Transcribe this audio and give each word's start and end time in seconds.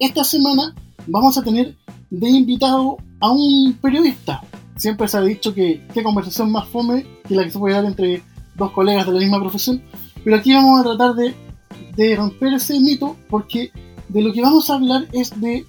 Esta 0.00 0.24
semana 0.24 0.74
vamos 1.08 1.36
a 1.36 1.42
tener 1.42 1.76
de 2.08 2.30
invitado 2.30 2.96
a 3.20 3.30
un 3.30 3.74
periodista. 3.82 4.40
Siempre 4.74 5.06
se 5.06 5.18
ha 5.18 5.20
dicho 5.20 5.52
que 5.52 5.86
qué 5.92 6.02
conversación 6.02 6.50
más 6.50 6.66
fome 6.68 7.04
que 7.28 7.34
la 7.34 7.44
que 7.44 7.50
se 7.50 7.58
puede 7.58 7.74
dar 7.74 7.84
entre 7.84 8.22
dos 8.56 8.70
colegas 8.70 9.06
de 9.06 9.12
la 9.12 9.18
misma 9.18 9.38
profesión, 9.38 9.82
pero 10.24 10.36
aquí 10.36 10.54
vamos 10.54 10.80
a 10.80 10.84
tratar 10.84 11.14
de, 11.16 12.16
romper 12.16 12.54
ese 12.54 12.80
mito 12.80 13.14
porque 13.28 13.72
de 14.08 14.22
lo 14.22 14.32
que 14.32 14.40
vamos 14.40 14.70
a 14.70 14.76
hablar 14.76 15.06
es 15.12 15.38
de 15.38 15.66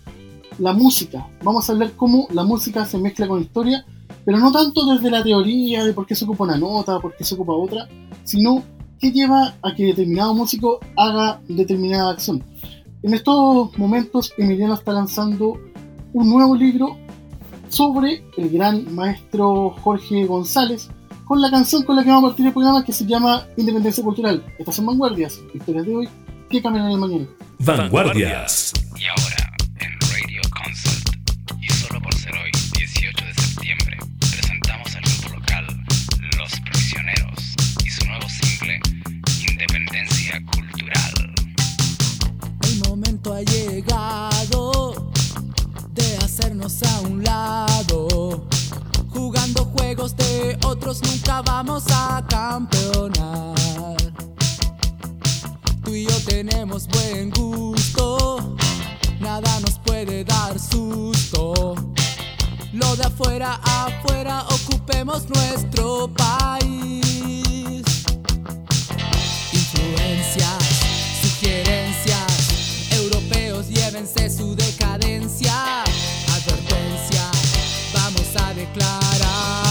la 0.59 0.71
música. 0.71 1.27
Vamos 1.43 1.69
a 1.69 1.73
hablar 1.73 1.91
cómo 1.97 2.29
la 2.31 2.45
música 2.45 2.85
se 2.85 2.97
mezcla 2.99 3.27
con 3.27 3.41
historia, 3.41 3.85
pero 4.23 4.37
no 4.37 4.53
tanto 4.53 4.85
desde 4.85 5.11
la 5.11 5.23
teoría 5.23 5.83
de 5.83 5.91
por 5.91 6.05
qué 6.05 6.15
se 6.15 6.23
ocupa 6.23 6.45
una 6.45 6.57
nota, 6.57 7.01
por 7.01 7.17
qué 7.17 7.25
se 7.25 7.35
ocupa 7.35 7.51
otra, 7.51 7.89
sino 8.23 8.63
qué 8.97 9.11
lleva 9.11 9.55
a 9.61 9.75
que 9.75 9.87
determinado 9.87 10.33
músico 10.33 10.79
haga 10.95 11.41
determinada 11.49 12.11
acción. 12.11 12.41
En 13.03 13.15
estos 13.15 13.75
momentos 13.79 14.31
Emiliano 14.37 14.75
está 14.75 14.93
lanzando 14.93 15.59
un 16.13 16.29
nuevo 16.29 16.55
libro 16.55 16.97
sobre 17.67 18.23
el 18.37 18.49
gran 18.49 18.93
maestro 18.93 19.71
Jorge 19.81 20.25
González, 20.25 20.87
con 21.25 21.41
la 21.41 21.49
canción 21.49 21.83
con 21.83 21.95
la 21.95 22.03
que 22.03 22.09
vamos 22.09 22.25
a 22.25 22.27
partir 22.27 22.45
el 22.45 22.53
programa 22.53 22.85
que 22.85 22.93
se 22.93 23.05
llama 23.07 23.47
Independencia 23.57 24.03
Cultural. 24.03 24.43
Estas 24.59 24.75
son 24.75 24.85
vanguardias, 24.85 25.39
historias 25.51 25.87
de 25.87 25.95
hoy 25.95 26.09
que 26.47 26.61
cambian 26.61 26.85
en 26.85 26.91
el 26.91 26.97
mañana. 26.99 27.27
Vanguardias. 27.57 28.73
Y 28.95 29.05
ahora, 29.05 29.40
momento 43.21 43.33
ha 43.33 43.41
llegado 43.41 45.11
de 45.93 46.17
hacernos 46.17 46.81
a 46.83 47.01
un 47.01 47.23
lado. 47.23 48.47
Jugando 49.09 49.65
juegos 49.65 50.15
de 50.15 50.57
otros 50.65 51.01
nunca 51.03 51.41
vamos 51.41 51.83
a 51.91 52.23
campeonar. 52.29 53.97
Tú 55.83 55.93
y 55.93 56.05
yo 56.05 56.15
tenemos 56.25 56.87
buen 56.87 57.29
gusto, 57.31 58.55
nada 59.19 59.59
nos 59.59 59.77
puede 59.79 60.23
dar 60.23 60.57
susto. 60.59 61.75
Lo 62.73 62.95
de 62.95 63.03
afuera 63.03 63.59
afuera 63.63 64.45
ocupemos 64.49 65.27
nuestro 65.29 66.09
país. 66.13 67.83
Influencias, 69.51 70.63
sugerencias, 71.21 72.30
llévense 73.69 74.29
su 74.29 74.55
decadencia. 74.55 75.83
Advertencia, 75.83 77.29
vamos 77.93 78.27
a 78.35 78.53
declarar. 78.53 79.70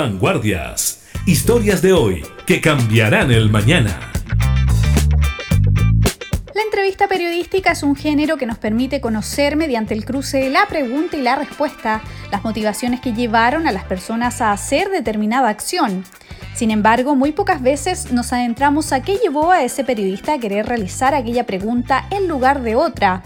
Vanguardias. 0.00 1.02
Historias 1.26 1.82
de 1.82 1.92
hoy 1.92 2.24
que 2.46 2.62
cambiarán 2.62 3.30
el 3.30 3.50
mañana. 3.50 4.10
La 6.54 6.62
entrevista 6.62 7.06
periodística 7.06 7.72
es 7.72 7.82
un 7.82 7.94
género 7.94 8.38
que 8.38 8.46
nos 8.46 8.56
permite 8.56 9.02
conocer 9.02 9.56
mediante 9.56 9.92
el 9.92 10.06
cruce 10.06 10.38
de 10.38 10.48
la 10.48 10.64
pregunta 10.64 11.18
y 11.18 11.20
la 11.20 11.36
respuesta 11.36 12.00
las 12.32 12.42
motivaciones 12.44 13.00
que 13.02 13.12
llevaron 13.12 13.66
a 13.66 13.72
las 13.72 13.84
personas 13.84 14.40
a 14.40 14.52
hacer 14.52 14.88
determinada 14.88 15.50
acción. 15.50 16.02
Sin 16.54 16.70
embargo, 16.70 17.14
muy 17.14 17.32
pocas 17.32 17.60
veces 17.60 18.10
nos 18.10 18.32
adentramos 18.32 18.94
a 18.94 19.02
qué 19.02 19.18
llevó 19.18 19.52
a 19.52 19.64
ese 19.64 19.84
periodista 19.84 20.32
a 20.32 20.38
querer 20.38 20.64
realizar 20.64 21.14
aquella 21.14 21.44
pregunta 21.44 22.06
en 22.10 22.26
lugar 22.26 22.62
de 22.62 22.74
otra. 22.74 23.22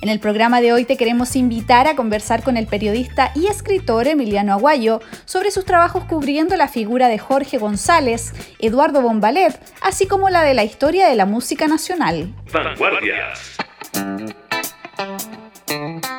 En 0.00 0.08
el 0.08 0.20
programa 0.20 0.60
de 0.60 0.72
hoy 0.72 0.84
te 0.84 0.96
queremos 0.96 1.36
invitar 1.36 1.86
a 1.88 1.96
conversar 1.96 2.42
con 2.42 2.56
el 2.56 2.66
periodista 2.66 3.32
y 3.34 3.46
escritor 3.46 4.06
Emiliano 4.06 4.52
Aguayo 4.52 5.00
sobre 5.26 5.50
sus 5.50 5.66
trabajos 5.66 6.04
cubriendo 6.04 6.56
la 6.56 6.68
figura 6.68 7.08
de 7.08 7.18
Jorge 7.18 7.58
González, 7.58 8.32
Eduardo 8.58 9.02
Bombalet, 9.02 9.60
así 9.82 10.06
como 10.06 10.30
la 10.30 10.42
de 10.42 10.54
la 10.54 10.64
historia 10.64 11.08
de 11.08 11.16
la 11.16 11.26
música 11.26 11.66
nacional. 11.68 12.32
Vanguardias. 12.52 13.58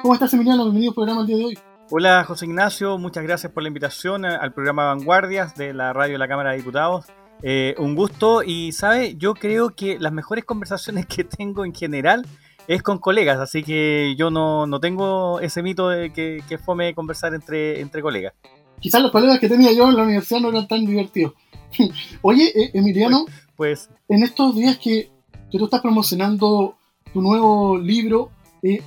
¿Cómo 0.03 0.13
estás, 0.13 0.33
Emiliano? 0.33 0.63
Bienvenido 0.65 0.91
al 0.91 0.95
programa 0.95 1.21
el 1.21 1.27
día 1.27 1.37
de 1.37 1.45
hoy. 1.45 1.59
Hola 1.89 2.25
José 2.25 2.45
Ignacio, 2.45 2.97
muchas 2.97 3.23
gracias 3.23 3.49
por 3.53 3.63
la 3.63 3.69
invitación 3.69 4.25
al 4.25 4.51
programa 4.51 4.87
Vanguardias 4.87 5.55
de 5.55 5.73
la 5.73 5.93
radio 5.93 6.13
de 6.13 6.19
la 6.19 6.27
Cámara 6.27 6.51
de 6.51 6.57
Diputados. 6.57 7.05
Eh, 7.43 7.75
un 7.77 7.95
gusto 7.95 8.43
y, 8.43 8.73
¿sabe? 8.73 9.15
Yo 9.15 9.33
creo 9.35 9.69
que 9.69 9.97
las 9.97 10.11
mejores 10.11 10.43
conversaciones 10.45 11.05
que 11.05 11.23
tengo 11.23 11.63
en 11.63 11.73
general 11.73 12.25
es 12.67 12.83
con 12.83 12.97
colegas, 12.97 13.39
así 13.39 13.63
que 13.63 14.15
yo 14.17 14.29
no, 14.29 14.67
no 14.67 14.81
tengo 14.81 15.39
ese 15.39 15.63
mito 15.63 15.87
de 15.87 16.11
que, 16.11 16.43
que 16.49 16.57
fome 16.57 16.93
conversar 16.93 17.33
entre, 17.33 17.79
entre 17.79 18.01
colegas. 18.01 18.33
Quizás 18.79 19.01
los 19.01 19.11
colegas 19.11 19.39
que 19.39 19.49
tenía 19.49 19.71
yo 19.71 19.89
en 19.89 19.97
la 19.97 20.03
universidad 20.03 20.41
no 20.41 20.49
eran 20.49 20.67
tan 20.67 20.85
divertidos. 20.85 21.33
Oye, 22.21 22.51
eh, 22.55 22.71
Emiliano, 22.73 23.25
Pues 23.55 23.89
en 24.07 24.23
estos 24.23 24.55
días 24.55 24.77
que, 24.77 25.09
que 25.51 25.57
tú 25.57 25.65
estás 25.65 25.81
promocionando 25.81 26.75
tu 27.13 27.21
nuevo 27.21 27.77
libro, 27.77 28.29
eh, 28.61 28.81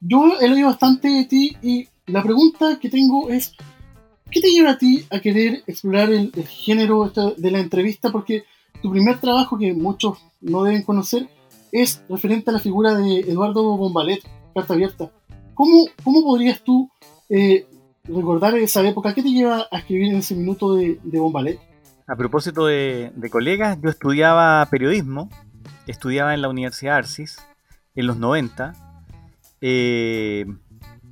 yo 0.00 0.38
he 0.40 0.48
leído 0.48 0.68
bastante 0.68 1.08
de 1.08 1.24
ti 1.24 1.56
y 1.62 1.88
la 2.06 2.22
pregunta 2.22 2.78
que 2.80 2.88
tengo 2.88 3.30
es, 3.30 3.52
¿qué 4.30 4.40
te 4.40 4.50
lleva 4.50 4.70
a 4.70 4.78
ti 4.78 5.04
a 5.10 5.20
querer 5.20 5.62
explorar 5.66 6.10
el, 6.10 6.32
el 6.34 6.46
género 6.46 7.10
de 7.36 7.50
la 7.50 7.60
entrevista? 7.60 8.10
Porque 8.10 8.44
tu 8.80 8.90
primer 8.90 9.20
trabajo, 9.20 9.58
que 9.58 9.72
muchos 9.72 10.18
no 10.40 10.64
deben 10.64 10.82
conocer, 10.82 11.28
es 11.70 12.02
referente 12.08 12.50
a 12.50 12.52
la 12.52 12.58
figura 12.58 12.94
de 12.94 13.20
Eduardo 13.20 13.76
Bombalet, 13.76 14.20
Carta 14.54 14.74
Abierta. 14.74 15.10
¿Cómo, 15.54 15.86
cómo 16.04 16.22
podrías 16.22 16.62
tú 16.62 16.90
eh, 17.28 17.66
recordar 18.12 18.56
esa 18.56 18.82
época? 18.86 19.14
¿Qué 19.14 19.22
te 19.22 19.30
lleva 19.30 19.66
a 19.70 19.78
escribir 19.78 20.10
en 20.12 20.18
ese 20.18 20.34
minuto 20.34 20.74
de, 20.74 20.98
de 21.02 21.18
Bombalet? 21.18 21.60
a 22.04 22.16
propósito 22.16 22.66
de, 22.66 23.12
colegas, 23.30 23.78
yo 23.80 23.88
estudiaba 23.88 24.66
periodismo, 24.66 25.30
estudiaba 25.86 26.34
en 26.34 26.42
la 26.42 26.48
Universidad 26.48 26.96
Arcis 26.96 27.38
en 27.94 28.06
los 28.06 28.18
90 28.18 28.74
eh, 29.62 30.44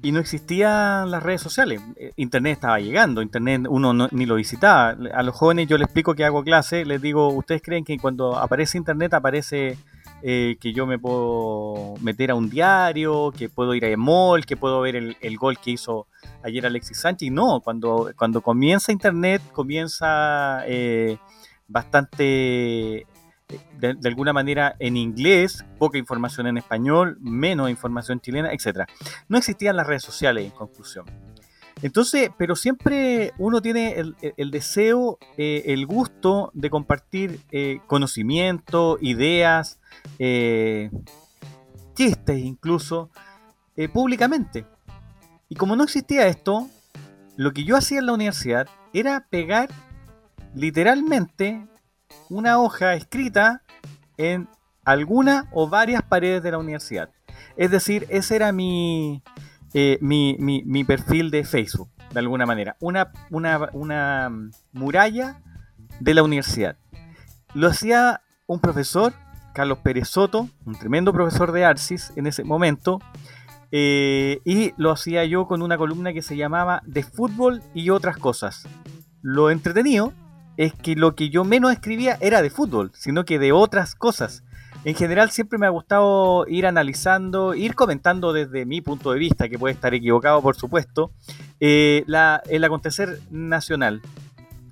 y 0.03 0.13
no 0.13 0.19
existían 0.19 1.11
las 1.11 1.23
redes 1.23 1.41
sociales. 1.41 1.81
Eh, 1.97 2.13
Internet 2.17 2.55
estaba 2.55 2.81
llegando, 2.81 3.23
Internet 3.23 3.63
uno 3.71 3.95
no- 3.95 4.09
ni 4.11 4.27
lo 4.27 4.35
visitaba. 4.35 4.97
A 5.15 5.23
los 5.23 5.35
jóvenes 5.35 5.69
yo 5.69 5.79
les 5.79 5.87
explico 5.87 6.15
que 6.15 6.25
hago 6.25 6.43
clase, 6.43 6.85
les 6.85 7.01
digo, 7.01 7.29
¿ustedes 7.29 7.63
creen 7.63 7.85
que 7.85 7.97
cuando 7.99 8.37
aparece 8.37 8.77
Internet 8.77 9.15
aparece 9.15 9.79
eh, 10.23 10.57
que 10.61 10.73
yo 10.73 10.87
me 10.87 10.99
puedo 10.99 11.95
meter 12.01 12.31
a 12.31 12.35
un 12.35 12.51
diario, 12.51 13.33
que 13.37 13.49
puedo 13.49 13.75
ir 13.75 13.85
a 13.85 13.97
mall, 13.97 14.45
que 14.45 14.57
puedo 14.57 14.81
ver 14.81 14.97
el, 14.97 15.17
el 15.21 15.37
gol 15.37 15.59
que 15.59 15.73
hizo 15.73 16.07
ayer 16.43 16.67
Alexis 16.67 17.01
Sánchez? 17.01 17.31
No, 17.31 17.61
cuando, 17.61 18.11
cuando 18.17 18.41
comienza 18.41 18.93
Internet, 18.93 19.43
comienza 19.53 20.63
eh, 20.67 21.19
bastante, 21.69 23.07
de, 23.79 23.95
de 23.95 24.09
alguna 24.09 24.33
manera, 24.33 24.77
en 24.79 24.97
inglés, 24.97 25.65
poca 25.79 25.99
información 25.99 26.47
en 26.47 26.59
español, 26.59 27.19
menos 27.21 27.71
información 27.71 28.21
chilena, 28.21 28.53
etc. 28.53 28.89
No 29.29 29.39
existían 29.39 29.77
las 29.77 29.87
redes 29.87 30.03
sociales, 30.03 30.45
en 30.45 30.51
conclusión. 30.51 31.30
Entonces, 31.83 32.31
pero 32.37 32.57
siempre 32.57 33.33
uno 33.39 33.63
tiene 33.63 33.97
el, 34.37 34.51
deseo, 34.51 35.19
eh, 35.39 35.63
el 35.67 35.87
gusto 35.87 36.51
de 36.53 36.69
compartir 36.69 37.41
eh, 37.53 37.81
conocimiento, 37.87 38.99
ideas, 39.01 39.81
eh, 40.19 40.91
chistes 41.95 42.39
incluso, 42.39 43.11
eh, 43.77 43.89
públicamente. 43.89 44.67
Y 45.49 45.55
como 45.55 45.75
no 45.75 45.85
existía 45.85 46.27
esto, 46.27 46.69
lo 47.37 47.53
que 47.53 47.65
yo 47.65 47.77
hacía 47.77 48.01
en 48.01 48.07
la 48.07 48.13
universidad 48.13 48.69
era 48.93 49.27
pegar 49.31 49.71
literalmente 50.55 51.67
una 52.29 52.61
hoja 52.61 52.95
escrita 52.95 53.63
en 54.17 54.49
alguna 54.85 55.49
o 55.53 55.69
varias 55.69 56.03
paredes 56.03 56.43
de 56.43 56.51
la 56.51 56.59
universidad. 56.59 57.11
Es 57.57 57.71
decir, 57.71 58.07
ese 58.11 58.37
era 58.37 58.53
mi, 58.53 59.23
eh, 59.75 59.99
mi, 60.01 60.85
perfil 60.85 61.31
de 61.31 61.45
Facebook, 61.45 61.89
de 62.13 62.19
alguna 62.19 62.47
manera. 62.47 62.77
Una, 62.81 63.13
una, 63.31 63.71
una 63.73 64.31
muralla 64.73 65.41
de 66.01 66.15
la 66.15 66.23
universidad. 66.23 66.77
Lo 67.55 67.69
hacía 67.69 68.23
un 68.47 68.61
profesor, 68.61 69.13
Carlos 69.55 69.79
Pérez 69.79 70.09
Soto, 70.09 70.49
un 70.65 70.75
tremendo 70.75 71.13
profesor 71.13 71.53
de 71.53 71.65
Arcis 71.65 72.13
en 72.17 72.27
ese 72.27 72.45
momento, 72.45 73.01
eh, 73.73 74.41
y 74.45 74.73
lo 74.77 74.91
hacía 74.91 75.25
yo 75.25 75.47
con 75.47 75.63
una 75.63 75.79
columna 75.79 76.13
que 76.13 76.23
se 76.23 76.37
llamaba 76.37 76.83
De 76.87 77.03
fútbol 77.03 77.63
y 77.75 77.91
otras 77.91 78.17
cosas. 78.17 78.67
Lo 79.23 79.51
entretenido 79.51 80.13
es 80.57 80.75
que 80.75 80.97
lo 80.97 81.15
que 81.15 81.31
yo 81.31 81.45
menos 81.45 81.73
escribía 81.73 82.19
era 82.21 82.43
de 82.43 82.51
fútbol, 82.51 82.91
sino 82.95 83.25
que 83.25 83.39
de 83.39 83.53
otras 83.53 83.95
cosas. 83.95 84.45
En 84.85 84.95
general 84.95 85.31
siempre 85.31 85.59
me 85.59 85.67
ha 85.67 85.71
gustado 85.71 86.47
ir 86.49 86.67
analizando, 86.67 87.55
ir 87.55 87.75
comentando 87.75 88.33
desde 88.33 88.65
mi 88.65 88.81
punto 88.81 89.13
de 89.13 89.19
vista, 89.19 89.49
que 89.49 89.59
puede 89.59 89.75
estar 89.75 89.93
equivocado 89.93 90.41
por 90.41 90.57
supuesto, 90.57 91.13
eh, 91.61 92.03
la- 92.07 92.43
el 92.49 92.65
acontecer 92.65 93.21
nacional. 93.31 94.01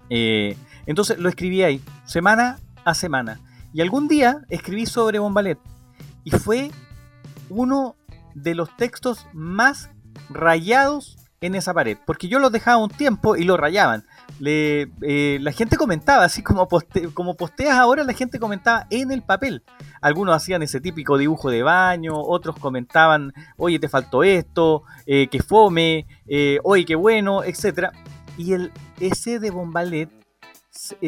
Eh, 0.09 0.57
entonces 0.87 1.19
lo 1.19 1.29
escribí 1.29 1.63
ahí, 1.63 1.83
semana 2.07 2.59
a 2.87 2.95
semana. 2.95 3.41
Y 3.75 3.83
algún 3.83 4.09
día 4.09 4.47
escribí 4.49 4.87
sobre 4.87 5.19
Bombalet. 5.19 5.59
Y 6.25 6.31
fue 6.31 6.71
uno 7.51 7.95
de 8.35 8.55
los 8.55 8.75
textos 8.79 9.27
más 9.35 9.91
rayados 10.31 11.19
en 11.43 11.55
esa 11.55 11.75
pared. 11.75 11.99
Porque 12.07 12.29
yo 12.29 12.39
los 12.39 12.51
dejaba 12.51 12.79
un 12.83 12.89
tiempo 12.91 13.37
y 13.37 13.45
lo 13.45 13.59
rayaban. 13.59 14.05
Le, 14.41 14.89
eh, 15.03 15.39
la 15.41 15.51
gente 15.53 15.77
comentaba, 15.77 16.25
así 16.25 16.43
como, 16.43 16.69
poste- 16.69 17.13
como 17.13 17.35
posteas 17.37 17.77
ahora, 17.77 18.05
la 18.05 18.13
gente 18.13 18.39
comentaba 18.39 18.87
en 18.91 19.11
el 19.11 19.23
papel. 19.23 19.63
Algunos 20.01 20.37
hacían 20.37 20.63
ese 20.63 20.81
típico 20.81 21.19
dibujo 21.19 21.51
de 21.51 21.63
baño, 21.65 22.15
otros 22.17 22.57
comentaban, 22.59 23.33
oye, 23.57 23.79
te 23.81 23.89
faltó 23.89 24.23
esto, 24.23 24.85
eh, 25.07 25.27
que 25.29 25.43
fome, 25.43 26.07
eh, 26.29 26.59
oye, 26.63 26.85
qué 26.85 26.95
bueno, 26.95 27.43
etc. 27.43 27.89
Y 28.37 28.53
el 28.53 28.71
ese 29.01 29.41
de 29.41 29.51
Bombalet 29.51 30.09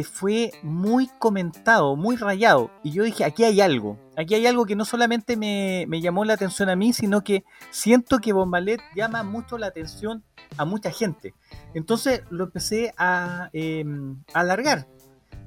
fue 0.05 0.53
muy 0.63 1.09
comentado, 1.19 1.97
muy 1.97 2.17
rayado. 2.17 2.71
Y 2.83 2.93
yo 2.93 3.05
dije, 3.05 3.25
aquí 3.25 3.45
hay 3.45 3.61
algo. 3.61 3.99
Aquí 4.17 4.35
hay 4.35 4.47
algo 4.47 4.67
que 4.67 4.77
no 4.77 4.85
solamente 4.85 5.37
me, 5.37 5.87
llamó 6.01 6.25
la 6.25 6.35
atención 6.35 6.69
a 6.69 6.77
mí, 6.77 6.93
sino 6.93 7.23
que 7.23 7.45
siento 7.71 8.19
que 8.19 8.33
Bombalet 8.33 8.81
llama 8.95 9.23
mucho 9.23 9.59
la 9.59 9.67
atención 9.67 10.25
a 10.57 10.65
mucha 10.65 10.91
gente. 10.91 11.35
Entonces 11.75 12.23
lo 12.31 12.45
empecé 12.45 12.93
a, 12.97 13.51
eh, 13.53 13.85
a 14.35 14.41
alargar, 14.41 14.89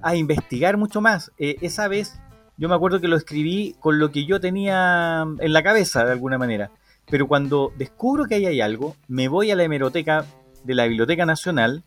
a 0.01 0.15
investigar 0.15 0.77
mucho 0.77 1.01
más. 1.01 1.31
Eh, 1.37 1.57
esa 1.61 1.87
vez 1.87 2.19
yo 2.57 2.69
me 2.69 2.75
acuerdo 2.75 3.01
que 3.01 3.07
lo 3.07 3.17
escribí 3.17 3.75
con 3.79 3.99
lo 3.99 4.11
que 4.11 4.25
yo 4.25 4.39
tenía 4.39 5.25
en 5.39 5.53
la 5.53 5.63
cabeza, 5.63 6.05
de 6.05 6.11
alguna 6.11 6.37
manera. 6.37 6.71
Pero 7.09 7.27
cuando 7.27 7.73
descubro 7.77 8.25
que 8.25 8.35
ahí 8.35 8.45
hay 8.45 8.61
algo, 8.61 8.95
me 9.07 9.27
voy 9.27 9.51
a 9.51 9.55
la 9.55 9.63
hemeroteca 9.63 10.25
de 10.63 10.75
la 10.75 10.85
Biblioteca 10.85 11.25
Nacional 11.25 11.83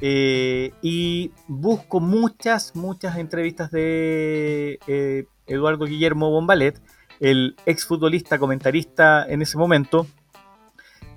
Eh, 0.00 0.72
y 0.82 1.30
busco 1.46 2.00
muchas, 2.00 2.74
muchas 2.74 3.18
entrevistas 3.18 3.70
de 3.70 4.78
eh, 4.86 5.26
Eduardo 5.46 5.84
Guillermo 5.84 6.30
Bombalet, 6.30 6.80
el 7.20 7.56
exfutbolista, 7.66 8.38
comentarista 8.38 9.26
en 9.28 9.42
ese 9.42 9.58
momento, 9.58 10.06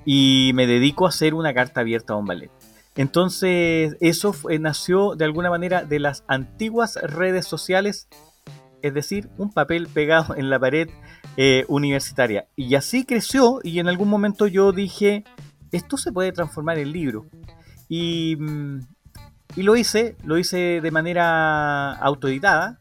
y 0.06 0.52
me 0.54 0.68
dedico 0.68 1.06
a 1.06 1.10
hacer 1.10 1.34
una 1.34 1.54
carta 1.54 1.82
abierta 1.82 2.14
a 2.14 2.18
Bombalet. 2.18 2.52
Entonces, 2.96 3.96
eso 4.02 4.36
nació 4.60 5.16
de 5.16 5.26
alguna 5.26 5.50
manera 5.50 5.84
de 5.84 6.00
las 6.00 6.24
antiguas 6.28 7.00
redes 7.02 7.48
sociales, 7.48 8.08
es 8.82 8.94
decir, 8.94 9.30
un 9.38 9.52
papel 9.52 9.88
pegado 9.88 10.36
en 10.36 10.50
la 10.50 10.60
pared 10.60 10.90
eh, 11.38 11.66
universitaria. 11.70 12.48
Y 12.56 12.76
así 12.76 13.06
creció 13.06 13.62
y 13.64 13.80
en 13.80 13.88
algún 13.88 14.10
momento 14.10 14.46
yo 14.46 14.72
dije, 14.72 15.24
esto 15.72 15.98
se 15.98 16.12
puede 16.12 16.32
transformar 16.32 16.78
en 16.78 16.92
libro. 16.92 17.26
Y, 17.90 18.38
lo 19.56 19.76
hice, 19.76 20.16
lo 20.24 20.38
hice 20.38 20.82
de 20.82 20.92
manera 20.92 21.94
autoeditada. 21.94 22.80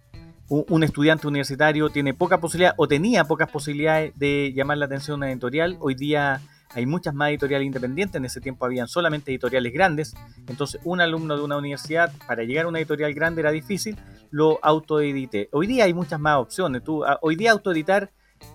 Un 0.48 0.82
estudiante 0.82 1.26
universitario 1.26 1.88
tiene 1.88 2.12
poca 2.12 2.38
posibilidad 2.38 2.74
o 2.76 2.86
tenía 2.86 3.24
pocas 3.24 3.50
posibilidades 3.50 4.12
de 4.18 4.52
llamar 4.54 4.76
la 4.76 4.84
atención 4.84 5.14
a 5.14 5.16
una 5.18 5.32
editorial. 5.32 5.78
Hoy 5.80 5.94
día 5.94 6.42
hay 6.74 6.86
muchas 6.86 7.14
más 7.14 7.30
editoriales 7.30 7.66
independientes, 7.66 8.16
en 8.16 8.24
ese 8.24 8.40
tiempo 8.40 8.64
habían 8.64 8.88
solamente 8.88 9.30
editoriales 9.30 9.72
grandes, 9.72 10.14
entonces 10.48 10.80
un 10.84 11.00
alumno 11.00 11.36
de 11.36 11.42
una 11.42 11.56
universidad 11.56 12.12
para 12.26 12.44
llegar 12.44 12.64
a 12.64 12.68
una 12.68 12.78
editorial 12.78 13.12
grande 13.14 13.40
era 13.40 13.50
difícil, 13.50 13.98
lo 14.30 14.58
autoedité. 14.62 15.48
Hoy 15.52 15.66
día 15.66 15.84
hay 15.84 15.94
muchas 15.94 16.18
más 16.18 16.38
opciones, 16.38 16.82
ah, 17.06 17.18
hoy 17.20 17.36
día 17.36 17.52
autoeditar 17.52 18.10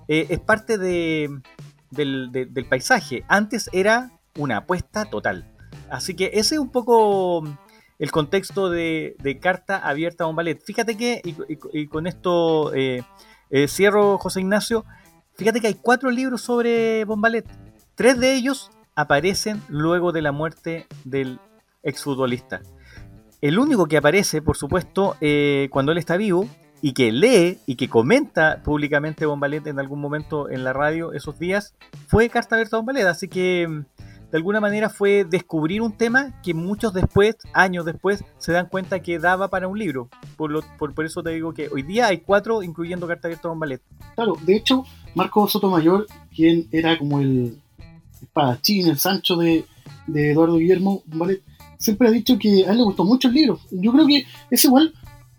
eh, 0.08 0.28
es 0.30 0.40
parte 0.40 0.78
de, 0.78 1.30
del, 1.92 2.32
del, 2.32 2.66
paisaje, 2.66 3.24
antes 3.28 3.70
era 3.72 4.12
una 4.38 4.58
apuesta 4.58 5.06
total. 5.06 5.57
Así 5.90 6.16
que 6.16 6.32
ese 6.34 6.56
es 6.56 6.60
un 6.60 6.70
poco 6.70 7.44
el 8.00 8.12
contexto 8.12 8.70
de, 8.70 9.40
carta 9.42 9.78
abierta 9.78 10.24
a 10.26 10.28
un. 10.28 10.38
Fíjate 10.64 10.98
que, 10.98 11.22
y, 11.24 11.88
con 11.88 12.08
esto 12.08 12.74
eh, 12.74 13.04
eh, 13.50 13.68
cierro, 13.68 14.18
José 14.18 14.42
Ignacio, 14.42 14.86
fíjate 15.36 15.62
que 15.62 15.68
hay 15.68 15.76
cuatro 15.76 16.12
libros 16.12 16.42
sobre 16.42 17.06
Bombalet. 17.06 17.48
Tres 17.96 18.20
de 18.20 18.34
ellos 18.34 18.70
aparecen 18.96 19.62
luego 19.70 20.12
de 20.12 20.22
la 20.22 20.32
muerte 20.32 20.88
del 21.04 21.40
exfutbolista. 21.84 22.62
El 23.42 23.60
único 23.60 23.88
que 23.88 23.98
aparece, 23.98 24.42
por 24.42 24.58
supuesto, 24.58 25.16
eh, 25.22 25.70
cuando 25.72 25.92
él 25.92 25.98
está 25.98 26.18
vivo 26.18 26.48
y 26.82 26.94
que 26.94 27.12
lee 27.12 27.60
y 27.66 27.76
que 27.76 27.90
comenta 27.90 28.62
públicamente 28.64 29.26
Bombalet 29.26 29.66
en 29.68 29.80
algún 29.80 30.00
momento 30.00 30.50
en 30.50 30.64
la 30.64 30.74
radio 30.74 31.14
esos 31.14 31.40
días, 31.40 31.76
fue 32.08 32.30
Carta 32.30 32.56
Abierta 32.56 32.78
Bombalet. 32.78 33.06
Así 33.06 33.28
que 33.28 33.68
mm, 33.68 33.86
de 34.32 34.38
alguna 34.38 34.60
manera 34.60 34.90
fue 34.90 35.24
descubrir 35.24 35.82
un 35.82 35.94
tema 35.94 36.42
que 36.42 36.54
muchos 36.54 36.94
después, 36.94 37.38
años 37.54 37.86
después, 37.86 38.24
se 38.38 38.52
dan 38.52 38.68
cuenta 38.68 39.00
que 39.02 39.20
daba 39.20 39.50
para 39.50 39.70
un 39.70 39.80
libro. 39.80 40.10
Por, 40.36 40.52
lo, 40.52 40.62
por, 40.78 41.06
eso 41.06 41.24
te 41.24 41.30
digo 41.30 41.54
que 41.54 41.70
hoy 41.70 41.84
día 41.84 42.08
hay 42.08 42.18
cuatro, 42.20 42.62
incluyendo 42.62 43.08
Carta 43.08 43.28
Abierta 43.28 43.48
Bombalet. 43.48 43.82
Claro, 44.16 44.38
de 44.42 44.56
hecho, 44.56 44.84
Marco 45.16 45.48
Sotomayor, 45.48 46.08
quien 46.36 46.68
era 46.72 46.98
como 46.98 47.20
el 47.20 47.58
espadachín, 48.22 48.88
el 48.88 48.98
Sancho 48.98 49.38
de, 49.38 49.66
Eduardo 50.14 50.58
Guillermo, 50.58 51.04
¿vale? 51.06 51.42
siempre 51.78 52.08
ha 52.08 52.12
dicho 52.12 52.38
que 52.38 52.66
a 52.66 52.72
él 52.72 52.78
le 52.78 52.84
gustó 52.84 53.06
mucho 53.06 53.30
el 53.30 53.34
libro. 53.34 53.60
Yo 53.72 53.94
creo 53.94 54.08
que 54.08 54.26
es 54.50 54.66
igual, 54.66 54.94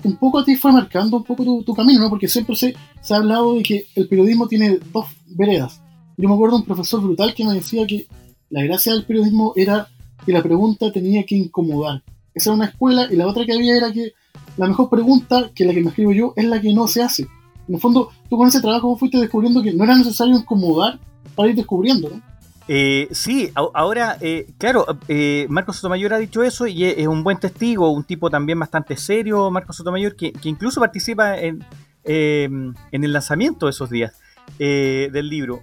un 0.05 0.17
poco 0.17 0.39
a 0.39 0.45
ti 0.45 0.57
fue 0.57 0.73
marcando 0.73 1.19
un 1.19 1.25
poco 1.25 1.63
tu, 1.63 1.75
camino, 1.75 2.01
¿no? 2.01 2.09
Porque 2.09 2.29
siempre 2.29 2.57
se, 2.57 2.75
se, 3.03 3.15
ha 3.15 3.19
hablado 3.19 3.55
de 3.57 3.63
que 3.63 3.87
el 3.97 4.09
periodismo 4.09 4.47
tiene 4.47 4.79
dos 4.93 5.07
veredas. 5.27 5.83
Yo 6.17 6.29
me 6.29 6.35
acuerdo 6.35 6.57
de 6.57 6.63
un 6.63 6.67
profesor 6.67 7.01
brutal 7.01 7.35
que 7.35 7.45
me 7.45 7.55
decía 7.55 7.87
que 7.87 8.07
la 8.51 8.63
gracia 8.63 8.93
del 8.93 9.05
periodismo 9.05 9.53
era 9.57 9.89
que 10.25 10.33
la 10.33 10.43
pregunta 10.43 10.93
tenía 10.93 11.25
que 11.25 11.37
incomodar. 11.37 12.03
Esa 12.35 12.51
era 12.51 12.57
una 12.57 12.67
escuela 12.67 13.07
y 13.11 13.17
la 13.17 13.27
otra 13.27 13.45
que 13.45 13.53
había 13.53 13.77
era 13.77 13.93
que 13.93 14.13
la 14.57 14.67
mejor 14.67 14.91
pregunta, 14.91 15.51
que 15.55 15.65
la 15.65 15.73
que 15.73 15.81
me 15.81 15.89
escribo 15.89 16.13
yo, 16.13 16.33
es 16.37 16.45
la 16.45 16.61
que 16.61 16.73
no 16.73 16.89
se 16.89 17.03
hace. 17.03 17.23
En 17.69 17.75
el 17.75 17.81
fondo, 17.81 18.11
tú 18.29 18.37
con 18.37 18.49
ese 18.49 18.61
trabajo 18.61 18.97
fuiste 18.97 19.19
descubriendo 19.19 19.63
que 19.63 19.73
no 19.73 19.85
era 19.85 19.97
necesario 19.97 20.37
incomodar 20.37 20.99
para 21.35 21.51
ir 21.51 21.57
descubriendo, 21.57 22.11
¿no? 22.11 22.23
Eh, 22.71 23.09
sí, 23.13 23.51
ahora, 23.55 24.19
eh, 24.21 24.53
claro, 24.59 24.85
eh, 25.09 25.47
Marcos 25.49 25.77
Sotomayor 25.77 26.13
ha 26.13 26.19
dicho 26.19 26.43
eso 26.43 26.67
y 26.67 26.85
es, 26.85 27.07
un 27.07 27.25
buen 27.25 27.39
testigo, 27.39 27.91
un 27.91 28.05
tipo 28.05 28.29
también 28.29 28.59
bastante 28.59 28.95
serio, 28.99 29.51
Marcos 29.51 29.77
Sotomayor, 29.77 30.15
que, 30.17 30.33
que 30.33 30.51
incluso 30.51 30.79
participa 30.79 31.39
en, 31.39 31.65
em, 32.05 32.75
en, 32.93 33.05
el 33.05 33.13
lanzamiento 33.15 33.67
de 33.67 33.71
esos 33.71 33.89
días 33.89 34.21
eh, 34.59 35.09
del 35.11 35.31
libro. 35.31 35.63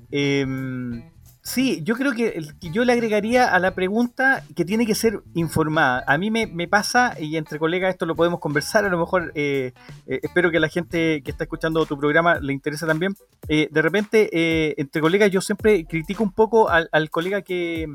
Sí, 1.46 1.82
yo 1.84 1.94
creo 1.94 2.14
que 2.14 2.42
yo 2.60 2.84
le 2.86 2.94
agregaría 2.94 3.54
a 3.54 3.60
la 3.60 3.76
pregunta 3.76 4.44
que 4.56 4.66
tiene 4.66 4.88
que 4.88 4.96
ser 4.96 5.22
informada. 5.36 6.04
A 6.08 6.18
mí 6.18 6.32
me, 6.32 6.68
pasa, 6.68 7.16
y 7.20 7.38
entre 7.38 7.60
colegas 7.60 7.92
esto 7.92 8.08
lo 8.08 8.16
podemos 8.16 8.40
conversar, 8.40 8.84
a 8.84 8.90
lo 8.90 8.98
mejor 8.98 9.32
eh, 9.36 9.72
eh, 10.08 10.20
espero 10.24 10.50
que 10.50 10.60
la 10.60 10.70
gente 10.70 11.22
que 11.22 11.30
está 11.30 11.44
escuchando 11.44 11.86
tu 11.86 12.00
programa 12.00 12.40
le 12.40 12.52
interese 12.52 12.88
también. 12.88 13.16
Eh, 13.48 13.68
de 13.72 13.82
repente, 13.84 14.82
entre 14.82 15.04
colegas 15.04 15.30
yo 15.30 15.40
siempre 15.40 15.86
critico 15.86 16.24
un 16.24 16.32
poco 16.32 16.68
al, 16.68 17.10
colega 17.12 17.44
que, 17.44 17.86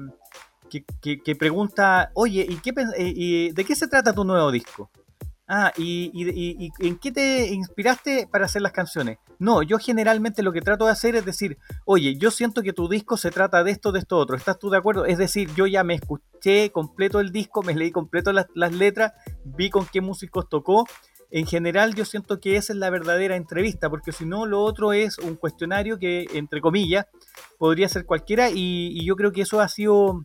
que, 1.01 1.37
pregunta, 1.37 2.13
oye, 2.15 2.47
¿y, 2.49 2.55
qué, 2.59 2.73
y 2.99 3.51
de 3.51 3.65
qué 3.65 3.75
se 3.75 3.89
trata 3.89 4.13
tu 4.13 4.23
nuevo 4.23 4.53
disco? 4.53 4.89
Ah, 5.53 5.73
¿y, 5.77 6.13
y, 6.15 6.71
en 6.79 6.97
qué 6.97 7.11
te 7.11 7.49
inspiraste 7.49 8.29
para 8.31 8.45
hacer 8.45 8.63
las 8.63 8.71
canciones? 8.71 9.19
No, 9.41 9.65
yo 9.65 9.79
generalmente 9.79 10.45
lo 10.45 10.53
que 10.53 10.61
trato 10.61 10.85
de 10.85 10.93
hacer 10.93 11.17
es 11.17 11.25
decir, 11.25 11.59
oye, 11.85 12.15
yo 12.17 12.31
siento 12.31 12.63
que 12.63 12.73
tu 12.73 12.89
disco 12.89 13.17
se 13.17 13.33
trata 13.33 13.65
de 13.65 13.73
esto, 13.73 13.91
de 13.91 13.99
esto, 13.99 14.17
otro. 14.17 14.37
¿Estás 14.37 14.61
tú 14.61 14.71
de 14.71 14.79
acuerdo? 14.79 15.07
Es 15.07 15.19
decir, 15.19 15.53
yo 15.57 15.67
ya 15.67 15.83
me 15.83 15.95
escuché 15.95 16.71
completo 16.71 17.19
el 17.19 17.33
disco, 17.33 17.65
me 17.65 17.75
leí 17.75 17.91
completo 17.91 18.33
las, 18.33 18.47
letras, 18.55 19.13
vi 19.43 19.71
con 19.71 19.87
qué 19.87 20.01
músicos 20.01 20.49
tocó. 20.49 20.87
En 21.33 21.49
general 21.49 21.97
yo 21.97 22.05
siento 22.05 22.39
que 22.39 22.55
esa 22.55 22.73
es 22.73 22.79
la 22.79 22.91
verdadera 22.91 23.35
entrevista, 23.35 23.91
porque 23.91 24.13
si 24.13 24.27
no, 24.27 24.47
lo 24.47 24.63
otro 24.63 24.93
es 24.93 25.19
un 25.19 25.35
cuestionario 25.35 25.99
que, 25.99 26.29
entre 26.35 26.61
comillas, 26.61 27.07
podría 27.59 27.89
ser 27.89 28.07
cualquiera 28.07 28.51
y, 28.55 29.05
yo 29.05 29.17
creo 29.17 29.33
que 29.33 29.43
eso 29.43 29.61
ha 29.61 29.67
sido... 29.67 30.25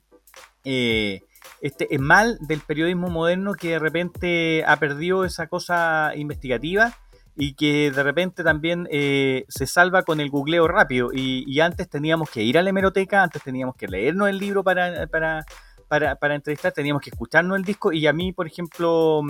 Eh, 0.66 1.22
este 1.62 1.88
mal 2.00 2.38
del 2.42 2.60
periodismo 2.62 3.10
moderno 3.10 3.54
que 3.54 3.70
de 3.70 3.80
repente 3.80 4.64
ha 4.66 4.78
perdido 4.78 5.26
esa 5.26 5.48
cosa 5.48 6.14
investigativa 6.16 6.94
y 7.38 7.54
que 7.54 7.92
de 7.92 8.04
repente 8.04 8.44
también 8.44 8.88
eh, 8.92 9.46
se 9.50 9.68
salva 9.68 10.04
con 10.04 10.20
el 10.20 10.30
googleo 10.30 10.68
rápido. 10.68 11.10
Y, 11.14 11.60
antes 11.60 11.90
teníamos 11.90 12.30
que 12.30 12.44
ir 12.44 12.58
a 12.58 12.62
la 12.62 12.70
hemeroteca, 12.70 13.24
antes 13.24 13.44
teníamos 13.44 13.76
que 13.76 13.88
leernos 13.88 14.30
el 14.30 14.38
libro 14.38 14.64
para, 14.64 15.08
para, 15.08 15.46
para, 15.88 16.16
para 16.16 16.36
entrevistar, 16.36 16.72
teníamos 16.72 17.02
que 17.02 17.10
escucharnos 17.10 17.58
el 17.58 17.66
disco. 17.66 17.92
Y 17.92 18.08
a 18.08 18.14
mí, 18.14 18.32
por 18.32 18.48
ejemplo, 18.48 19.22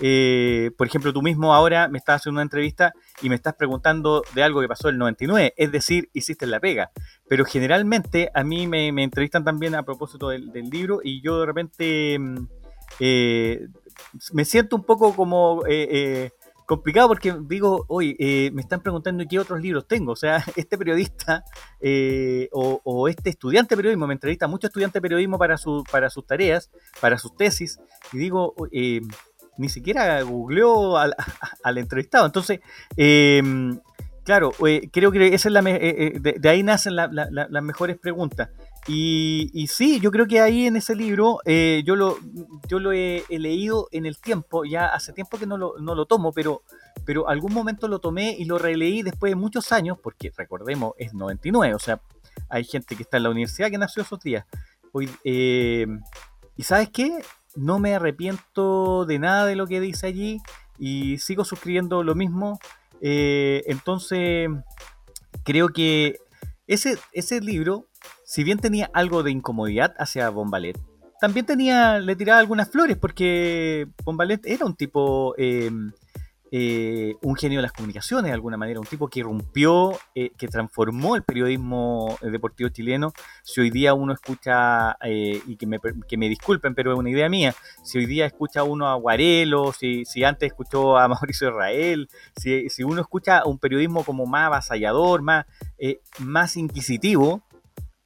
eh, 0.00 0.70
por 0.76 0.86
ejemplo, 0.86 1.12
tú 1.12 1.22
mismo 1.22 1.54
ahora 1.54 1.88
me 1.88 1.98
estás 1.98 2.16
haciendo 2.16 2.36
una 2.36 2.42
entrevista 2.42 2.92
y 3.22 3.28
me 3.28 3.34
estás 3.34 3.54
preguntando 3.54 4.22
de 4.34 4.42
algo 4.42 4.60
que 4.60 4.68
pasó 4.68 4.88
en 4.88 4.94
el 4.94 4.98
99, 4.98 5.54
es 5.56 5.72
decir, 5.72 6.10
hiciste 6.12 6.46
la 6.46 6.60
pega. 6.60 6.90
Pero 7.28 7.44
generalmente 7.44 8.30
a 8.34 8.44
mí 8.44 8.66
me, 8.66 8.88
entrevistan 9.02 9.44
también 9.44 9.74
a 9.74 9.84
propósito 9.84 10.28
del, 10.28 10.50
libro 10.70 11.00
y 11.02 11.22
yo 11.22 11.40
de 11.40 11.46
repente 11.46 12.18
mm, 12.18 12.48
eh, 13.00 13.68
me 14.32 14.44
siento 14.44 14.76
un 14.76 14.84
poco 14.84 15.14
como 15.14 15.62
eh, 15.68 16.30
complicado 16.66 17.08
porque 17.08 17.34
digo, 17.42 17.84
oye, 17.88 18.50
me 18.52 18.60
están 18.60 18.80
preguntando 18.80 19.24
qué 19.28 19.38
otros 19.38 19.60
libros 19.60 19.86
tengo. 19.86 20.12
O 20.12 20.16
sea, 20.16 20.44
este 20.56 20.76
periodista 20.76 21.44
o, 22.52 23.08
este 23.08 23.30
estudiante 23.30 23.74
de 23.74 23.76
periodismo 23.76 24.06
me 24.06 24.14
entrevista 24.14 24.46
mucho 24.46 24.66
estudiante 24.66 24.98
de 24.98 25.02
periodismo 25.02 25.38
para, 25.38 25.56
su, 25.56 25.84
para 25.90 26.10
sus 26.10 26.26
tareas, 26.26 26.70
para 27.00 27.16
sus 27.16 27.34
tesis, 27.36 27.78
y 28.12 28.18
digo, 28.18 28.54
ni 29.58 29.68
siquiera 29.68 30.22
googleó 30.22 30.96
al, 31.62 31.78
entrevistado. 31.78 32.26
Entonces, 32.26 32.60
em, 32.96 33.78
claro, 34.24 34.52
eh, 34.66 34.88
creo 34.92 35.10
que 35.12 35.34
esa 35.34 35.48
es 35.48 35.52
la 35.52 35.60
eh, 35.60 36.20
eh, 36.24 36.38
de, 36.38 36.48
ahí 36.48 36.62
nacen 36.62 36.96
las 36.96 37.62
mejores 37.62 37.98
preguntas. 37.98 38.50
Y, 38.88 39.66
sí, 39.68 39.98
yo 39.98 40.12
creo 40.12 40.26
que 40.26 40.40
ahí 40.40 40.66
en 40.66 40.76
ese 40.76 40.94
libro 40.94 41.40
yo 41.44 41.96
lo, 41.96 42.18
yo 42.68 42.78
lo 42.78 42.92
he, 42.92 43.24
leído 43.28 43.88
en 43.90 44.06
el 44.06 44.18
tiempo, 44.18 44.64
ya 44.64 44.86
hace 44.86 45.12
tiempo 45.12 45.38
que 45.38 45.46
no 45.46 45.56
lo, 45.56 45.74
no 45.80 45.96
lo 45.96 46.06
tomo, 46.06 46.32
pero, 46.32 46.62
pero 47.04 47.28
algún 47.28 47.52
momento 47.52 47.88
lo 47.88 47.98
tomé 47.98 48.36
y 48.38 48.44
lo 48.44 48.58
releí 48.58 49.02
después 49.02 49.32
de 49.32 49.36
muchos 49.36 49.72
años, 49.72 49.98
porque 50.00 50.32
recordemos, 50.36 50.92
es 50.98 51.14
99, 51.14 51.74
o 51.74 51.78
sea, 51.80 52.00
hay 52.48 52.62
gente 52.62 52.94
que 52.94 53.02
está 53.02 53.16
en 53.16 53.24
la 53.24 53.30
universidad 53.30 53.70
que 53.70 53.78
nació 53.78 54.02
esos 54.02 54.20
días. 54.20 54.44
Hoy, 54.92 55.10
¿Y 56.56 56.62
sabes 56.62 56.88
qué? 56.90 57.22
No 57.56 57.78
me 57.78 57.94
arrepiento 57.94 59.04
de 59.06 59.18
nada 59.18 59.46
de 59.46 59.56
lo 59.56 59.66
que 59.66 59.80
dice 59.80 60.06
allí 60.06 60.40
y 60.78 61.18
sigo 61.18 61.44
suscribiendo 61.44 62.02
lo 62.02 62.14
mismo. 62.14 62.58
Eh, 63.00 63.64
entonces, 63.66 64.48
creo 65.44 65.68
que 65.70 66.18
ese, 66.66 66.98
ese 67.12 67.40
libro, 67.40 67.86
si 68.24 68.44
bien 68.44 68.58
tenía 68.58 68.90
algo 68.92 69.22
de 69.22 69.30
incomodidad 69.30 69.94
hacia 69.98 70.30
Bombalet, 70.30 70.78
también 71.20 71.46
tenía, 71.46 71.98
le 71.98 72.14
tiraba 72.14 72.40
algunas 72.40 72.70
flores 72.70 72.96
porque 72.96 73.88
Bombalet 74.04 74.46
era 74.46 74.66
un 74.66 74.74
tipo 74.74 75.34
eh, 75.38 75.70
eh, 76.58 77.16
un 77.20 77.36
genio 77.36 77.58
de 77.58 77.64
las 77.64 77.72
comunicaciones 77.72 78.30
de 78.30 78.32
alguna 78.32 78.56
manera, 78.56 78.80
un 78.80 78.86
tipo 78.86 79.08
que 79.08 79.22
rompió, 79.22 79.92
eh, 80.14 80.30
que 80.38 80.48
transformó 80.48 81.14
el 81.14 81.22
periodismo 81.22 82.16
eh, 82.22 82.30
deportivo 82.30 82.70
chileno. 82.70 83.12
Si 83.42 83.60
hoy 83.60 83.68
día 83.68 83.92
uno 83.92 84.14
escucha, 84.14 84.96
y 85.02 85.56
que 85.56 85.66
me, 85.66 85.78
que 86.08 86.16
me, 86.16 86.30
disculpen, 86.30 86.74
pero 86.74 86.94
es 86.94 86.98
una 86.98 87.10
idea 87.10 87.28
mía, 87.28 87.54
si 87.84 87.98
hoy 87.98 88.06
día 88.06 88.24
escucha 88.24 88.62
uno 88.62 88.88
a 88.88 88.94
Guarelo, 88.94 89.74
si, 89.74 90.06
si 90.06 90.24
antes 90.24 90.46
escuchó 90.46 90.96
a 90.96 91.06
Mauricio 91.08 91.50
Israel, 91.50 92.08
si, 92.34 92.70
si, 92.70 92.84
uno 92.84 93.02
escucha 93.02 93.44
un 93.44 93.58
periodismo 93.58 94.02
como 94.02 94.24
más 94.24 94.46
avasallador, 94.46 95.20
más, 95.20 95.44
más 96.20 96.56
inquisitivo, 96.56 97.42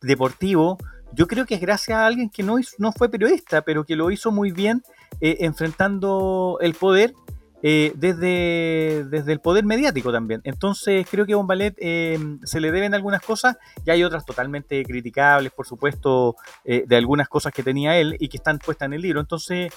deportivo, 0.00 0.76
yo 1.12 1.28
creo 1.28 1.47
que 1.47 1.54
es 1.54 1.61
gracias 1.61 1.97
a 1.97 2.04
alguien 2.04 2.28
que 2.28 2.42
no, 2.42 2.57
no 2.78 2.90
fue 2.90 3.09
periodista, 3.09 3.62
pero 3.62 3.85
que 3.85 3.95
lo 3.95 4.11
hizo 4.11 4.33
muy 4.33 4.50
bien 4.50 4.83
enfrentando 5.21 6.59
el 6.61 6.75
poder 6.75 7.14
eh, 7.62 7.93
desde, 7.95 9.05
desde 9.05 9.33
el 9.33 9.40
poder 9.40 9.64
mediático 9.64 10.11
también. 10.11 10.40
Entonces 10.45 11.07
creo 11.11 11.26
que 11.26 11.35
a 11.35 11.37
Bombalet 11.37 11.75
eh, 11.79 12.19
se 12.45 12.61
le 12.61 12.73
deben 12.73 12.95
algunas 12.95 13.21
cosas 13.21 13.59
y 13.85 13.90
hay 13.90 14.02
otras 14.02 14.25
totalmente 14.25 14.83
criticables, 14.85 15.52
por 15.52 15.67
supuesto, 15.67 16.37
eh, 16.64 16.85
de 16.87 16.97
algunas 16.97 17.29
cosas 17.29 17.52
que 17.52 17.62
tenía 17.62 17.99
él 17.99 18.17
y 18.19 18.29
que 18.29 18.38
están 18.38 18.59
puestas 18.59 18.87
en 18.87 18.95
el 18.95 19.02
libro. 19.02 19.21
Entonces, 19.21 19.73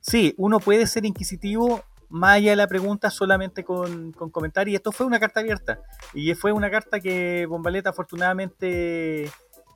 sí, 0.00 0.34
uno 0.36 0.60
puede 0.60 0.86
ser 0.86 1.06
inquisitivo 1.06 1.82
más 2.08 2.36
allá 2.36 2.50
de 2.50 2.56
la 2.56 2.68
pregunta 2.68 3.10
solamente 3.10 3.64
con, 3.64 4.12
con 4.12 4.30
comentarios. 4.30 4.72
Y 4.72 4.76
esto 4.76 4.92
fue 4.92 5.06
una 5.06 5.20
carta 5.20 5.40
abierta 5.40 5.78
y 6.12 6.34
fue 6.34 6.52
una 6.52 6.70
carta 6.70 7.00
que 7.00 7.46
Bombalet 7.46 7.86
afortunadamente 7.86 9.30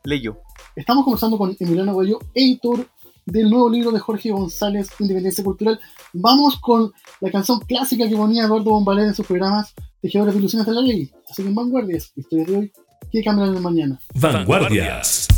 leyó. 0.05 0.39
Estamos 0.75 1.05
conversando 1.05 1.39
con 1.39 1.57
Emiliano 1.59 1.93
Guayo, 1.93 2.19
editor 2.35 2.87
del 3.33 3.51
nuevo 3.51 3.69
libro 3.69 3.91
de 3.93 4.01
Jorge 4.01 4.31
González, 4.31 4.89
Independencia 4.99 5.45
Cultural. 5.45 5.79
Vamos 6.13 6.59
con 6.59 6.93
la 7.21 7.31
canción 7.31 7.61
clásica 7.61 8.09
que 8.09 8.17
ponía 8.17 8.45
Eduardo 8.45 8.71
Bombalet 8.71 9.09
en 9.09 9.15
sus 9.15 9.27
programas 9.27 9.75
Tejedores 10.01 10.35
de 10.35 10.41
Ilusiones 10.41 10.67
de 10.67 10.73
la 10.73 10.81
Ley. 10.81 11.11
Así 11.31 11.43
que 11.43 11.49
en 11.49 11.55
Vanguardias, 11.55 12.13
historias 12.17 12.49
de 12.49 12.57
hoy, 12.57 12.73
¿qué 13.13 13.23
cambiarán 13.23 13.57
el 13.57 13.63
mañana? 13.63 14.01
Vanguardias. 14.15 15.29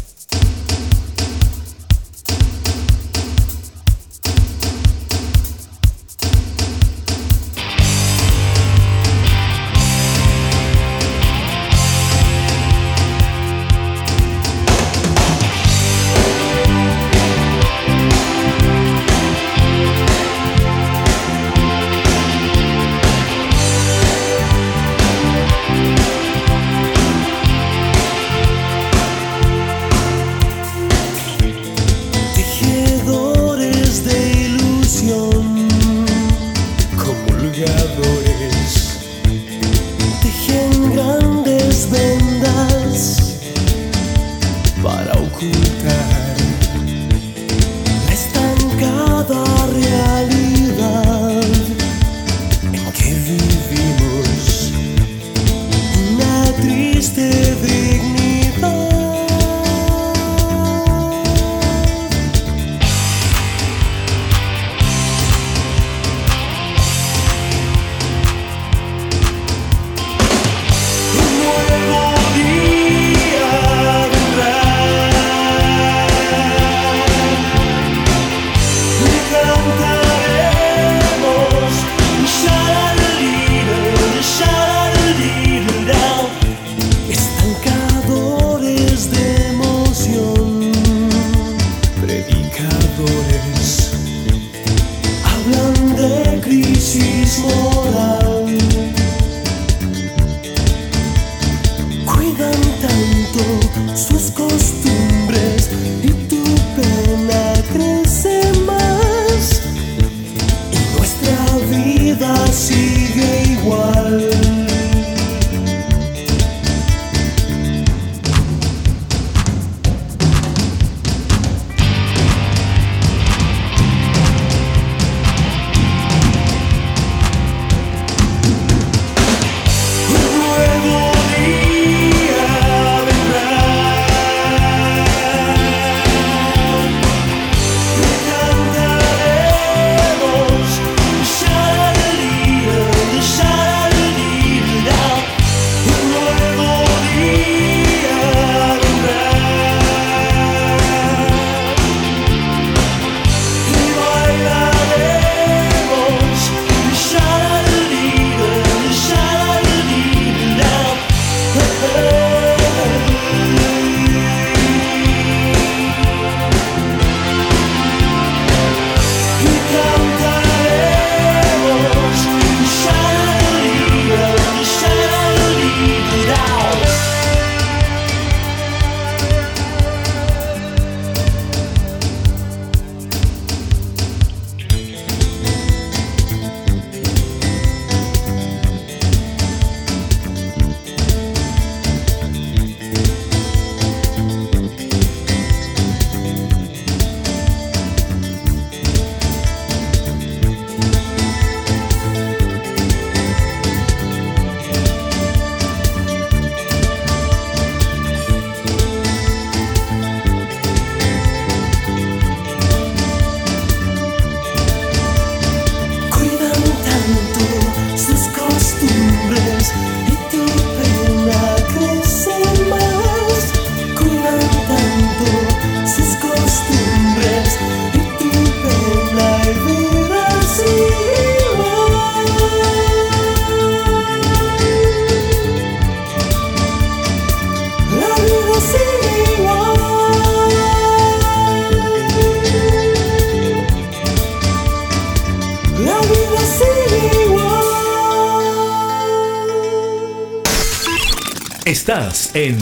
En 252.32 252.56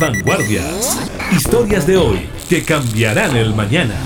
Vanguardias. 0.00 0.96
Historias 1.32 1.88
de 1.88 1.96
hoy 1.96 2.28
que 2.48 2.62
cambiarán 2.62 3.36
el 3.36 3.52
mañana. 3.52 3.96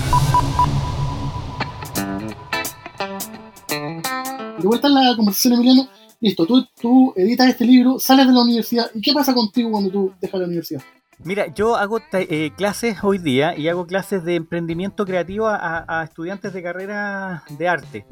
De 4.57 4.67
vuelta 4.67 4.87
en 4.87 4.93
la 4.95 5.15
conversación, 5.15 5.53
Emiliano. 5.53 5.87
Listo, 6.19 6.47
tú, 6.47 6.65
tú 6.81 7.13
editas 7.15 7.47
este 7.47 7.63
libro, 7.63 7.99
sales 7.99 8.25
de 8.25 8.33
la 8.33 8.41
universidad. 8.41 8.89
¿Y 8.95 9.01
qué 9.01 9.13
pasa 9.13 9.35
contigo 9.35 9.69
cuando 9.69 9.91
tú 9.91 10.13
dejas 10.19 10.39
la 10.39 10.47
universidad? 10.47 10.81
Mira, 11.23 11.53
yo 11.53 11.75
hago 11.75 11.99
eh, 12.13 12.49
clases 12.57 12.97
hoy 13.03 13.19
día 13.19 13.55
y 13.55 13.67
hago 13.67 13.85
clases 13.85 14.23
de 14.23 14.33
emprendimiento 14.33 15.05
creativo 15.05 15.47
a, 15.47 15.85
a 15.87 16.03
estudiantes 16.05 16.53
de 16.53 16.63
carrera 16.63 17.43
de 17.55 17.67
arte. 17.67 18.05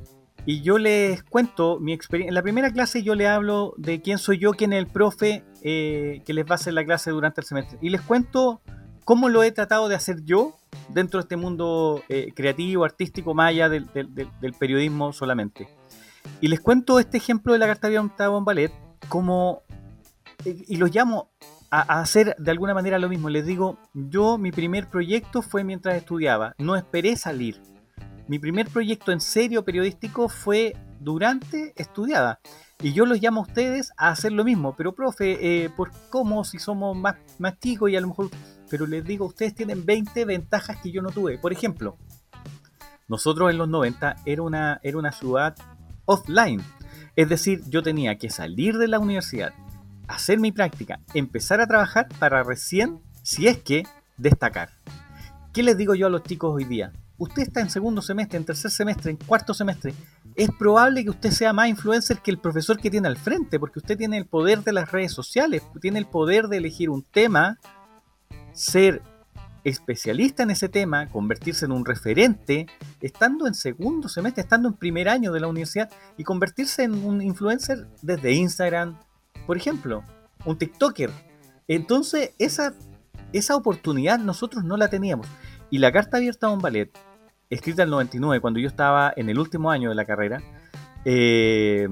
Y 0.45 0.61
yo 0.61 0.77
les 0.77 1.23
cuento 1.23 1.79
mi 1.79 1.93
experiencia. 1.93 2.29
En 2.29 2.35
la 2.35 2.43
primera 2.43 2.71
clase 2.71 3.01
yo 3.01 3.15
les 3.15 3.27
hablo 3.27 3.73
de 3.77 4.01
quién 4.01 4.19
soy 4.19 4.37
yo, 4.37 4.51
quién 4.51 4.73
es 4.73 4.79
el 4.79 4.87
profe 4.87 5.43
eh, 5.62 6.21
que 6.26 6.34
les 6.34 6.45
va 6.45 6.52
a 6.52 6.56
hacer 6.56 6.74
la 6.74 6.86
clase 6.86 7.12
durante 7.12 7.41
el 7.41 7.47
semestre. 7.47 7.78
Y 7.82 7.89
les 7.89 8.02
cuento 8.02 8.62
cómo 9.04 9.30
lo 9.30 9.43
he 9.43 9.52
tratado 9.52 9.88
de 9.89 9.95
hacer 9.95 10.24
yo 10.24 10.56
dentro 10.89 11.19
de 11.19 11.24
este 11.24 11.38
mundo 11.38 12.04
eh, 12.10 12.32
creativo, 12.36 12.84
artístico, 12.84 13.34
más 13.34 13.50
allá 13.50 13.69
del, 13.69 13.88
periodismo 14.60 15.13
solamente. 15.13 15.67
Y 16.39 16.47
les 16.47 16.60
cuento 16.60 17.00
este 17.00 17.17
ejemplo 17.17 17.54
de 17.54 17.60
la 17.60 17.67
carta 17.67 17.88
abierta 17.88 18.30
de 18.30 18.39
Ballet, 18.41 18.71
como, 19.10 19.63
y 20.45 20.76
los 20.78 20.93
llamo 20.93 21.32
a, 21.71 21.82
a, 21.82 22.02
hacer 22.02 22.36
de 22.38 22.52
alguna 22.52 22.74
manera 22.74 23.00
lo 23.00 23.10
mismo. 23.10 23.30
Les 23.30 23.45
digo, 23.45 23.78
yo 23.93 24.38
mi 24.38 24.52
primer 24.52 24.88
proyecto 24.88 25.41
fue 25.41 25.63
mientras 25.63 25.95
estudiaba, 25.95 26.54
no 26.58 26.76
esperé 26.76 27.15
salir 27.15 27.60
mi 28.32 28.39
primer 28.39 28.69
proyecto 28.69 29.12
en 29.12 29.19
serio 29.19 29.65
periodístico 29.65 30.30
fue 30.30 30.74
durante 31.02 31.74
estudiada. 31.76 32.39
Y 32.84 32.94
yo 32.94 33.06
los 33.06 33.22
llamo 33.22 33.41
a 33.41 33.44
ustedes 33.44 33.91
a 33.96 34.10
hacer 34.10 34.32
lo 34.32 34.44
mismo. 34.44 34.76
Pero, 34.76 34.94
profe, 34.94 35.65
eh, 35.65 35.70
¿por 35.70 35.91
cómo 36.10 36.44
si 36.44 36.58
somos 36.58 36.98
más, 36.98 37.15
más 37.38 37.60
chicos 37.60 37.89
y 37.91 37.96
a 37.96 38.02
lo 38.02 38.08
mejor... 38.08 38.30
Pero 38.70 38.88
les 38.88 39.04
digo, 39.04 39.26
ustedes 39.26 39.54
tienen 39.54 39.86
20 39.86 40.26
ventajas 40.26 40.78
que 40.82 40.91
yo 40.91 41.02
no 41.02 41.12
tuve. 41.12 41.38
Por 41.38 41.52
ejemplo, 41.52 41.98
nosotros 43.08 43.52
en 43.52 43.58
los 43.58 43.67
90 43.67 44.15
era 44.26 44.41
una, 44.41 44.80
era 44.82 44.98
una 44.98 45.12
ciudad 45.12 45.56
offline. 46.06 46.63
Es 47.15 47.30
decir, 47.30 47.62
yo 47.67 47.84
tenía 47.84 48.17
que 48.17 48.30
salir 48.30 48.78
de 48.78 48.88
la 48.88 49.00
universidad, 49.00 49.54
hacer 50.08 50.39
mi 50.39 50.52
práctica, 50.52 51.02
empezar 51.13 51.60
a 51.60 51.67
trabajar 51.67 52.08
para 52.17 52.44
recién, 52.44 53.02
si 53.22 53.48
es 53.48 53.58
que, 53.58 53.84
destacar. 54.17 54.70
¿Qué 55.52 55.62
les 55.62 55.78
digo 55.78 55.94
yo 55.94 56.08
a 56.08 56.10
los 56.10 56.24
chicos 56.24 56.54
hoy 56.56 56.63
día? 56.63 56.94
usted 57.22 57.44
está 57.44 57.62
en 57.62 57.70
segundo 57.70 58.02
semestre, 58.02 58.39
en 58.39 58.46
tercer 58.46 58.72
semestre, 58.72 59.12
en 59.12 59.17
cuarto 59.17 59.54
semestre, 59.54 59.94
es 60.36 60.50
probable 60.58 61.04
que 61.04 61.10
usted 61.10 61.32
sea 61.32 61.54
más 61.54 61.67
influencer 61.67 62.20
que 62.20 62.32
el 62.32 62.39
profesor 62.39 62.80
que 62.80 62.89
tiene 62.89 63.08
al 63.08 63.17
frente, 63.17 63.60
porque 63.60 63.80
usted 63.80 63.98
tiene 63.98 64.17
el 64.17 64.26
poder 64.26 64.63
de 64.63 64.74
las 64.74 64.91
redes 64.91 65.12
sociales, 65.12 65.63
tiene 65.82 66.00
el 66.00 66.08
poder 66.08 66.48
de 66.48 66.58
elegir 66.58 66.89
un 66.89 67.04
tema, 67.04 67.60
ser 68.54 69.02
especialista 69.63 70.44
en 70.44 70.52
ese 70.52 70.70
tema, 70.70 71.08
convertirse 71.10 71.65
en 71.65 71.72
un 71.72 71.86
referente, 71.86 72.67
estando 73.00 73.46
en 73.48 73.54
segundo 73.54 74.10
semestre, 74.10 74.41
estando 74.41 74.70
en 74.70 74.76
primer 74.76 75.08
año 75.10 75.32
de 75.32 75.39
la 75.39 75.48
universidad 75.48 75.89
y 76.17 76.24
convertirse 76.24 76.84
en 76.84 76.94
un 77.04 77.22
influencer 77.22 77.88
desde 78.02 78.34
Instagram, 78.34 78.98
por 79.46 79.58
ejemplo, 79.58 80.04
un 80.46 80.58
TikToker. 80.58 81.12
Entonces, 81.67 82.32
esa, 82.39 82.74
esa 83.34 83.56
oportunidad 83.56 84.17
nosotros 84.17 84.63
no 84.63 84.78
la 84.78 84.89
teníamos. 84.89 85.28
Y 85.70 85.78
la 85.78 85.91
carta 85.91 86.17
abierta 86.17 86.48
a 86.48 86.52
un 86.52 86.60
ballet 86.60 86.91
escrita 87.51 87.83
en 87.83 87.87
el 87.87 87.91
99, 87.91 88.41
cuando 88.41 88.59
yo 88.59 88.67
estaba 88.67 89.13
en 89.15 89.29
el 89.29 89.37
último 89.37 89.69
año 89.69 89.89
de 89.89 89.95
la 89.95 90.05
carrera, 90.05 90.41
eh, 91.05 91.87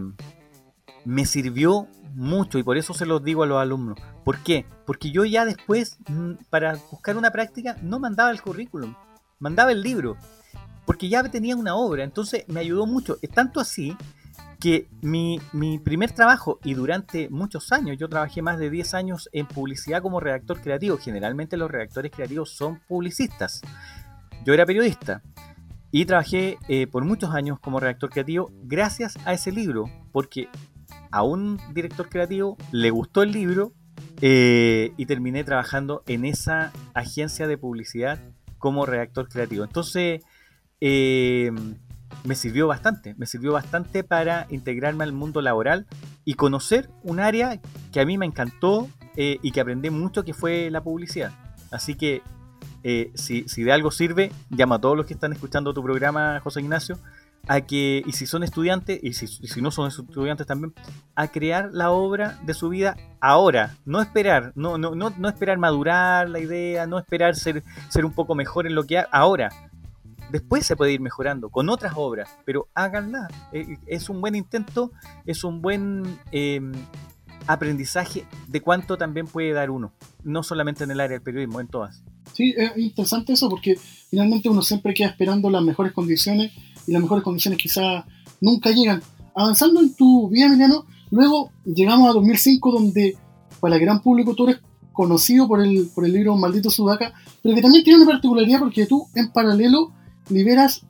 me 1.05 1.25
sirvió 1.25 1.87
mucho 2.15 2.57
y 2.57 2.63
por 2.63 2.77
eso 2.77 2.93
se 2.93 3.05
los 3.05 3.23
digo 3.23 3.43
a 3.43 3.45
los 3.45 3.61
alumnos. 3.61 3.99
¿Por 4.23 4.39
qué? 4.39 4.65
Porque 4.85 5.11
yo 5.11 5.25
ya 5.25 5.45
después, 5.45 5.97
mm, 6.07 6.33
para 6.49 6.77
buscar 6.89 7.17
una 7.17 7.31
práctica, 7.31 7.77
no 7.81 7.99
mandaba 7.99 8.31
el 8.31 8.41
currículum, 8.41 8.95
mandaba 9.39 9.71
el 9.71 9.81
libro, 9.81 10.17
porque 10.85 11.09
ya 11.09 11.23
tenía 11.23 11.55
una 11.55 11.75
obra, 11.75 12.03
entonces 12.03 12.45
me 12.47 12.61
ayudó 12.61 12.85
mucho. 12.85 13.17
Es 13.21 13.29
tanto 13.29 13.59
así 13.59 13.95
que 14.59 14.89
mi, 15.01 15.39
mi, 15.53 15.77
primer 15.77 16.11
trabajo, 16.11 16.59
y 16.63 16.73
durante 16.73 17.29
muchos 17.29 17.71
años, 17.71 17.97
yo 17.97 18.09
trabajé 18.09 18.41
más 18.41 18.57
de 18.59 18.69
10 18.69 18.93
años 18.93 19.29
en 19.31 19.45
publicidad 19.45 20.01
como 20.01 20.19
redactor 20.19 20.61
creativo, 20.61 20.97
generalmente 20.97 21.57
los 21.57 21.71
redactores 21.71 22.11
creativos 22.11 22.49
son 22.49 22.79
publicistas. 22.87 23.61
Yo 24.45 24.53
era 24.53 24.65
periodista, 24.65 25.21
y 25.91 26.05
trabajé 26.05 26.57
eh, 26.67 26.87
por 26.87 27.03
muchos 27.03 27.33
años 27.33 27.59
como 27.59 27.79
redactor 27.79 28.09
creativo 28.09 28.51
gracias 28.63 29.17
a 29.25 29.33
ese 29.33 29.51
libro, 29.51 29.85
porque 30.11 30.49
a 31.11 31.23
un 31.23 31.59
director 31.73 32.09
creativo 32.09 32.57
le 32.71 32.91
gustó 32.91 33.23
el 33.23 33.31
libro 33.31 33.73
eh, 34.21 34.93
y 34.97 35.05
terminé 35.05 35.43
trabajando 35.43 36.03
en 36.07 36.25
esa 36.25 36.71
agencia 36.93 37.47
de 37.47 37.57
publicidad 37.57 38.19
como 38.57 38.85
redactor 38.85 39.29
creativo. 39.29 39.63
Entonces, 39.63 40.21
eh, 40.81 41.51
me 42.23 42.35
sirvió 42.35 42.67
bastante, 42.67 43.15
me 43.15 43.25
sirvió 43.25 43.53
bastante 43.53 44.03
para 44.03 44.45
integrarme 44.49 45.03
al 45.03 45.13
mundo 45.13 45.41
laboral 45.41 45.87
y 46.25 46.35
conocer 46.35 46.89
un 47.03 47.19
área 47.19 47.59
que 47.91 47.99
a 47.99 48.05
mí 48.05 48.17
me 48.17 48.25
encantó 48.25 48.89
y 49.15 49.51
que 49.51 49.59
aprendí 49.59 49.89
mucho, 49.89 50.23
que 50.23 50.33
fue 50.33 50.69
la 50.69 50.81
publicidad. 50.81 51.33
Así 51.71 51.95
que 51.95 52.21
eh, 52.83 53.11
si, 53.15 53.43
de 53.43 53.71
algo 53.71 53.91
sirve, 53.91 54.31
llama 54.49 54.75
a 54.75 54.79
todos 54.79 54.95
los 54.95 55.05
que 55.05 55.13
están 55.13 55.33
escuchando 55.33 55.73
tu 55.73 55.83
programa, 55.83 56.39
José 56.41 56.61
Ignacio, 56.61 56.97
a 57.47 57.61
que, 57.61 58.03
y 58.05 58.11
si 58.13 58.25
son 58.25 58.43
estudiantes, 58.43 58.99
y 59.01 59.13
si, 59.13 59.61
no 59.61 59.71
son 59.71 59.87
estudiantes 59.87 60.45
también, 60.45 60.73
a 61.15 61.27
crear 61.27 61.69
la 61.73 61.91
obra 61.91 62.37
de 62.43 62.53
su 62.53 62.69
vida 62.69 62.95
ahora, 63.19 63.75
no 63.85 64.01
esperar, 64.01 64.51
no, 64.55 64.77
no, 64.77 64.95
no, 64.95 65.11
no 65.17 65.29
esperar 65.29 65.57
madurar 65.57 66.29
la 66.29 66.39
idea, 66.39 66.85
no 66.85 66.99
esperar 66.99 67.35
ser, 67.35 67.63
ser 67.89 68.05
un 68.05 68.13
poco 68.13 68.35
mejor 68.35 68.67
en 68.67 68.75
lo 68.75 68.83
que 68.85 69.03
ahora. 69.11 69.49
Después 70.31 70.63
se 70.63 70.75
puede 70.75 70.91
ir 70.91 71.01
mejorando 71.01 71.49
con 71.49 71.69
otras 71.69 71.93
obras, 71.95 72.29
pero 72.45 72.67
háganla. 72.75 73.27
Eh, 73.51 73.77
es 73.87 74.09
un 74.09 74.21
buen 74.21 74.35
intento, 74.35 74.91
es 75.25 75.43
un 75.43 75.59
buen 75.59 76.19
em, 76.31 76.71
aprendizaje 77.47 78.27
de 78.47 78.61
cuánto 78.61 78.95
también 78.95 79.25
puede 79.25 79.53
dar 79.53 79.71
uno, 79.71 79.91
no 80.23 80.43
solamente 80.43 80.83
en 80.83 80.91
el 80.91 80.99
área 80.99 81.15
del 81.15 81.23
periodismo, 81.23 81.59
en 81.59 81.67
todas. 81.67 82.03
Sí, 82.39 82.55
es 82.55 82.71
interesante 82.77 83.33
eso 83.33 83.49
porque 83.49 83.77
finalmente 84.09 84.47
uno 84.47 84.61
siempre 84.61 84.93
queda 84.93 85.09
esperando 85.09 85.49
las 85.49 85.61
mejores 85.61 85.91
condiciones 85.91 86.53
y 86.87 86.93
las 86.93 87.01
mejores 87.01 87.21
condiciones 87.21 87.59
quizás 87.61 88.05
nunca 88.39 88.71
llegan. 88.71 89.03
Avanzando 89.35 89.81
en 89.81 89.93
tu 89.93 90.29
vida, 90.29 90.45
Emiliano, 90.45 90.85
luego 91.11 91.51
llegamos 91.65 92.09
a 92.09 92.13
2005 92.13 92.71
donde 92.71 93.17
para 93.59 93.75
el 93.75 93.81
gran 93.81 94.01
público 94.01 94.35
tú 94.35 94.47
eres 94.47 94.61
conocido 94.93 95.49
por 95.49 95.59
el, 95.59 95.89
por 95.93 96.05
el 96.05 96.13
libro 96.13 96.37
Maldito 96.37 96.69
Sudaca, 96.69 97.13
pero 97.43 97.55
que 97.55 97.61
también 97.61 97.83
tiene 97.83 98.01
una 98.01 98.09
particularidad 98.09 98.59
porque 98.59 98.85
tú 98.85 99.05
en 99.15 99.33
paralelo 99.33 99.91
liberas 100.29 100.85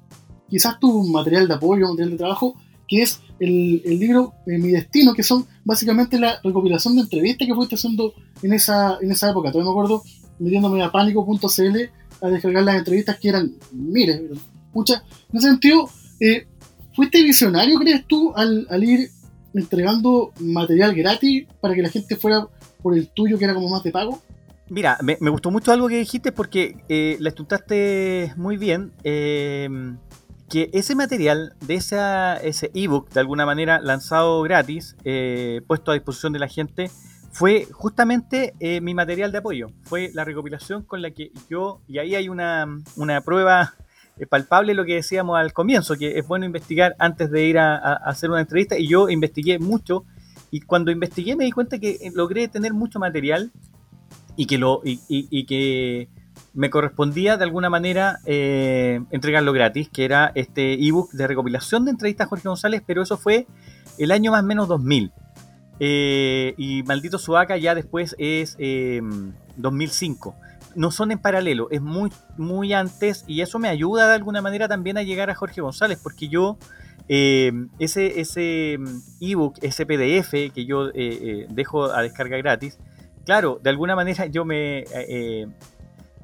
quizás 0.52 0.80
tu 0.80 1.04
material 1.08 1.48
de 1.48 1.56
apoyo, 1.56 1.88
material 1.88 2.12
de 2.12 2.18
trabajo, 2.18 2.58
que 2.88 3.02
es 3.02 3.22
el, 3.40 3.82
el 3.86 3.98
libro 3.98 4.34
eh, 4.46 4.60
Mi 4.60 4.70
Destino, 4.70 5.16
que 5.16 5.24
son 5.24 5.48
básicamente 5.66 6.20
la 6.20 6.40
recopilación 6.44 6.94
de 6.94 7.02
entrevistas 7.02 7.48
que 7.48 7.56
fuiste 7.56 7.74
haciendo 7.74 8.14
en 8.44 8.54
esa, 8.54 9.00
en 9.02 9.12
esa 9.12 9.32
época. 9.32 9.52
Todavía 9.52 9.72
me 9.72 9.80
acuerdo 9.80 10.04
metiéndome 10.40 10.84
a 10.84 10.92
pánico.cl 10.92 11.78
a 12.22 12.28
descargar 12.30 12.64
las 12.64 12.76
entrevistas 12.76 13.18
que 13.20 13.30
eran 13.30 13.54
miles, 13.72 14.22
muchas. 14.74 15.04
En 15.32 15.38
ese 15.38 15.48
sentido, 15.50 15.90
eh, 16.20 16.48
¿fuiste 16.96 17.24
visionario, 17.24 17.78
crees 17.80 18.06
tú, 18.08 18.34
al, 18.36 18.84
ir 18.84 19.10
entregando 19.54 20.32
material 20.40 20.94
gratis 20.96 21.48
para 21.62 21.74
que 21.74 21.82
la 21.82 21.90
gente 21.90 22.16
fuera 22.16 22.48
por 22.82 22.98
el 22.98 23.10
tuyo, 23.10 23.38
que 23.38 23.46
era 23.46 23.54
como 23.54 23.70
más 23.70 23.84
de 23.84 23.92
pago? 23.92 24.22
Mira, 24.70 24.98
me, 25.02 25.16
gustó 25.30 25.50
mucho 25.50 25.72
algo 25.72 25.88
que 25.88 25.98
dijiste 25.98 26.32
porque 26.32 26.78
eh, 26.90 27.18
la 27.20 27.30
estudiaste 27.30 28.34
muy 28.38 28.58
bien. 28.58 28.92
Eh, 29.04 29.68
que 30.50 30.70
ese 30.74 30.96
material 30.96 31.54
de 31.66 31.76
esa, 31.76 32.38
ese 32.38 32.72
ebook, 32.74 33.10
de 33.12 33.20
alguna 33.20 33.46
manera 33.46 33.80
lanzado 33.80 34.42
gratis, 34.42 34.98
eh, 35.06 35.62
puesto 35.68 35.92
a 35.92 35.94
disposición 35.94 36.34
de 36.34 36.40
la 36.40 36.48
gente, 36.48 36.90
fue 37.40 37.70
justamente 37.72 38.54
eh, 38.60 38.82
mi 38.82 38.94
material 38.94 39.32
de 39.32 39.38
apoyo. 39.38 39.72
Fue 39.84 40.12
la 40.14 40.26
recopilación 40.26 40.84
con 40.84 41.02
la 41.02 41.12
que 41.12 41.32
yo, 41.50 41.80
y 41.88 42.00
ahí 42.00 42.14
hay 42.14 42.28
una, 42.28 42.68
una 42.98 43.22
prueba 43.22 43.76
eh, 44.18 44.26
palpable 44.26 44.74
lo 44.74 44.84
que 44.84 44.96
decíamos 44.96 45.40
al 45.40 45.54
comienzo, 45.54 45.96
que 45.96 46.20
es 46.20 46.28
bueno 46.28 46.46
investigar 46.46 46.98
antes 47.00 47.32
de 47.32 47.46
ir 47.46 47.58
a, 47.58 47.78
hacer 47.78 48.30
una 48.30 48.42
entrevista, 48.42 48.78
y 48.78 48.90
yo 48.90 49.08
investigué 49.08 49.58
mucho, 49.58 50.04
y 50.52 50.60
cuando 50.60 50.92
investigué 50.92 51.38
me 51.38 51.46
di 51.46 51.52
cuenta 51.52 51.80
que 51.80 51.92
eh, 51.92 52.12
logré 52.14 52.50
tener 52.50 52.74
mucho 52.74 53.00
material 53.00 53.54
y 54.36 54.46
que, 54.46 54.58
lo, 54.58 54.82
y, 54.84 55.46
que 55.46 56.10
me 56.54 56.70
correspondía 56.70 57.38
de 57.38 57.46
alguna 57.46 57.70
manera 57.70 58.20
entregarlo 58.26 59.54
gratis, 59.54 59.88
que 59.88 60.04
era 60.04 60.34
este 60.36 60.74
ebook 60.74 61.12
de 61.14 61.26
recopilación 61.26 61.86
de 61.86 61.92
entrevistas 61.92 62.26
a 62.26 62.30
Jorge 62.30 62.50
González, 62.50 62.84
pero 62.86 63.02
eso 63.02 63.16
fue 63.16 63.48
el 63.98 64.12
año 64.12 64.32
más 64.32 64.44
o 64.44 64.46
menos 64.46 64.68
2000. 64.68 65.14
Eh, 65.80 66.54
y 66.58 66.84
Maldito 66.84 67.18
Sudaca 67.18 67.58
ya 67.58 67.74
después 67.76 68.16
es 68.18 68.58
2005. 69.56 70.36
Em, 70.38 70.50
no 70.76 70.92
son 70.92 71.12
en 71.12 71.20
paralelo, 71.20 71.68
es 71.72 71.82
muy, 71.82 72.12
muy 72.38 72.74
antes 72.74 73.24
y 73.28 73.42
eso 73.42 73.60
me 73.60 73.70
ayuda 73.70 74.08
de 74.08 74.14
alguna 74.14 74.42
manera 74.42 74.68
también 74.68 74.98
a 74.98 75.04
llegar 75.04 75.30
a 75.30 75.36
Jorge 75.36 75.62
González, 75.62 76.00
porque 76.02 76.28
yo 76.28 76.58
em, 77.08 77.70
ese, 77.80 78.20
ese 78.20 78.74
em, 78.74 79.02
ebook, 79.20 79.58
ese 79.62 79.86
PDF 79.86 80.54
que 80.54 80.66
yo 80.66 80.90
eh, 80.90 80.94
eh, 80.96 81.48
dejo 81.50 81.86
a 81.86 82.02
descarga 82.02 82.38
gratis, 82.38 82.78
claro, 83.26 83.60
de 83.62 83.70
alguna 83.70 83.96
manera 83.96 84.28
yo 84.28 84.46
me, 84.46 84.86
eh, 84.94 85.48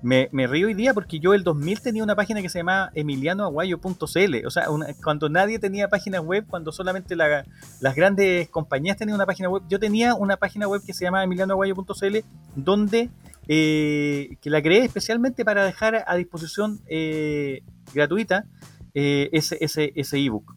me, 0.05 0.29
me, 0.31 0.45
río 0.45 0.67
hoy 0.67 0.75
día 0.75 0.93
porque 0.93 1.19
yo 1.19 1.33
el 1.33 1.43
2000 1.43 1.81
tenía 1.81 2.03
una 2.03 2.15
página 2.15 2.39
que 2.39 2.47
se 2.47 2.59
llamaba 2.59 2.91
emilianoaguayo.cl. 2.93 4.45
O 4.45 4.51
sea, 4.51 4.67
cuando 5.03 5.29
nadie 5.29 5.57
tenía 5.57 5.87
página 5.87 6.21
web, 6.21 6.45
cuando 6.47 6.71
solamente 6.71 7.15
las 7.15 7.95
grandes 7.95 8.47
compañías 8.49 8.97
tenían 8.97 9.15
una 9.15 9.25
página 9.25 9.49
web, 9.49 9.63
yo 9.67 9.79
tenía 9.79 10.13
una 10.13 10.37
página 10.37 10.67
web 10.67 10.83
que 10.85 10.93
se 10.93 11.05
llamaba 11.05 11.23
emilianoaguayo.cl 11.23 12.17
donde 12.55 13.09
eh, 13.47 14.37
que 14.41 14.49
la 14.51 14.61
creé 14.61 14.85
especialmente 14.85 15.43
para 15.43 15.65
dejar 15.65 16.03
a 16.05 16.15
disposición 16.15 16.81
eh, 16.85 17.63
gratuita 17.91 18.45
eh, 18.93 19.29
ese, 19.33 19.57
ese, 19.59 19.91
ese 19.95 20.19
ebook. 20.19 20.55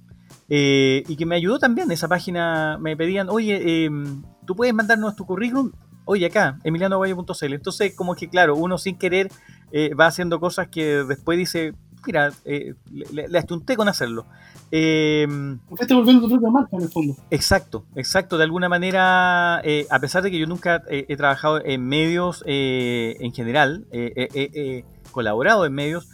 y 0.49 1.17
que 1.17 1.27
me 1.27 1.37
ayudó 1.37 1.59
también, 1.59 1.91
esa 1.91 2.07
página 2.07 2.77
me 2.79 2.99
pedían, 2.99 3.31
oye, 3.31 3.87
em, 3.87 4.23
tú 4.45 4.55
puedes 4.55 4.75
mandarnos 4.75 5.17
tu 5.17 5.25
currículum, 5.25 5.73
oye, 6.09 6.27
acá, 6.27 6.59
emilianoaguayo.cl. 6.65 7.53
Entonces, 7.53 7.95
como 7.95 8.15
que 8.15 8.29
claro, 8.29 8.57
uno 8.57 8.79
sin 8.79 8.99
querer 8.99 9.31
va 9.99 10.07
haciendo 10.07 10.41
cosas 10.41 10.69
que 10.69 11.05
después 11.05 11.37
dice, 11.39 11.75
mira, 12.07 12.33
le, 12.45 13.29
le, 13.29 13.39
astunté 13.39 13.77
con 13.77 13.89
hacerlo. 13.89 14.27
Eh, 14.71 15.27
volviendo 15.69 16.23
tu 16.23 16.29
propia 16.29 16.51
marca 16.51 16.77
en 16.77 16.83
el 16.83 16.89
fondo. 16.89 17.17
Exacto, 17.31 17.85
exacto. 17.95 18.37
De 18.37 18.45
alguna 18.45 18.69
manera, 18.69 19.61
eh, 19.65 19.87
a 19.91 19.99
pesar 19.99 20.23
de 20.23 20.31
que 20.31 20.39
yo 20.39 20.47
nunca 20.47 20.83
he 20.89 21.17
trabajado 21.17 21.65
en 21.65 21.87
medios 21.87 22.43
eh, 22.47 23.17
en 23.21 23.33
general, 23.33 23.87
he 23.93 24.85
colaborado 25.11 25.65
en 25.65 25.73
medios, 25.73 26.09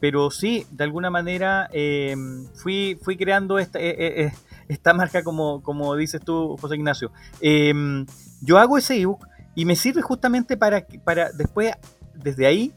pero 0.00 0.30
sí, 0.30 0.66
de 0.70 0.84
alguna 0.84 1.10
manera 1.10 1.68
em, 1.72 2.46
fui, 2.54 2.98
fui 3.02 3.16
creando 3.16 3.58
esta, 3.58 3.78
esta 4.68 4.94
marca 4.94 5.22
como, 5.22 5.62
como 5.62 5.94
dices 5.96 6.20
tú, 6.24 6.56
José 6.60 6.76
Ignacio. 6.76 7.12
Em, 7.40 8.06
yo 8.42 8.58
hago 8.58 8.78
ese 8.78 9.00
ebook 9.00 9.26
y 9.54 9.64
me 9.64 9.76
sirve 9.76 10.02
justamente 10.02 10.56
para, 10.56 10.86
para 11.04 11.32
después, 11.32 11.72
desde 12.14 12.46
ahí, 12.46 12.74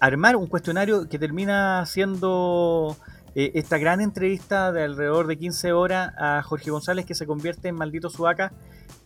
armar 0.00 0.36
un 0.36 0.46
cuestionario 0.46 1.08
que 1.08 1.18
termina 1.18 1.84
siendo 1.86 2.96
eh, 3.34 3.52
esta 3.54 3.78
gran 3.78 4.00
entrevista 4.00 4.72
de 4.72 4.84
alrededor 4.84 5.26
de 5.26 5.38
15 5.38 5.72
horas 5.72 6.12
a 6.18 6.42
Jorge 6.42 6.70
González 6.70 7.06
que 7.06 7.14
se 7.14 7.26
convierte 7.26 7.68
en 7.68 7.76
Maldito 7.76 8.10
Suaca. 8.10 8.52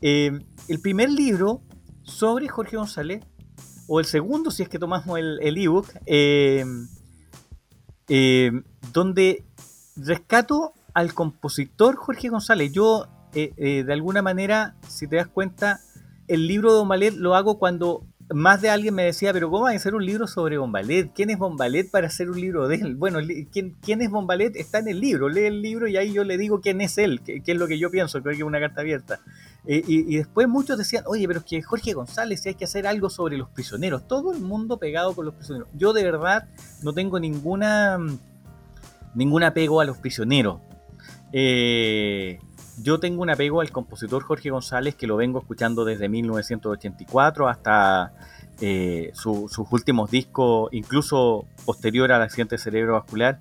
Eh, 0.00 0.40
el 0.68 0.80
primer 0.80 1.10
libro 1.10 1.60
sobre 2.02 2.48
Jorge 2.48 2.76
González, 2.76 3.24
o 3.88 4.00
el 4.00 4.06
segundo 4.06 4.50
si 4.50 4.64
es 4.64 4.68
que 4.68 4.78
tomamos 4.78 5.18
el 5.18 5.58
ebook, 5.58 5.86
eh, 6.06 6.64
donde 8.92 9.44
rescato 9.96 10.72
al 10.96 11.12
compositor 11.12 11.96
Jorge 11.96 12.30
González. 12.30 12.72
Yo, 12.72 13.06
de 13.32 13.86
alguna 13.90 14.22
manera, 14.22 14.76
si 14.88 15.06
te 15.06 15.16
das 15.16 15.26
cuenta, 15.26 15.80
el 16.26 16.46
libro 16.46 16.72
de 16.72 16.80
Omalet 16.80 17.14
lo 17.14 17.34
hago 17.34 17.58
cuando 17.58 18.06
más 18.34 18.60
de 18.60 18.70
alguien 18.70 18.94
me 18.94 19.04
decía, 19.04 19.32
pero 19.34 19.50
¿cómo 19.50 19.64
va 19.64 19.72
a 19.72 19.74
hacer 19.74 19.94
un 19.94 20.04
libro 20.04 20.26
sobre 20.26 20.58
Bombalet? 20.58 21.12
¿Quién 21.14 21.30
es 21.30 21.38
Bombalet 21.38 21.90
para 21.90 22.06
hacer 22.08 22.30
un 22.30 22.40
libro 22.40 22.66
de 22.66 22.76
él? 22.76 22.96
Bueno, 22.96 23.18
¿quién, 23.52 23.76
quién 23.80 24.00
es 24.00 24.10
Bombalet? 24.10 24.56
Está 24.56 24.78
en 24.78 24.88
el 24.88 25.00
libro, 25.00 25.28
lee 25.28 25.44
el 25.44 25.62
libro 25.62 25.86
y 25.86 25.96
ahí 25.96 26.12
yo 26.12 26.24
le 26.24 26.36
digo 26.36 26.60
quién 26.60 26.80
es 26.80 26.98
él, 26.98 27.20
qué, 27.22 27.42
es 27.44 27.56
lo 27.56 27.68
que 27.68 27.78
yo 27.78 27.90
pienso, 27.90 28.22
creo 28.22 28.32
que 28.32 28.42
es 28.42 28.46
una 28.46 28.58
carta 28.58 28.80
abierta. 28.80 29.20
Eh, 29.66 29.82
y, 29.86 30.16
después 30.16 30.48
muchos 30.48 30.78
decían, 30.78 31.04
oye, 31.06 31.26
pero 31.28 31.40
es 31.40 31.46
que 31.46 31.62
Jorge 31.62 31.92
González, 31.92 32.42
si 32.42 32.50
hay 32.50 32.54
que 32.54 32.64
hacer 32.64 32.86
algo 32.86 33.10
sobre 33.10 33.36
los 33.36 33.48
prisioneros, 33.48 34.08
todo 34.08 34.32
el 34.32 34.40
mundo 34.40 34.78
pegado 34.78 35.14
con 35.14 35.26
los 35.26 35.34
prisioneros. 35.34 35.68
Yo 35.74 35.92
de 35.92 36.04
verdad 36.04 36.48
no 36.82 36.92
tengo 36.92 37.20
ninguna, 37.20 37.98
ningún 39.14 39.42
apego 39.44 39.80
a 39.80 39.84
los 39.84 39.98
prisioneros. 39.98 40.60
Eh, 41.38 42.38
yo 42.78 42.98
tengo 42.98 43.20
un 43.20 43.28
apego 43.28 43.60
al 43.60 43.70
compositor 43.70 44.22
Jorge 44.22 44.48
González 44.48 44.94
que 44.94 45.06
lo 45.06 45.18
vengo 45.18 45.38
escuchando 45.38 45.84
desde 45.84 46.08
1984 46.08 47.46
hasta 47.46 48.14
eh, 48.62 49.10
sus 49.12 49.58
últimos 49.70 50.10
discos, 50.10 50.70
incluso 50.72 51.44
posterior 51.66 52.10
al 52.10 52.22
accidente 52.22 52.56
cerebrovascular, 52.56 53.40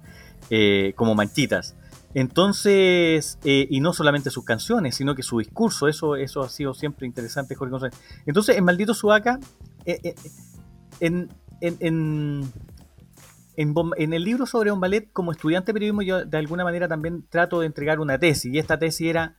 eh, 0.49 0.91
como 0.97 1.15
Manchitas. 1.15 1.77
Entonces, 2.13 3.39
y 3.45 3.79
no 3.79 3.93
solamente 3.93 4.29
sus 4.29 4.43
canciones, 4.43 4.95
sino 4.95 5.15
que 5.15 5.23
su 5.23 5.39
discurso, 5.39 5.87
eso, 5.87 6.17
eso 6.17 6.41
ha 6.41 6.49
sido 6.49 6.73
siempre 6.73 7.07
interesante, 7.07 7.55
Jorge 7.55 7.71
González. 7.71 7.97
Entonces, 8.25 8.57
en 8.57 8.65
Maldito 8.65 8.93
Suaca, 8.93 9.39
en, 9.85 11.29
en, 11.61 11.77
en, 11.79 12.51
el 13.57 14.23
libro 14.23 14.45
sobre 14.45 14.71
un 14.71 14.79
ballet, 14.79 15.11
como 15.11 15.31
estudiante 15.31 15.67
de 15.67 15.73
periodismo, 15.73 16.01
yo 16.01 16.25
de 16.25 16.37
alguna 16.37 16.63
manera 16.63 16.87
también 16.87 17.25
trato 17.29 17.59
de 17.59 17.67
entregar 17.67 17.99
una 17.99 18.19
tesis. 18.19 18.53
Y 18.53 18.59
esta 18.59 18.77
tesis 18.77 19.07
era 19.07 19.37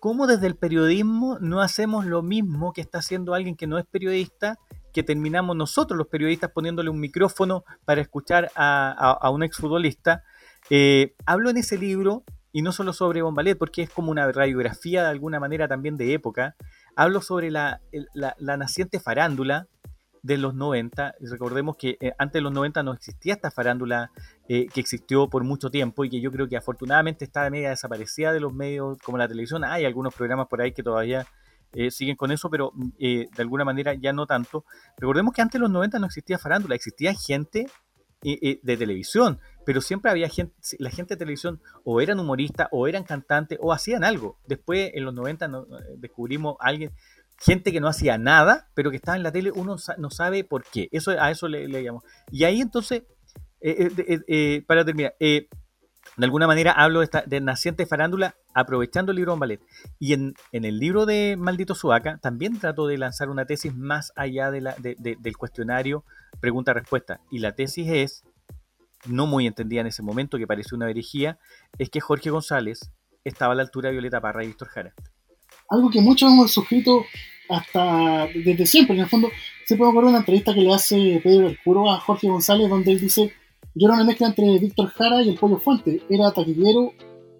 cómo 0.00 0.26
desde 0.26 0.46
el 0.46 0.56
periodismo 0.56 1.38
no 1.40 1.60
hacemos 1.60 2.06
lo 2.06 2.22
mismo 2.22 2.72
que 2.72 2.80
está 2.80 2.98
haciendo 2.98 3.34
alguien 3.34 3.56
que 3.56 3.66
no 3.66 3.78
es 3.78 3.86
periodista, 3.86 4.58
que 4.92 5.02
terminamos 5.02 5.56
nosotros 5.56 5.96
los 5.96 6.08
periodistas 6.08 6.50
poniéndole 6.50 6.90
un 6.90 7.00
micrófono 7.00 7.64
para 7.84 8.00
escuchar 8.00 8.50
a, 8.54 9.30
un 9.30 9.42
exfutbolista. 9.42 10.22
Eh, 10.70 11.14
hablo 11.26 11.50
en 11.50 11.58
ese 11.58 11.78
libro, 11.78 12.24
y 12.50 12.62
no 12.62 12.72
solo 12.72 12.92
sobre 12.92 13.22
Bombalet, 13.22 13.58
porque 13.58 13.82
es 13.82 13.90
como 13.90 14.10
una 14.10 14.30
radiografía 14.32 15.02
de 15.02 15.08
alguna 15.08 15.38
manera 15.38 15.68
también 15.68 15.96
de 15.96 16.14
época. 16.14 16.56
Hablo 16.96 17.20
sobre 17.20 17.50
la 17.50 17.80
naciente 18.38 18.98
farándula, 18.98 19.68
de 20.28 20.36
los 20.36 20.54
90. 20.54 21.14
Recordemos 21.20 21.76
que 21.76 21.96
eh, 22.00 22.12
antes 22.18 22.34
de 22.34 22.42
los 22.42 22.52
90 22.52 22.82
no 22.82 22.92
existía 22.92 23.32
esta 23.32 23.50
farándula 23.50 24.10
eh, 24.46 24.66
que 24.66 24.80
existió 24.80 25.28
por 25.30 25.42
mucho 25.42 25.70
tiempo 25.70 26.04
y 26.04 26.10
que 26.10 26.20
yo 26.20 26.30
creo 26.30 26.46
que 26.46 26.56
afortunadamente 26.58 27.24
está 27.24 27.48
media 27.48 27.70
desaparecida 27.70 28.34
de 28.34 28.40
los 28.40 28.52
medios 28.52 28.98
como 28.98 29.16
la 29.16 29.26
televisión. 29.26 29.64
Hay 29.64 29.86
algunos 29.86 30.14
programas 30.14 30.46
por 30.46 30.60
ahí 30.60 30.72
que 30.72 30.82
todavía 30.82 31.26
eh, 31.72 31.90
siguen 31.90 32.16
con 32.16 32.30
eso, 32.30 32.50
pero 32.50 32.72
de 32.98 33.28
alguna 33.38 33.64
manera 33.64 33.94
ya 33.94 34.12
no 34.12 34.26
tanto. 34.26 34.66
Recordemos 34.98 35.32
que 35.32 35.40
antes 35.40 35.54
de 35.54 35.60
los 35.60 35.70
90 35.70 35.98
no 35.98 36.06
existía 36.06 36.38
farándula, 36.38 36.74
existía 36.74 37.14
gente 37.14 37.66
de 38.20 38.76
televisión, 38.76 39.38
pero 39.64 39.80
siempre 39.80 40.10
había 40.10 40.28
gente, 40.28 40.52
la 40.80 40.90
gente 40.90 41.14
de 41.14 41.18
televisión 41.18 41.62
o 41.84 42.00
eran 42.00 42.18
humoristas 42.18 42.66
o 42.72 42.88
eran 42.88 43.04
cantantes 43.04 43.58
o 43.62 43.72
hacían 43.72 44.04
algo. 44.04 44.38
Después 44.46 44.90
en 44.92 45.04
los 45.04 45.14
90 45.14 45.48
descubrimos 45.96 46.56
a 46.60 46.66
alguien 46.66 46.92
gente 47.38 47.72
que 47.72 47.80
no 47.80 47.88
hacía 47.88 48.18
nada, 48.18 48.68
pero 48.74 48.90
que 48.90 48.96
estaba 48.96 49.16
en 49.16 49.22
la 49.22 49.32
tele, 49.32 49.50
uno 49.52 49.76
no 49.96 50.10
sabe 50.10 50.44
por 50.44 50.64
qué. 50.64 50.88
Eso, 50.92 51.12
a 51.12 51.30
eso 51.30 51.48
le, 51.48 51.68
le 51.68 51.82
llamo. 51.82 52.02
Y 52.30 52.44
ahí 52.44 52.60
entonces, 52.60 53.04
eh, 53.60 53.90
eh, 53.96 54.20
eh, 54.26 54.64
para 54.66 54.84
terminar, 54.84 55.14
de 55.18 55.48
alguna 56.24 56.46
manera 56.46 56.72
hablo 56.72 56.98
de, 56.98 57.04
esta, 57.04 57.22
de 57.22 57.40
naciente 57.40 57.86
farándula 57.86 58.34
aprovechando 58.54 59.12
el 59.12 59.16
libro 59.16 59.34
de 59.34 59.38
ballet. 59.38 59.60
Y 60.00 60.14
en, 60.14 60.34
el 60.52 60.78
libro 60.78 61.06
de 61.06 61.36
Maldito 61.38 61.74
Suaca 61.74 62.18
también 62.18 62.58
trato 62.58 62.88
de 62.88 62.98
lanzar 62.98 63.30
una 63.30 63.46
tesis 63.46 63.74
más 63.74 64.12
allá 64.16 64.50
del 64.50 65.36
cuestionario 65.36 66.04
pregunta-respuesta. 66.40 67.20
Y 67.30 67.38
la 67.38 67.52
tesis 67.52 67.88
es, 67.88 68.24
no 69.06 69.26
muy 69.26 69.46
entendida 69.46 69.82
en 69.82 69.86
ese 69.86 70.02
momento, 70.02 70.38
que 70.38 70.46
pareció 70.48 70.76
una 70.76 70.90
herejía, 70.90 71.38
es 71.78 71.88
que 71.88 72.00
Jorge 72.00 72.30
González 72.30 72.90
estaba 73.22 73.52
a 73.52 73.56
la 73.56 73.62
altura 73.62 73.88
de 73.88 73.92
Violeta 73.92 74.20
Parra 74.20 74.42
y 74.42 74.48
Víctor 74.48 74.68
Jara 74.68 74.94
algo 75.68 75.90
que 75.90 76.00
muchos 76.00 76.30
hemos 76.30 76.50
suscrito 76.50 77.04
hasta 77.48 78.26
desde 78.34 78.66
siempre. 78.66 78.96
En 78.96 79.02
el 79.02 79.08
fondo, 79.08 79.30
se 79.66 79.76
puede 79.76 79.90
ocurrir 79.90 80.10
una 80.10 80.18
entrevista 80.18 80.54
que 80.54 80.60
le 80.60 80.72
hace 80.72 81.20
Pedro 81.22 81.54
Puro 81.64 81.90
a 81.90 82.00
Jorge 82.00 82.28
González, 82.28 82.68
donde 82.68 82.92
él 82.92 83.00
dice: 83.00 83.32
Yo 83.74 83.86
era 83.86 83.94
una 83.94 84.04
mezcla 84.04 84.28
entre 84.28 84.58
Víctor 84.58 84.88
Jara 84.88 85.22
y 85.22 85.30
el 85.30 85.38
Pollo 85.38 85.58
Fuente. 85.58 86.02
Era 86.08 86.32
taquillero, 86.32 86.92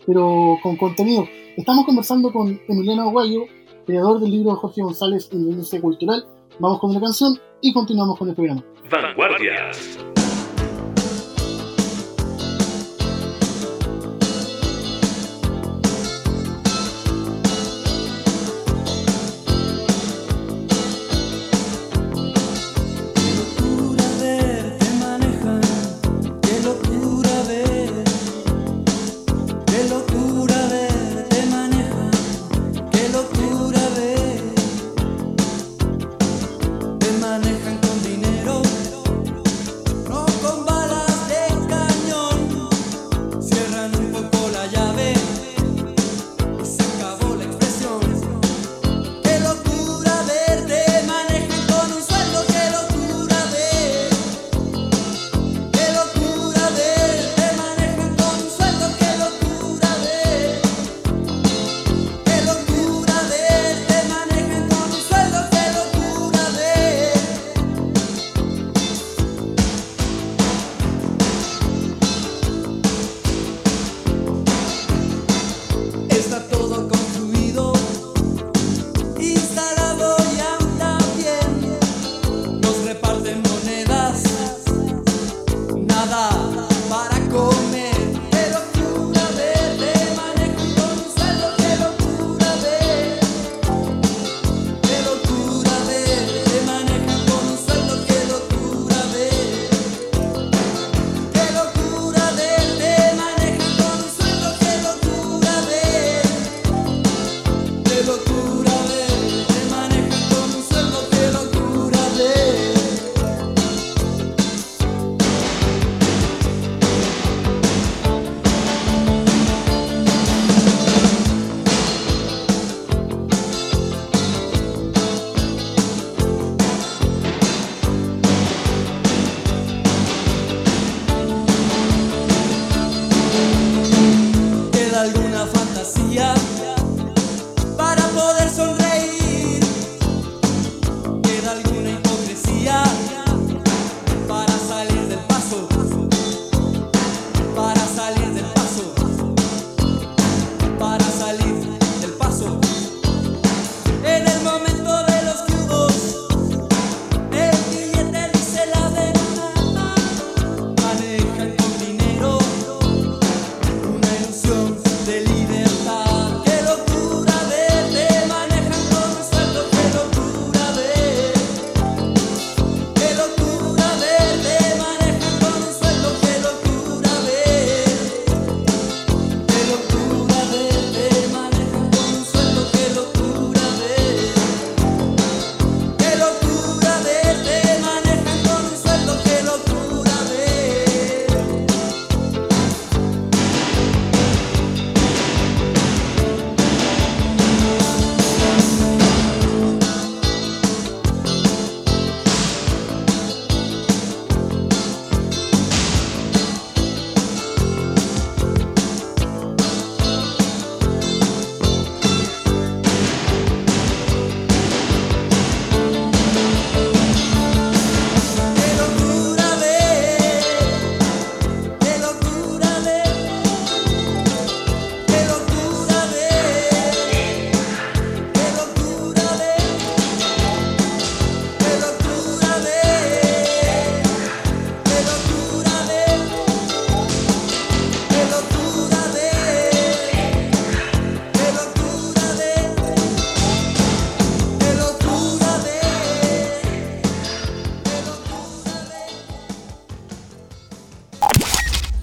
pero 0.06 0.58
con 0.62 0.76
contenido. 0.76 1.26
Estamos 1.56 1.84
conversando 1.84 2.32
con 2.32 2.60
Emiliano 2.68 3.02
Aguayo, 3.02 3.44
creador 3.86 4.20
del 4.20 4.30
libro 4.30 4.52
de 4.52 4.56
Jorge 4.56 4.82
González 4.82 5.28
industria 5.32 5.80
cultural. 5.80 6.24
Vamos 6.58 6.80
con 6.80 6.90
una 6.90 7.00
canción 7.00 7.38
y 7.60 7.72
continuamos 7.72 8.18
con 8.18 8.28
el 8.28 8.34
programa. 8.34 8.64
Vanguardias. 8.90 9.98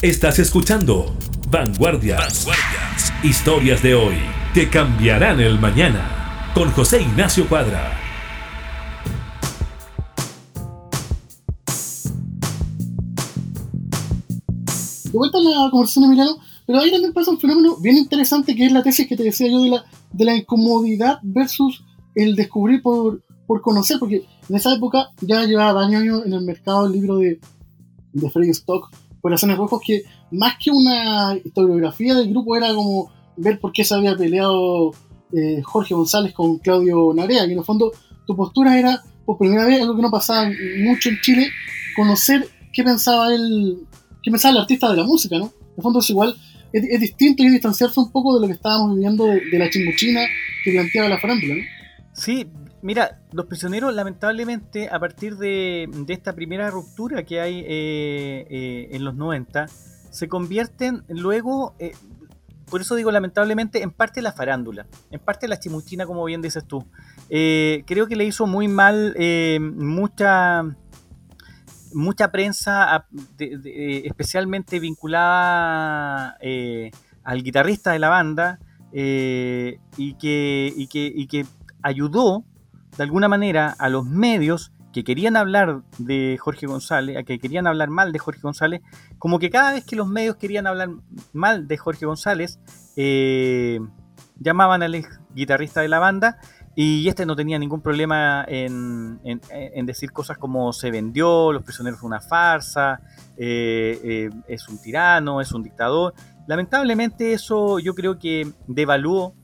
Estás 0.05 0.37
escuchando 0.37 1.15
Vanguardias. 1.49 2.45
Vanguardias. 2.45 3.11
Historias 3.23 3.81
de 3.81 3.95
hoy 3.95 4.13
que 4.53 4.69
cambiarán 4.69 5.39
el 5.39 5.59
mañana. 5.59 6.51
Con 6.53 6.69
José 6.69 7.01
Ignacio 7.01 7.49
Cuadra. 7.49 7.91
De 15.05 15.11
vuelta 15.11 15.39
a 15.39 15.41
la 15.41 15.71
conversación 15.71 16.03
de 16.03 16.07
Emiliano, 16.09 16.37
pero 16.67 16.81
ahí 16.81 16.91
también 16.91 17.11
pasa 17.11 17.31
un 17.31 17.39
fenómeno 17.39 17.77
bien 17.77 17.97
interesante 17.97 18.55
que 18.55 18.67
es 18.67 18.71
la 18.71 18.83
tesis 18.83 19.07
que 19.07 19.17
te 19.17 19.23
decía 19.23 19.49
yo 19.49 19.63
de 19.63 19.71
la, 19.71 19.85
de 20.11 20.25
la 20.25 20.35
incomodidad 20.35 21.17
versus 21.23 21.83
el 22.13 22.35
descubrir 22.35 22.83
por, 22.83 23.23
por 23.47 23.63
conocer, 23.63 23.97
porque 23.97 24.27
en 24.47 24.55
esa 24.55 24.71
época 24.71 25.09
ya 25.21 25.45
llevaba 25.45 25.73
varios 25.73 25.99
años 25.99 26.25
en 26.27 26.33
el 26.33 26.41
mercado 26.41 26.85
el 26.85 26.91
libro 26.91 27.17
de, 27.17 27.39
de 28.13 28.29
Freddy 28.29 28.51
Stock, 28.51 28.91
Corazones 29.25 29.57
Rojos, 29.57 29.81
que 29.83 30.03
más 30.29 30.53
que 30.63 30.69
una 30.69 31.35
historiografía 31.43 32.13
del 32.13 32.29
grupo 32.29 32.55
era 32.55 32.71
como 32.75 33.11
ver 33.37 33.59
por 33.59 33.71
qué 33.71 33.83
se 33.83 33.95
había 33.95 34.15
peleado 34.15 34.91
eh, 35.33 35.63
Jorge 35.63 35.95
González 35.95 36.31
con 36.31 36.59
Claudio 36.59 37.11
Narea, 37.11 37.47
y 37.47 37.53
en 37.53 37.57
el 37.57 37.65
fondo 37.65 37.91
tu 38.27 38.35
postura 38.35 38.77
era, 38.77 39.01
por 39.25 39.39
primera 39.39 39.65
vez, 39.65 39.81
algo 39.81 39.95
que 39.95 40.03
no 40.03 40.11
pasaba 40.11 40.47
mucho 40.77 41.09
en 41.09 41.19
Chile, 41.21 41.47
conocer 41.95 42.47
qué 42.71 42.83
pensaba 42.83 43.33
él, 43.33 43.79
qué 44.21 44.29
pensaba 44.29 44.51
el 44.51 44.61
artista 44.61 44.91
de 44.91 44.97
la 44.97 45.05
música, 45.05 45.39
¿no? 45.39 45.45
En 45.45 45.73
el 45.77 45.81
fondo 45.81 46.01
es 46.01 46.09
igual, 46.11 46.35
es, 46.71 46.99
distinto 46.99 47.41
y 47.41 47.49
distanciarse 47.49 47.99
un 47.99 48.11
poco 48.11 48.35
de 48.35 48.41
lo 48.41 48.47
que 48.47 48.53
estábamos 48.53 48.93
viviendo 48.93 49.25
de, 49.25 49.41
de 49.43 49.57
la 49.57 49.71
chimbuchina 49.71 50.21
que 50.63 50.71
planteaba 50.71 51.09
la 51.09 51.19
farándula, 51.19 51.55
¿no? 51.55 51.63
Sí, 52.13 52.45
mira, 52.85 53.19
los 53.31 53.47
prisioneros 53.47 53.95
lamentablemente 53.95 54.89
a 54.91 54.99
partir 54.99 55.37
de, 55.37 55.89
esta 56.07 56.33
primera 56.33 56.69
ruptura 56.69 57.23
que 57.23 57.41
hay 57.41 57.61
eh, 57.61 58.45
eh, 58.47 58.89
en 58.91 59.03
los 59.03 59.15
90, 59.15 59.65
se 60.11 60.29
convierten 60.29 61.03
luego, 61.07 61.73
eh, 61.79 61.93
por 62.69 62.81
eso 62.81 62.93
digo 62.93 63.11
lamentablemente, 63.11 63.81
en 63.81 63.89
parte 63.89 64.21
la 64.21 64.33
farándula, 64.33 64.85
en 65.09 65.19
parte 65.19 65.47
la 65.47 65.59
chimuchina, 65.59 66.05
como 66.05 66.23
bien 66.25 66.43
dices 66.43 66.63
tú. 66.67 66.85
Eh, 67.31 67.83
creo 67.87 68.05
que 68.05 68.15
le 68.15 68.23
hizo 68.23 68.45
muy 68.45 68.67
mal 68.67 69.15
mucha 69.59 70.63
mucha 71.91 72.31
prensa, 72.31 73.07
especialmente 73.39 74.79
vinculada 74.79 76.37
al 77.23 77.41
guitarrista 77.41 77.93
de 77.93 77.99
la 77.99 78.09
banda, 78.09 78.59
y, 78.93 80.13
que, 80.19 80.71
y, 80.75 80.87
que, 80.87 81.11
y 81.15 81.25
que 81.25 81.45
ayudó 81.81 82.45
de 82.97 83.03
alguna 83.03 83.27
manera 83.27 83.75
a 83.77 83.89
los 83.89 84.05
medios 84.05 84.71
que 84.93 85.03
querían 85.03 85.35
hablar 85.35 85.81
de 85.97 86.37
Jorge 86.39 86.67
González, 86.67 87.17
a 87.17 87.23
que 87.23 87.37
querían 87.37 87.67
hablar 87.67 87.89
mal 87.89 88.13
de 88.13 88.19
Jorge 88.19 88.39
González, 88.41 88.81
como 89.19 89.39
que 89.39 89.49
cada 89.49 89.73
vez 89.73 89.83
que 89.83 89.97
los 89.97 90.07
medios 90.07 90.37
querían 90.37 90.67
hablar 90.67 90.89
mal 91.33 91.67
de 91.67 91.77
Jorge 91.77 92.05
González, 92.05 92.59
eh, 92.95 93.79
llamaban 94.39 94.83
al 94.83 94.95
ex 94.95 95.19
guitarrista 95.33 95.81
de 95.81 95.89
la 95.89 95.99
banda 95.99 96.37
y 96.77 97.07
este 97.09 97.25
no 97.25 97.35
tenía 97.35 97.59
ningún 97.59 97.81
problema 97.81 98.45
en, 98.47 99.19
en- 99.23 99.85
decir 99.85 100.11
cosas 100.11 100.37
como 100.37 100.71
se 100.73 100.91
vendió, 100.91 101.51
los 101.53 101.63
prisioneros 101.63 101.99
son 101.99 102.07
una 102.07 102.21
farsa, 102.21 103.01
eh, 103.37 103.99
eh, 104.03 104.29
es 104.47 104.67
un 104.69 104.81
tirano, 104.81 105.41
es 105.41 105.51
un 105.53 105.63
dictador. 105.63 106.13
Lamentablemente 106.47 107.33
eso 107.33 107.79
yo 107.79 107.95
creo 107.95 108.17
que 108.19 108.49
devaluó 108.67 109.35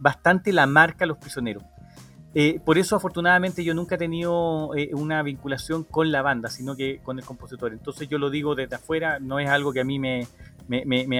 bastante 0.00 0.52
la 0.52 0.66
marca 0.66 1.06
Los 1.06 1.18
Prisioneros. 1.18 1.64
Eh, 2.36 2.60
por 2.64 2.78
eso 2.78 2.96
afortunadamente 2.96 3.62
yo 3.62 3.74
nunca 3.74 3.94
he 3.94 3.98
tenido 3.98 4.74
eh, 4.74 4.90
una 4.92 5.22
vinculación 5.22 5.84
con 5.84 6.10
la 6.10 6.20
banda, 6.20 6.50
sino 6.50 6.74
que 6.74 6.98
con 6.98 7.18
el 7.18 7.24
compositor. 7.24 7.72
Entonces 7.72 8.08
yo 8.08 8.18
lo 8.18 8.28
digo 8.28 8.56
desde 8.56 8.74
afuera, 8.74 9.20
no 9.20 9.38
es 9.38 9.48
algo 9.48 9.72
que 9.72 9.80
a 9.80 9.84
mí 9.84 10.00
me, 10.00 10.26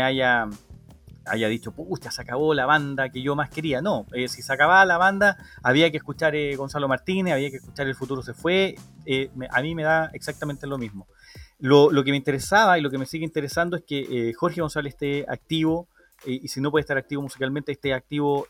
haya, 0.02 0.48
haya 1.26 1.48
dicho, 1.48 1.70
pucha, 1.70 2.10
se 2.10 2.20
acabó 2.20 2.52
la 2.52 2.66
banda 2.66 3.10
que 3.10 3.22
yo 3.22 3.36
más 3.36 3.48
quería. 3.48 3.80
No, 3.80 4.06
eh, 4.12 4.26
si 4.26 4.42
se 4.42 4.52
acababa 4.52 4.84
la 4.84 4.98
banda 4.98 5.36
había 5.62 5.88
que 5.92 5.98
escuchar 5.98 6.34
Gonzalo 6.56 6.88
Martínez, 6.88 7.34
había 7.34 7.50
que 7.50 7.58
escuchar 7.58 7.86
El 7.86 7.94
futuro 7.94 8.22
se 8.22 8.34
fue. 8.34 8.74
a 9.50 9.62
mí 9.62 9.74
me 9.76 9.84
da 9.84 10.10
exactamente 10.14 10.66
lo 10.66 10.78
mismo. 10.78 11.06
Lo, 11.60 11.92
lo 11.92 12.02
que 12.02 12.10
me 12.10 12.16
interesaba 12.16 12.76
y 12.76 12.82
lo 12.82 12.90
que 12.90 12.98
me 12.98 13.06
sigue 13.06 13.24
interesando 13.24 13.76
es 13.76 13.84
que 13.86 14.32
Jorge 14.36 14.60
González 14.60 14.94
esté 14.94 15.24
activo 15.28 15.86
y 16.26 16.48
si 16.48 16.60
no 16.60 16.72
puede 16.72 16.80
estar 16.80 16.98
activo 16.98 17.22
musicalmente, 17.22 17.70
esté 17.70 17.94
activo 17.94 18.48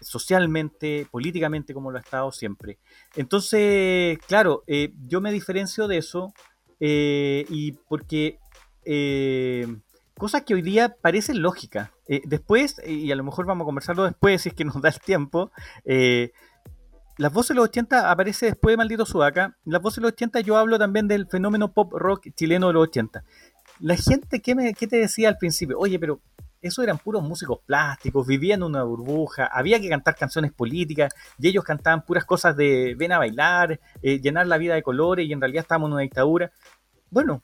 socialmente, 0.00 1.06
políticamente, 1.10 1.74
como 1.74 1.90
lo 1.90 1.98
ha 1.98 2.00
estado 2.00 2.32
siempre. 2.32 2.78
Entonces, 3.16 4.18
claro, 4.26 4.64
eh, 4.66 4.92
yo 5.06 5.20
me 5.20 5.32
diferencio 5.32 5.88
de 5.88 5.98
eso 5.98 6.32
eh, 6.80 7.44
y 7.48 7.72
porque 7.72 8.38
eh, 8.84 9.66
cosas 10.16 10.42
que 10.42 10.54
hoy 10.54 10.62
día 10.62 10.96
parecen 11.00 11.42
lógicas. 11.42 11.90
Después, 12.24 12.80
y 12.86 13.12
a 13.12 13.16
lo 13.16 13.22
mejor 13.22 13.44
vamos 13.44 13.66
a 13.66 13.66
conversarlo 13.66 14.04
después 14.04 14.40
si 14.40 14.48
es 14.48 14.54
que 14.54 14.64
nos 14.64 14.80
da 14.80 14.88
el 14.88 14.98
tiempo, 14.98 15.52
las 17.18 17.32
voces 17.32 17.48
de 17.48 17.54
los 17.56 17.64
80 17.64 18.10
aparece 18.10 18.46
después 18.46 18.72
de 18.72 18.76
Maldito 18.76 19.04
Sudaca. 19.04 19.56
Las 19.64 19.82
voces 19.82 19.96
de 19.96 20.02
los 20.02 20.12
80 20.12 20.40
yo 20.40 20.56
hablo 20.56 20.78
también 20.78 21.08
del 21.08 21.26
fenómeno 21.26 21.72
pop 21.72 21.92
rock 21.92 22.28
chileno 22.34 22.68
de 22.68 22.74
los 22.74 22.84
80. 22.84 23.24
La 23.80 23.96
gente, 23.96 24.40
¿qué, 24.40 24.54
me, 24.54 24.72
qué 24.72 24.86
te 24.86 24.96
decía 24.96 25.28
al 25.28 25.36
principio? 25.36 25.76
Oye, 25.78 25.98
pero 25.98 26.20
eso 26.60 26.82
eran 26.82 26.98
puros 26.98 27.22
músicos 27.22 27.60
plásticos, 27.66 28.26
vivían 28.26 28.60
en 28.60 28.64
una 28.64 28.82
burbuja, 28.82 29.46
había 29.46 29.80
que 29.80 29.88
cantar 29.88 30.16
canciones 30.16 30.52
políticas 30.52 31.12
y 31.38 31.48
ellos 31.48 31.64
cantaban 31.64 32.04
puras 32.04 32.24
cosas 32.24 32.56
de 32.56 32.94
ven 32.98 33.12
a 33.12 33.18
bailar, 33.18 33.78
eh, 34.02 34.20
llenar 34.20 34.46
la 34.46 34.58
vida 34.58 34.74
de 34.74 34.82
colores 34.82 35.26
y 35.26 35.32
en 35.32 35.40
realidad 35.40 35.62
estábamos 35.62 35.88
en 35.88 35.92
una 35.94 36.02
dictadura. 36.02 36.50
Bueno, 37.10 37.42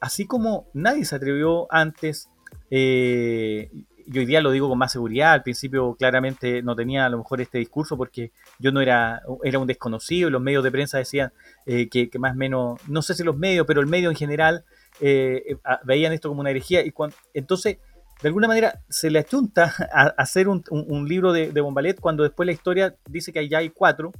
así 0.00 0.26
como 0.26 0.66
nadie 0.74 1.04
se 1.04 1.16
atrevió 1.16 1.66
antes, 1.72 2.28
eh, 2.70 3.70
y 4.08 4.18
hoy 4.18 4.24
día 4.26 4.40
lo 4.40 4.52
digo 4.52 4.68
con 4.68 4.78
más 4.78 4.92
seguridad, 4.92 5.32
al 5.32 5.42
principio 5.42 5.96
claramente 5.96 6.62
no 6.62 6.76
tenía 6.76 7.06
a 7.06 7.08
lo 7.08 7.18
mejor 7.18 7.40
este 7.40 7.58
discurso 7.58 7.96
porque 7.96 8.30
yo 8.60 8.70
no 8.70 8.80
era, 8.80 9.22
era 9.42 9.58
un 9.58 9.66
desconocido, 9.66 10.30
los 10.30 10.40
medios 10.40 10.62
de 10.62 10.70
prensa 10.70 10.98
decían 10.98 11.32
eh, 11.66 11.88
que, 11.88 12.08
más 12.18 12.32
o 12.34 12.36
menos, 12.36 12.80
no 12.86 13.02
sé 13.02 13.14
si 13.14 13.24
los 13.24 13.36
medios, 13.36 13.66
pero 13.66 13.80
el 13.80 13.88
medio 13.88 14.08
en 14.10 14.16
general 14.16 14.64
eh, 15.00 15.42
eh, 15.48 15.56
veían 15.82 16.12
esto 16.12 16.28
como 16.28 16.40
una 16.40 16.50
herejía 16.50 16.86
y 16.86 16.92
cuan- 16.92 17.12
entonces 17.34 17.78
de 18.22 18.28
alguna 18.28 18.48
manera 18.48 18.82
se 18.88 19.10
le 19.10 19.18
achunta 19.18 19.72
a, 19.92 20.06
hacer 20.16 20.48
un, 20.48 20.62
libro 21.08 21.32
de, 21.32 21.52
de 21.52 21.60
Bombalet 21.60 22.00
cuando 22.00 22.22
después 22.22 22.46
la 22.46 22.52
historia 22.52 22.96
dice 23.08 23.32
que 23.32 23.48
ya 23.48 23.58
hay 23.58 23.70
cuatro. 23.70 24.12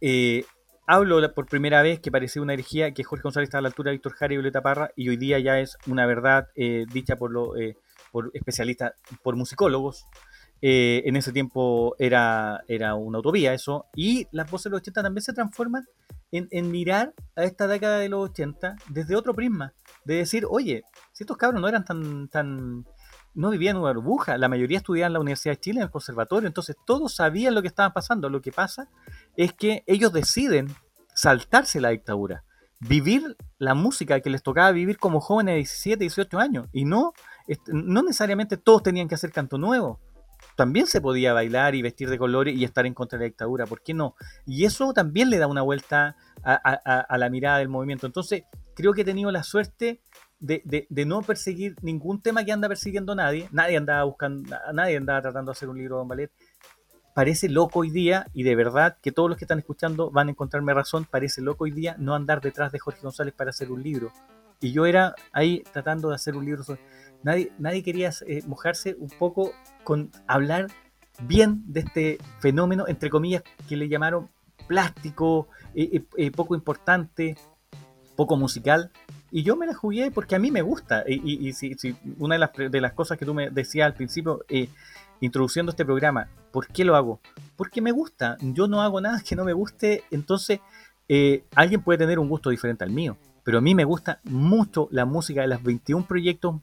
Eh, 0.00 0.44
hablo 0.86 1.32
por 1.32 1.46
primera 1.46 1.80
vez 1.80 2.00
que 2.00 2.10
parecía 2.10 2.42
una 2.42 2.54
herejía 2.54 2.92
que 2.92 3.04
Jorge 3.04 3.22
González 3.22 3.46
estaba 3.46 3.60
a 3.60 3.62
la 3.62 3.68
altura 3.68 3.90
de 3.90 3.96
Víctor 3.96 4.14
Jara 4.14 4.34
y 4.34 4.36
Violeta 4.36 4.62
Parra 4.62 4.90
y 4.96 5.08
hoy 5.08 5.16
día 5.16 5.38
ya 5.38 5.60
es 5.60 5.78
una 5.86 6.06
verdad 6.06 6.48
eh, 6.56 6.86
dicha 6.92 7.16
por, 7.16 7.30
lo, 7.30 7.56
eh, 7.56 7.76
por 8.10 8.30
especialistas, 8.34 8.94
por 9.22 9.36
musicólogos. 9.36 10.06
En 10.64 11.16
ese 11.16 11.32
tiempo 11.32 11.96
era, 11.98 12.62
era 12.68 12.94
una 12.94 13.18
utopía 13.18 13.52
eso. 13.52 13.86
Y 13.96 14.28
las 14.30 14.48
voces 14.48 14.64
de 14.64 14.70
los 14.70 14.80
80 14.82 15.02
también 15.02 15.22
se 15.22 15.32
transforman 15.32 15.84
en, 16.32 16.70
mirar 16.70 17.14
a 17.36 17.44
esta 17.44 17.66
década 17.66 17.98
de 17.98 18.08
los 18.08 18.30
80 18.30 18.76
desde 18.88 19.14
otro 19.16 19.34
prisma. 19.34 19.74
De 20.04 20.16
decir, 20.16 20.46
oye, 20.48 20.82
si 21.12 21.24
estos 21.24 21.36
cabros 21.36 21.60
no 21.60 21.68
eran 21.68 21.84
tan, 21.84 22.28
tan, 22.28 22.86
no 23.34 23.50
vivían 23.50 23.76
en 23.76 23.82
una 23.82 23.92
burbuja, 23.92 24.38
la 24.38 24.48
mayoría 24.48 24.78
estudiaban 24.78 25.10
en 25.10 25.14
la 25.14 25.20
Universidad 25.20 25.54
de 25.54 25.60
Chile, 25.60 25.80
en 25.80 25.84
el 25.84 25.90
conservatorio, 25.90 26.46
entonces 26.46 26.76
todos 26.86 27.14
sabían 27.14 27.54
lo 27.54 27.62
que 27.62 27.68
estaba 27.68 27.92
pasando. 27.92 28.30
Lo 28.30 28.40
que 28.40 28.50
pasa 28.50 28.88
es 29.36 29.52
que 29.52 29.84
ellos 29.86 30.12
deciden 30.12 30.74
saltarse 31.14 31.80
la 31.80 31.90
dictadura, 31.90 32.44
vivir 32.80 33.36
la 33.58 33.74
música 33.74 34.20
que 34.20 34.30
les 34.30 34.42
tocaba 34.42 34.72
vivir 34.72 34.98
como 34.98 35.20
jóvenes 35.20 35.52
de 35.52 35.58
17, 35.58 36.04
18 36.04 36.38
años, 36.38 36.66
y 36.72 36.86
no, 36.86 37.12
no 37.66 38.02
necesariamente 38.02 38.56
todos 38.56 38.82
tenían 38.82 39.06
que 39.06 39.14
hacer 39.14 39.32
canto 39.32 39.58
nuevo. 39.58 40.00
También 40.56 40.86
se 40.86 41.00
podía 41.00 41.32
bailar 41.32 41.74
y 41.74 41.82
vestir 41.82 42.10
de 42.10 42.18
colores 42.18 42.56
y 42.56 42.64
estar 42.64 42.86
en 42.86 42.94
contra 42.94 43.18
de 43.18 43.24
la 43.24 43.28
dictadura, 43.28 43.66
¿por 43.66 43.82
qué 43.82 43.94
no? 43.94 44.14
Y 44.46 44.64
eso 44.64 44.92
también 44.92 45.30
le 45.30 45.38
da 45.38 45.46
una 45.46 45.62
vuelta 45.62 46.16
a, 46.42 47.16
la 47.18 47.30
mirada 47.30 47.58
del 47.58 47.68
movimiento. 47.68 48.06
Entonces, 48.06 48.44
creo 48.74 48.92
que 48.92 49.02
he 49.02 49.04
tenido 49.04 49.30
la 49.30 49.42
suerte 49.42 50.00
de, 50.40 50.86
no 51.06 51.22
perseguir 51.22 51.76
ningún 51.82 52.20
tema 52.20 52.44
que 52.44 52.52
anda 52.52 52.68
persiguiendo 52.68 53.14
nadie. 53.14 53.48
Nadie 53.52 53.76
andaba 53.76 54.04
buscando, 54.04 54.56
nadie 54.72 54.96
andaba 54.96 55.22
tratando 55.22 55.50
de 55.50 55.56
hacer 55.56 55.68
un 55.68 55.78
libro 55.78 56.00
de 56.00 56.08
ballet. 56.08 56.32
Parece 57.14 57.48
loco 57.48 57.80
hoy 57.80 57.90
día, 57.90 58.26
y 58.32 58.42
de 58.42 58.56
verdad 58.56 58.96
que 59.02 59.12
todos 59.12 59.28
los 59.28 59.36
que 59.36 59.44
están 59.44 59.58
escuchando 59.58 60.10
van 60.10 60.28
a 60.28 60.30
encontrarme 60.30 60.72
razón, 60.72 61.06
parece 61.10 61.42
loco 61.42 61.64
hoy 61.64 61.70
día 61.70 61.94
no 61.98 62.14
andar 62.14 62.40
detrás 62.40 62.72
de 62.72 62.78
Jorge 62.78 63.02
González 63.02 63.34
para 63.34 63.50
hacer 63.50 63.70
un 63.70 63.82
libro. 63.82 64.10
Y 64.60 64.72
yo 64.72 64.86
era 64.86 65.14
ahí 65.32 65.62
tratando 65.72 66.08
de 66.08 66.14
hacer 66.14 66.36
un 66.36 66.44
libro. 66.46 66.62
Nadie, 67.22 67.52
nadie 67.58 67.82
quería 67.82 68.10
eh, 68.26 68.42
mojarse 68.46 68.96
un 68.98 69.08
poco 69.08 69.52
con 69.84 70.10
hablar 70.26 70.68
bien 71.26 71.62
de 71.66 71.80
este 71.80 72.18
fenómeno, 72.40 72.86
entre 72.88 73.10
comillas, 73.10 73.42
que 73.68 73.76
le 73.76 73.88
llamaron 73.88 74.28
plástico, 74.66 75.48
eh, 75.74 75.90
eh, 75.92 76.04
eh, 76.16 76.30
poco 76.30 76.54
importante, 76.54 77.36
poco 78.16 78.36
musical. 78.36 78.90
Y 79.30 79.42
yo 79.42 79.56
me 79.56 79.66
la 79.66 79.74
jugué 79.74 80.10
porque 80.10 80.34
a 80.34 80.38
mí 80.38 80.50
me 80.50 80.62
gusta. 80.62 81.04
Y, 81.06 81.52
si, 81.52 81.74
una 82.18 82.34
de 82.34 82.38
las, 82.38 82.52
de 82.54 82.80
las 82.80 82.92
cosas 82.92 83.18
que 83.18 83.24
tú 83.24 83.32
me 83.32 83.50
decías 83.50 83.86
al 83.86 83.94
principio, 83.94 84.44
introduciendo 85.20 85.70
este 85.70 85.86
programa, 85.86 86.28
¿por 86.50 86.66
qué 86.66 86.84
lo 86.84 86.96
hago? 86.96 87.20
Porque 87.56 87.80
me 87.80 87.92
gusta. 87.92 88.36
Yo 88.40 88.68
no 88.68 88.82
hago 88.82 89.00
nada 89.00 89.22
que 89.26 89.34
no 89.34 89.44
me 89.44 89.54
guste. 89.54 90.04
Entonces, 90.10 90.60
alguien 91.54 91.82
puede 91.82 91.98
tener 91.98 92.18
un 92.18 92.28
gusto 92.28 92.50
diferente 92.50 92.84
al 92.84 92.90
mío. 92.90 93.16
pero 93.42 93.58
a 93.58 93.60
mí 93.60 93.74
me 93.74 93.84
gusta 93.84 94.20
mucho 94.24 94.88
la 94.90 95.04
música 95.04 95.40
de 95.40 95.48
los 95.48 95.62
21 95.62 96.06
proyectos 96.06 96.60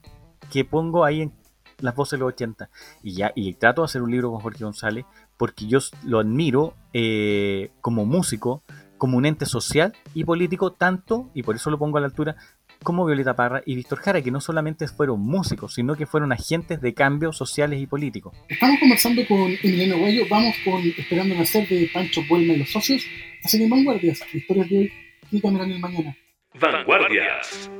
que 0.50 0.64
pongo 0.64 1.04
ahí 1.04 1.22
en 1.22 1.32
las 1.78 1.94
voces 1.94 2.18
de 2.18 2.24
los 2.24 2.34
80. 2.34 2.70
Y 3.02 3.14
ya, 3.14 3.32
y 3.34 3.54
trato 3.54 3.82
de 3.82 3.86
hacer 3.86 4.02
un 4.02 4.10
libro 4.10 4.30
con 4.30 4.40
Jorge 4.40 4.64
González 4.64 5.04
porque 5.36 5.66
yo 5.66 5.78
lo 6.04 6.18
admiro 6.18 6.74
eh, 6.92 7.70
como 7.80 8.04
músico, 8.04 8.62
como 8.98 9.16
un 9.16 9.24
ente 9.24 9.46
social 9.46 9.94
y 10.14 10.24
político, 10.24 10.72
tanto, 10.72 11.30
y 11.34 11.42
por 11.42 11.56
eso 11.56 11.70
lo 11.70 11.78
pongo 11.78 11.96
a 11.96 12.02
la 12.02 12.08
altura, 12.08 12.36
como 12.82 13.06
Violeta 13.06 13.34
Parra 13.34 13.62
y 13.64 13.74
Víctor 13.74 14.00
Jara, 14.00 14.22
que 14.22 14.30
no 14.30 14.40
solamente 14.40 14.86
fueron 14.88 15.20
músicos, 15.20 15.74
sino 15.74 15.96
que 15.96 16.06
fueron 16.06 16.32
agentes 16.32 16.80
de 16.80 16.94
cambio 16.94 17.32
sociales 17.32 17.80
y 17.80 17.86
políticos. 17.86 18.34
Estamos 18.48 18.78
conversando 18.78 19.26
con 19.26 19.50
Emiliano 19.62 19.98
Guayo, 19.98 20.24
vamos 20.28 20.54
con 20.64 20.82
Esperando 20.82 21.34
Nacer 21.34 21.66
de 21.68 21.90
Pancho 21.92 22.22
Puelma 22.28 22.54
y 22.54 22.58
los 22.58 22.70
socios, 22.70 23.02
así 23.42 23.58
que 23.58 23.68
vanguardias, 23.68 24.20
historias 24.32 24.68
de 24.68 24.78
hoy 24.78 24.92
y 25.30 25.40
cambiarán 25.40 25.72
el 25.72 25.78
mañana. 25.78 26.16
Vanguardias. 26.60 27.70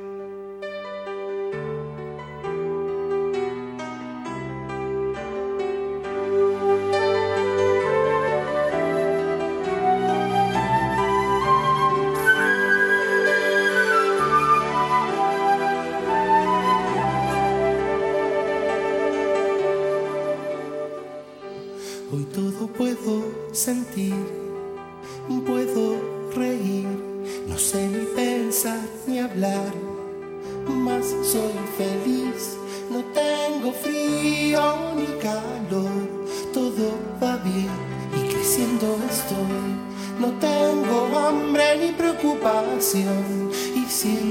Sentir, 23.51 24.15
puedo 25.45 25.95
reír, 26.35 26.87
no 27.47 27.57
sé 27.57 27.87
ni 27.87 28.05
pensar 28.15 28.79
ni 29.07 29.19
hablar, 29.19 29.73
mas 30.67 31.05
soy 31.23 31.53
feliz, 31.77 32.57
no 32.89 33.03
tengo 33.13 33.71
frío 33.73 34.61
ni 34.95 35.05
calor, 35.19 35.91
todo 36.53 36.93
va 37.21 37.37
bien 37.37 37.69
y 38.15 38.33
creciendo 38.33 38.97
estoy, 39.09 39.91
no 40.19 40.27
tengo 40.39 41.17
hambre 41.17 41.77
ni 41.77 41.91
preocupación. 41.93 43.51
Y 43.75 43.85
siento 43.89 44.30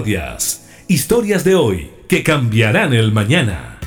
Vanguardias. 0.00 0.84
Historias 0.88 1.44
de 1.44 1.54
hoy 1.54 1.90
que 2.08 2.22
cambiarán 2.22 2.94
el 2.94 3.12
mañana. 3.12 3.78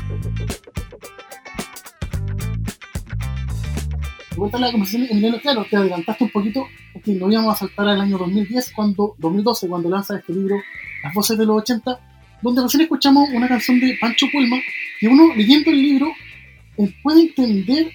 Vuelta 4.36 4.57
a 4.57 4.61
la 4.61 4.72
conversación, 4.72 5.07
claro, 5.41 5.66
te 5.70 5.76
adelantaste 5.76 6.24
un 6.24 6.30
poquito, 6.30 6.68
porque 6.93 7.14
no 7.14 7.32
íbamos 7.32 7.55
a 7.55 7.59
saltar 7.59 7.88
al 7.88 8.01
año 8.01 8.18
2010, 8.18 8.74
cuando, 8.76 9.16
2012, 9.18 9.68
cuando 9.68 9.89
lanza 9.89 10.18
este 10.18 10.34
libro, 10.34 10.57
Las 11.03 11.14
voces 11.14 11.38
de 11.38 11.45
los 11.45 11.57
80, 11.57 11.99
donde 12.41 12.61
recién 12.61 12.82
escuchamos 12.82 13.30
una 13.34 13.47
canción 13.47 13.80
de 13.80 13.97
Pancho 13.99 14.28
Puelma, 14.32 14.57
que 14.99 15.07
uno 15.07 15.34
leyendo 15.36 15.72
el 15.72 15.82
libro 15.82 16.11
eh, 16.78 16.93
puede 17.01 17.22
entender 17.22 17.91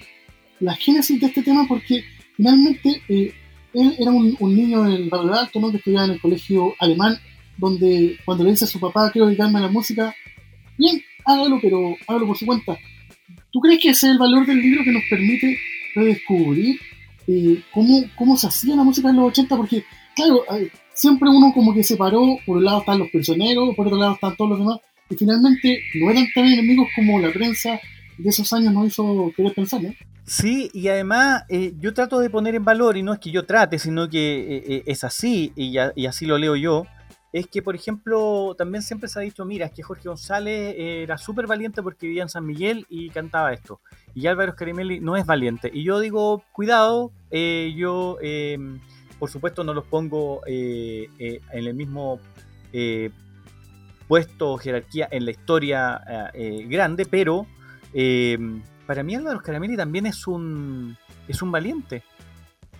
la 0.59 0.75
génesis 0.75 1.19
de 1.21 1.27
este 1.27 1.41
tema, 1.41 1.65
porque 1.67 2.03
finalmente 2.35 3.01
eh, 3.07 3.33
él 3.73 3.95
era 3.97 4.11
un, 4.11 4.35
un 4.39 4.55
niño 4.55 4.83
del 4.83 5.09
barrio 5.09 5.33
alto, 5.33 5.59
¿no? 5.59 5.71
que 5.71 5.77
estudiaba 5.77 6.05
en 6.05 6.11
el 6.11 6.21
colegio 6.21 6.75
alemán, 6.79 7.17
donde 7.59 8.17
cuando 8.25 8.43
le 8.43 8.51
dice 8.51 8.65
a 8.65 8.67
su 8.67 8.79
papá, 8.79 9.11
quiero 9.11 9.27
dedicarme 9.27 9.59
a 9.59 9.63
la 9.63 9.67
música, 9.67 10.13
bien, 10.77 11.01
hágalo, 11.25 11.59
pero 11.61 11.95
hágalo 12.07 12.27
por 12.27 12.37
su 12.37 12.45
cuenta. 12.45 12.77
¿Tú 13.51 13.59
crees 13.59 13.79
que 13.81 13.89
ese 13.89 14.07
es 14.07 14.13
el 14.13 14.19
valor 14.19 14.45
del 14.45 14.61
libro 14.61 14.83
que 14.83 14.91
nos 14.91 15.03
permite 15.09 15.57
redescubrir 15.95 16.79
eh, 17.27 17.61
cómo, 17.73 18.03
cómo 18.15 18.37
se 18.37 18.47
hacía 18.47 18.75
la 18.75 18.83
música 18.83 19.09
en 19.09 19.17
los 19.17 19.25
80? 19.25 19.57
Porque, 19.57 19.83
claro, 20.15 20.43
eh, 20.55 20.69
siempre 20.93 21.29
uno 21.29 21.51
como 21.53 21.73
que 21.73 21.83
separó, 21.83 22.37
por 22.45 22.57
un 22.57 22.65
lado 22.65 22.79
están 22.79 22.99
los 22.99 23.09
prisioneros, 23.09 23.75
por 23.75 23.87
otro 23.87 23.97
lado 23.97 24.13
están 24.13 24.35
todos 24.35 24.51
los 24.51 24.59
demás, 24.59 24.79
y 25.09 25.15
finalmente 25.15 25.81
no 25.95 26.11
eran 26.11 26.27
tan 26.33 26.45
enemigos 26.45 26.87
como 26.95 27.19
la 27.19 27.31
prensa 27.31 27.79
de 28.17 28.29
esos 28.29 28.51
años 28.53 28.73
nos 28.73 28.87
hizo 28.87 29.31
querer 29.35 29.53
pensar, 29.53 29.81
¿no? 29.81 29.93
Sí, 30.25 30.69
y 30.73 30.89
además 30.89 31.43
eh, 31.49 31.73
yo 31.79 31.93
trato 31.93 32.19
de 32.19 32.29
poner 32.29 32.53
en 32.53 32.63
valor, 32.63 32.97
y 32.97 33.03
no 33.03 33.13
es 33.13 33.19
que 33.19 33.31
yo 33.31 33.45
trate, 33.45 33.79
sino 33.79 34.09
que 34.09 34.39
eh, 34.39 34.63
eh, 34.67 34.83
es 34.85 35.03
así, 35.03 35.51
y, 35.55 35.75
y 35.95 36.05
así 36.05 36.25
lo 36.25 36.37
leo 36.37 36.55
yo, 36.55 36.85
es 37.31 37.47
que, 37.47 37.61
por 37.61 37.75
ejemplo, 37.75 38.55
también 38.57 38.81
siempre 38.81 39.07
se 39.09 39.19
ha 39.19 39.21
dicho, 39.21 39.45
mira, 39.45 39.67
es 39.67 39.71
que 39.71 39.83
Jorge 39.83 40.09
González 40.09 40.75
era 40.77 41.17
súper 41.17 41.47
valiente 41.47 41.83
porque 41.83 42.07
vivía 42.07 42.23
en 42.23 42.29
San 42.29 42.45
Miguel 42.45 42.85
y 42.89 43.09
cantaba 43.09 43.53
esto, 43.53 43.81
y 44.15 44.27
Álvaro 44.27 44.53
Scarimelli 44.53 44.99
no 44.99 45.15
es 45.15 45.25
valiente. 45.25 45.69
Y 45.73 45.83
yo 45.83 45.99
digo, 45.99 46.43
cuidado, 46.51 47.11
eh, 47.31 47.73
yo, 47.75 48.17
eh, 48.21 48.57
por 49.19 49.29
supuesto, 49.29 49.63
no 49.63 49.73
los 49.73 49.85
pongo 49.85 50.41
eh, 50.47 51.09
eh, 51.19 51.39
en 51.51 51.67
el 51.67 51.73
mismo 51.73 52.19
eh, 52.73 53.11
puesto 54.07 54.53
o 54.53 54.57
jerarquía 54.57 55.07
en 55.11 55.25
la 55.25 55.31
historia 55.31 56.01
eh, 56.07 56.29
eh, 56.33 56.67
grande, 56.67 57.05
pero... 57.05 57.45
eh, 57.93 58.37
para 58.87 59.03
mí 59.03 59.13
Álvaro 59.13 59.39
Scaramelli 59.39 59.77
también 59.77 60.07
es 60.07 60.25
un 60.25 60.97
es 61.27 61.43
un 61.43 61.51
valiente 61.51 62.01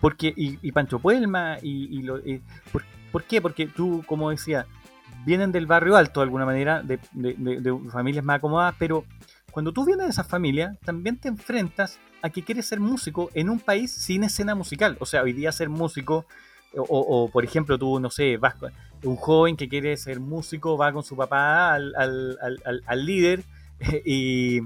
porque 0.01 0.33
y, 0.35 0.57
y 0.67 0.71
Pancho 0.71 0.97
Puelma 0.97 1.57
y, 1.61 1.99
y 1.99 2.01
lo, 2.01 2.17
eh, 2.17 2.41
¿por, 3.11 3.23
qué? 3.23 3.41
porque 3.41 3.67
tú 3.67 4.03
como 4.07 4.29
decía 4.29 4.65
vienen 5.25 5.51
del 5.51 5.65
barrio 5.65 5.95
alto 5.95 6.19
de 6.19 6.25
alguna 6.25 6.45
manera 6.45 6.81
de, 6.81 6.99
de- 7.13 7.35
de- 7.37 7.61
de 7.61 7.89
familias 7.91 8.23
más 8.23 8.37
acomodadas 8.37 8.75
pero 8.79 9.03
cuando 9.51 9.71
tú 9.73 9.85
vienes 9.85 10.05
de 10.05 10.11
esa 10.11 10.23
familia 10.23 10.77
también 10.85 11.17
te 11.17 11.27
enfrentas 11.27 11.99
a 12.21 12.29
que 12.29 12.43
quieres 12.43 12.65
ser 12.67 12.79
músico 12.79 13.29
en 13.33 13.49
un 13.49 13.59
país 13.59 13.91
sin 13.91 14.23
escena 14.23 14.55
musical 14.55 14.97
o 14.99 15.05
sea 15.05 15.23
hoy 15.23 15.33
día 15.33 15.51
ser 15.51 15.69
músico 15.69 16.25
o, 16.75 17.29
por 17.33 17.43
ejemplo 17.43 17.77
tú 17.79 17.99
no 17.99 18.09
sé 18.11 18.37
vas 18.37 18.55
un 19.03 19.15
joven 19.15 19.57
que 19.57 19.67
quiere 19.67 19.97
ser 19.97 20.19
músico 20.19 20.77
va 20.77 20.91
con 20.93 21.03
su 21.03 21.15
papá 21.15 21.73
al- 21.73 21.95
al- 21.97 22.83
al 22.85 23.05
líder 23.05 23.43
y 24.05 24.61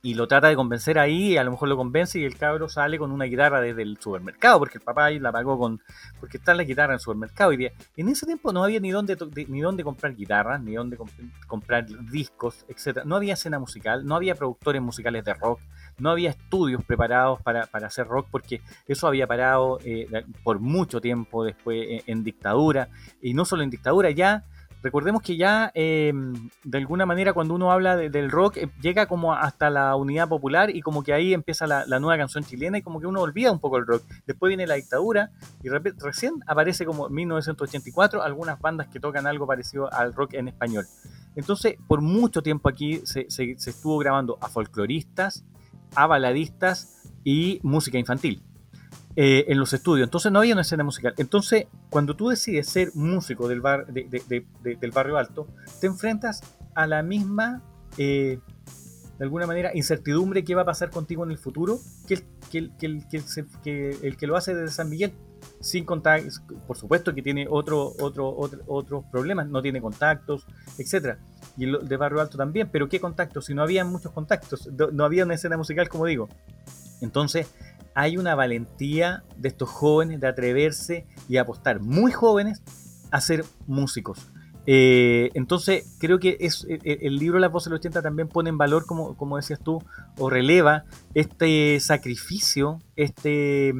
y 0.00 0.14
lo 0.14 0.28
trata 0.28 0.46
de 0.46 0.54
convencer 0.54 0.98
ahí, 0.98 1.32
y 1.32 1.36
a 1.38 1.44
lo 1.44 1.50
mejor 1.50 1.68
lo 1.68 1.76
convence 1.76 2.20
y 2.20 2.24
el 2.24 2.36
cabro 2.36 2.68
sale 2.68 2.98
con 2.98 3.10
una 3.10 3.24
guitarra 3.24 3.60
desde 3.60 3.82
el 3.82 3.98
supermercado, 3.98 4.60
porque 4.60 4.78
el 4.78 4.84
papá 4.84 5.10
la 5.10 5.32
pagó 5.32 5.58
con, 5.58 5.80
porque 6.20 6.36
está 6.36 6.54
la 6.54 6.62
guitarra 6.62 6.92
en 6.92 6.98
el 6.98 7.00
supermercado. 7.00 7.52
Y 7.52 7.68
en 7.96 8.08
ese 8.08 8.24
tiempo 8.24 8.52
no 8.52 8.62
había 8.62 8.78
ni 8.78 8.90
dónde, 8.90 9.16
ni 9.48 9.60
dónde 9.60 9.82
comprar 9.82 10.14
guitarras, 10.14 10.62
ni 10.62 10.74
dónde 10.74 10.96
comp- 10.96 11.32
comprar 11.48 11.86
discos, 12.10 12.64
etcétera 12.68 13.04
No 13.06 13.16
había 13.16 13.34
escena 13.34 13.58
musical, 13.58 14.06
no 14.06 14.14
había 14.14 14.36
productores 14.36 14.80
musicales 14.80 15.24
de 15.24 15.34
rock, 15.34 15.60
no 15.98 16.10
había 16.10 16.30
estudios 16.30 16.84
preparados 16.84 17.42
para, 17.42 17.66
para 17.66 17.88
hacer 17.88 18.06
rock, 18.06 18.28
porque 18.30 18.60
eso 18.86 19.08
había 19.08 19.26
parado 19.26 19.80
eh, 19.84 20.06
por 20.44 20.60
mucho 20.60 21.00
tiempo 21.00 21.42
después 21.44 21.86
en, 21.88 22.02
en 22.06 22.24
dictadura, 22.24 22.88
y 23.20 23.34
no 23.34 23.44
solo 23.44 23.64
en 23.64 23.70
dictadura, 23.70 24.10
ya 24.10 24.44
recordemos 24.82 25.22
que 25.22 25.36
ya 25.36 25.70
eh, 25.74 26.12
de 26.64 26.78
alguna 26.78 27.04
manera 27.06 27.32
cuando 27.32 27.54
uno 27.54 27.72
habla 27.72 27.96
de- 27.96 28.10
del 28.10 28.30
rock 28.30 28.56
eh, 28.58 28.70
llega 28.80 29.06
como 29.06 29.34
hasta 29.34 29.70
la 29.70 29.94
unidad 29.96 30.28
popular 30.28 30.70
y 30.74 30.80
como 30.82 31.02
que 31.02 31.12
ahí 31.12 31.34
empieza 31.34 31.66
la, 31.66 31.84
nueva 31.98 32.16
canción 32.16 32.44
chilena 32.44 32.78
y 32.78 32.82
como 32.82 33.00
que 33.00 33.06
uno 33.06 33.20
olvida 33.20 33.50
un 33.52 33.58
poco 33.58 33.76
el 33.78 33.86
rock. 33.86 34.02
Después 34.26 34.48
viene 34.50 34.66
la 34.66 34.74
dictadura 34.74 35.30
y 35.62 35.68
recién 35.68 36.34
aparece 36.46 36.84
como 36.86 37.08
en 37.08 37.14
1984 37.14 38.22
algunas 38.22 38.60
bandas 38.60 38.88
que 38.88 39.00
tocan 39.00 39.26
algo 39.26 39.46
parecido 39.46 39.92
al 39.92 40.14
rock 40.14 40.34
en 40.34 40.48
español. 40.48 40.86
Entonces, 41.36 41.76
por 41.86 42.00
mucho 42.00 42.42
tiempo 42.42 42.68
aquí 42.68 43.00
se, 43.04 43.26
se- 43.30 43.56
se 43.58 43.70
estuvo 43.70 43.98
grabando 43.98 44.38
a 44.40 44.48
folcloristas, 44.48 45.44
a 45.94 46.06
baladistas 46.06 47.10
y 47.24 47.60
música 47.62 47.98
infantil 47.98 48.42
eh, 49.20 49.46
en 49.48 49.58
los 49.58 49.72
estudios. 49.72 50.06
Entonces 50.06 50.30
no 50.30 50.38
había 50.38 50.52
una 50.54 50.62
escena 50.62 50.84
musical. 50.84 51.12
Entonces, 51.16 51.66
cuando 51.90 52.14
tú 52.14 52.28
decides 52.28 52.68
ser 52.68 52.92
músico 52.94 53.48
del, 53.48 53.60
bar, 53.60 53.86
de- 53.88 54.04
de- 54.08 54.22
de- 54.28 54.46
de- 54.62 54.76
del 54.76 54.90
barrio 54.92 55.16
alto, 55.18 55.48
te 55.80 55.88
enfrentas 55.88 56.40
a 56.76 56.86
la 56.86 57.02
misma, 57.02 57.60
eh, 57.96 58.38
de 59.18 59.24
alguna 59.24 59.48
manera, 59.48 59.72
incertidumbre 59.74 60.44
que 60.44 60.54
va 60.54 60.62
a 60.62 60.64
pasar 60.66 60.90
contigo 60.90 61.24
en 61.24 61.32
el 61.32 61.38
futuro 61.38 61.80
que 62.06 62.14
el 62.14 62.22
que, 62.48 62.58
el, 62.58 62.76
que, 62.78 62.86
el, 62.86 63.06
que 63.08 63.16
el 63.16 63.24
que 63.64 63.98
el 64.06 64.16
que 64.16 64.26
lo 64.28 64.36
hace 64.36 64.54
desde 64.54 64.72
San 64.72 64.88
Miguel. 64.88 65.12
Sin 65.60 65.84
contar, 65.84 66.20
por 66.68 66.76
supuesto 66.76 67.12
que 67.12 67.20
tiene 67.22 67.46
otro, 67.50 67.92
otro, 68.00 68.28
otro, 68.36 68.60
otros 68.68 69.04
problemas, 69.10 69.48
no 69.48 69.60
tiene 69.62 69.80
contactos, 69.80 70.46
etcétera 70.78 71.18
Y 71.56 71.64
el 71.64 71.88
de 71.88 71.96
Barrio 71.96 72.20
Alto 72.20 72.36
también, 72.38 72.68
pero 72.72 72.88
¿qué 72.88 73.00
contactos? 73.00 73.46
Si 73.46 73.54
no 73.54 73.62
había 73.62 73.84
muchos 73.84 74.12
contactos, 74.12 74.68
no 74.92 75.04
había 75.04 75.24
una 75.24 75.34
escena 75.34 75.56
musical, 75.56 75.88
como 75.88 76.06
digo. 76.06 76.28
Entonces, 77.00 77.48
hay 77.98 78.16
una 78.16 78.36
valentía 78.36 79.24
de 79.36 79.48
estos 79.48 79.68
jóvenes 79.68 80.20
de 80.20 80.28
atreverse 80.28 81.04
y 81.28 81.36
apostar 81.36 81.80
muy 81.80 82.12
jóvenes 82.12 82.62
a 83.10 83.20
ser 83.20 83.44
músicos. 83.66 84.30
Eh, 84.66 85.30
entonces, 85.34 85.96
creo 85.98 86.20
que 86.20 86.36
es, 86.38 86.64
el, 86.68 86.80
el 86.84 87.16
libro 87.16 87.40
Las 87.40 87.50
Voces 87.50 87.70
del 87.70 87.80
80 87.80 88.00
también 88.00 88.28
pone 88.28 88.50
en 88.50 88.58
valor, 88.58 88.86
como, 88.86 89.16
como 89.16 89.36
decías 89.36 89.58
tú, 89.58 89.82
o 90.16 90.30
releva 90.30 90.84
este 91.14 91.80
sacrificio, 91.80 92.78
este, 92.94 93.74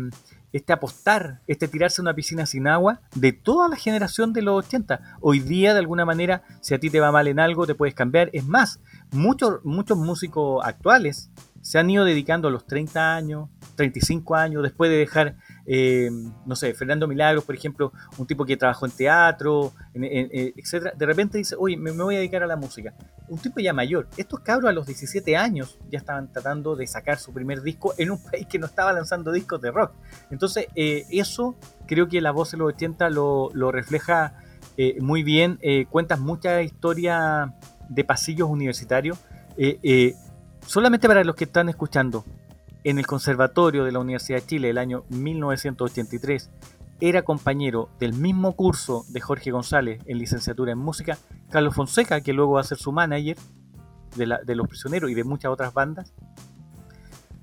este 0.52 0.72
apostar, 0.72 1.42
este 1.46 1.68
tirarse 1.68 2.00
a 2.00 2.02
una 2.02 2.14
piscina 2.14 2.44
sin 2.44 2.66
agua 2.66 3.00
de 3.14 3.32
toda 3.32 3.68
la 3.68 3.76
generación 3.76 4.32
de 4.32 4.42
los 4.42 4.66
80. 4.66 5.18
Hoy 5.20 5.38
día, 5.38 5.74
de 5.74 5.78
alguna 5.78 6.04
manera, 6.04 6.42
si 6.60 6.74
a 6.74 6.80
ti 6.80 6.90
te 6.90 6.98
va 6.98 7.12
mal 7.12 7.28
en 7.28 7.38
algo, 7.38 7.68
te 7.68 7.76
puedes 7.76 7.94
cambiar. 7.94 8.30
Es 8.32 8.44
más, 8.44 8.80
muchos, 9.12 9.64
muchos 9.64 9.96
músicos 9.96 10.64
actuales 10.64 11.30
se 11.60 11.78
han 11.78 11.90
ido 11.90 12.04
dedicando 12.04 12.48
a 12.48 12.50
los 12.50 12.66
30 12.66 13.14
años, 13.16 13.48
35 13.76 14.34
años, 14.34 14.62
después 14.62 14.90
de 14.90 14.96
dejar, 14.96 15.36
eh, 15.66 16.10
no 16.46 16.56
sé, 16.56 16.72
Fernando 16.74 17.06
Milagros, 17.06 17.44
por 17.44 17.54
ejemplo, 17.54 17.92
un 18.16 18.26
tipo 18.26 18.44
que 18.44 18.56
trabajó 18.56 18.86
en 18.86 18.92
teatro, 18.92 19.72
en, 19.94 20.04
en, 20.04 20.52
etcétera, 20.56 20.92
de 20.96 21.06
repente 21.06 21.38
dice, 21.38 21.56
oye, 21.58 21.76
me, 21.76 21.90
voy 21.90 22.14
a 22.14 22.18
dedicar 22.18 22.42
a 22.42 22.46
la 22.46 22.56
música. 22.56 22.94
Un 23.28 23.38
tipo 23.38 23.60
ya 23.60 23.72
mayor. 23.72 24.08
Estos 24.16 24.40
cabros 24.40 24.70
a 24.70 24.72
los 24.72 24.86
17 24.86 25.36
años 25.36 25.78
ya 25.90 25.98
estaban 25.98 26.32
tratando 26.32 26.76
de 26.76 26.86
sacar 26.86 27.18
su 27.18 27.32
primer 27.32 27.62
disco 27.62 27.94
en 27.98 28.10
un 28.10 28.22
país 28.30 28.46
que 28.46 28.58
no 28.58 28.66
estaba 28.66 28.92
lanzando 28.92 29.32
discos 29.32 29.60
de 29.60 29.70
rock. 29.70 29.92
Entonces, 30.30 30.66
eh, 30.74 31.04
eso 31.10 31.56
creo 31.86 32.08
que 32.08 32.20
la 32.20 32.30
voz 32.30 32.52
de 32.52 32.58
los 32.58 32.68
80 32.68 33.10
lo, 33.10 33.72
refleja 33.72 34.34
eh, 34.76 34.96
muy 35.00 35.22
bien. 35.22 35.58
cuentas 35.90 36.20
mucha 36.20 36.62
historia 36.62 37.54
de 37.88 38.04
pasillos 38.04 38.48
universitarios. 38.48 39.18
Eh, 39.56 40.14
solamente 40.68 41.08
para 41.08 41.24
los 41.24 41.34
que 41.34 41.44
están 41.44 41.70
escuchando, 41.70 42.24
en 42.84 42.98
el 42.98 43.06
Conservatorio 43.06 43.84
de 43.84 43.92
la 43.92 44.00
Universidad 44.00 44.40
de 44.40 44.46
Chile 44.46 44.70
el 44.70 44.78
año 44.78 45.04
1983 45.08 46.50
era 47.00 47.22
compañero 47.22 47.88
del 47.98 48.12
mismo 48.12 48.54
curso 48.54 49.04
de 49.08 49.20
Jorge 49.20 49.50
González 49.50 50.02
en 50.06 50.18
licenciatura 50.18 50.72
en 50.72 50.78
música, 50.78 51.16
Carlos 51.50 51.74
Fonseca, 51.74 52.20
que 52.20 52.34
luego 52.34 52.52
va 52.52 52.60
a 52.60 52.64
ser 52.64 52.76
su 52.76 52.92
manager 52.92 53.36
de, 54.16 54.36
de 54.44 54.54
Los 54.54 54.68
Prisioneros 54.68 55.10
y 55.10 55.14
de 55.14 55.24
muchas 55.24 55.50
otras 55.50 55.72
bandas, 55.72 56.12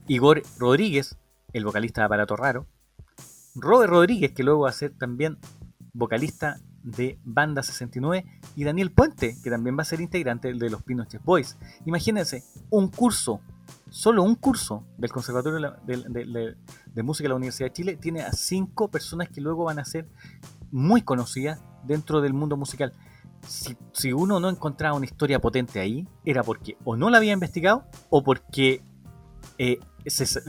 Igor 0.07 0.43
Rodríguez, 0.59 1.17
el 1.51 1.65
vocalista 1.65 2.01
de 2.01 2.05
Aparato 2.05 2.35
Raro, 2.35 2.67
Robert 3.55 3.89
Rodríguez, 3.89 4.33
que 4.33 4.43
luego 4.43 4.61
va 4.61 4.69
a 4.69 4.73
ser 4.73 4.91
también 4.91 5.39
vocalista 5.93 6.57
de 6.83 7.17
Banda 7.23 7.63
69, 7.63 8.23
y 8.55 8.63
Daniel 8.63 8.91
Puente, 8.91 9.37
que 9.43 9.49
también 9.49 9.77
va 9.77 9.81
a 9.81 9.85
ser 9.85 10.01
integrante 10.01 10.53
de 10.53 10.69
los 10.69 10.83
Pinochet 10.83 11.23
Boys. 11.23 11.57
Imagínense, 11.85 12.43
un 12.69 12.89
curso 12.89 13.41
solo 13.89 14.23
un 14.23 14.35
curso 14.35 14.83
del 14.97 15.11
Conservatorio 15.11 15.77
de, 15.85 17.03
Música 17.03 17.23
de 17.23 17.29
la 17.29 17.35
Universidad 17.35 17.69
de 17.69 17.73
Chile 17.73 17.95
tiene 17.95 18.21
a 18.21 18.31
cinco 18.31 18.89
personas 18.89 19.29
que 19.29 19.41
luego 19.41 19.65
van 19.65 19.79
a 19.79 19.85
ser 19.85 20.07
muy 20.71 21.01
conocidas 21.01 21.61
dentro 21.83 22.21
del 22.21 22.33
mundo 22.33 22.57
musical. 22.57 22.93
Si, 23.47 24.11
uno 24.11 24.39
no 24.39 24.49
encontraba 24.49 24.97
una 24.97 25.05
historia 25.05 25.39
potente 25.39 25.79
ahí, 25.79 26.07
era 26.25 26.43
porque 26.43 26.77
o 26.83 26.95
no 26.95 27.09
la 27.09 27.17
había 27.17 27.33
investigado 27.33 27.85
o 28.09 28.23
porque, 28.23 28.83
eh, 29.57 29.79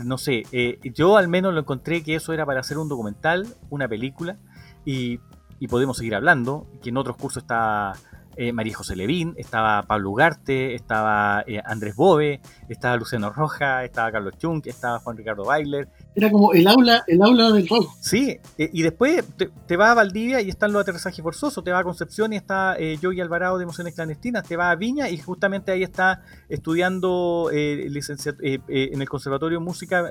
no 0.05 0.19
sé, 0.19 0.45
eh, 0.53 0.79
yo 0.95 1.17
al 1.17 1.29
menos 1.29 1.53
lo 1.53 1.61
encontré 1.61 2.03
que 2.03 2.15
eso 2.15 2.33
era 2.33 2.47
para 2.47 2.61
hacer 2.61 2.79
un 2.79 2.89
documental, 2.89 3.47
una 3.69 3.87
película, 3.87 4.39
y, 4.85 5.21
y 5.59 5.69
podemos 5.69 5.97
seguir 5.97 6.15
hablando, 6.15 6.67
que 6.83 6.91
en 6.91 6.97
otros 6.97 7.17
cursos 7.17 7.43
está 7.43 7.95
eh, 8.37 8.53
María 8.53 8.77
José 8.77 8.97
Levín, 8.97 9.35
estaba 9.39 9.83
Pablo 9.83 10.11
Ugarte, 10.11 10.75
estaba 10.75 11.43
eh, 11.47 11.61
Andrés 11.65 11.97
Bove, 11.97 12.41
estaba 12.69 12.97
Luciano 12.97 13.31
Roja, 13.31 13.85
estaba 13.85 14.13
Carlos 14.13 14.35
Chung, 14.39 14.61
estaba 14.67 14.99
Juan 14.99 15.17
Ricardo 15.17 15.45
Bailer. 15.45 15.89
Era 16.15 16.31
como 16.31 16.53
el 16.53 16.67
aula, 16.67 17.03
el 17.07 17.23
aula 17.23 17.51
del 17.53 17.67
rock. 17.67 17.91
Sí, 18.01 18.39
eh, 18.59 18.71
y 18.73 18.83
después 18.83 19.25
te, 19.37 19.51
te 19.67 19.77
va 19.77 19.93
a 19.93 19.95
Valdivia 19.95 20.41
y 20.43 20.51
están 20.51 20.73
los 20.73 20.83
aterrizajes 20.83 21.23
forzosos, 21.23 21.65
te 21.65 21.73
va 21.73 21.79
a 21.79 21.85
Concepción 21.85 22.33
y 22.35 22.37
está 22.37 22.77
eh, 22.79 22.99
Joey 23.01 23.21
Alvarado 23.21 23.57
de 23.57 23.63
Emociones 23.63 23.95
Clandestinas, 23.95 24.47
te 24.47 24.57
va 24.57 24.71
a 24.71 24.77
Viña 24.77 25.09
y 25.09 25.17
justamente 25.17 25.73
ahí 25.73 25.83
está 25.83 26.23
estudiando 26.49 27.51
eh, 27.53 27.89
en 28.69 29.01
el 29.01 29.09
Conservatorio 29.09 29.59
de 29.59 29.65
Música 29.65 30.11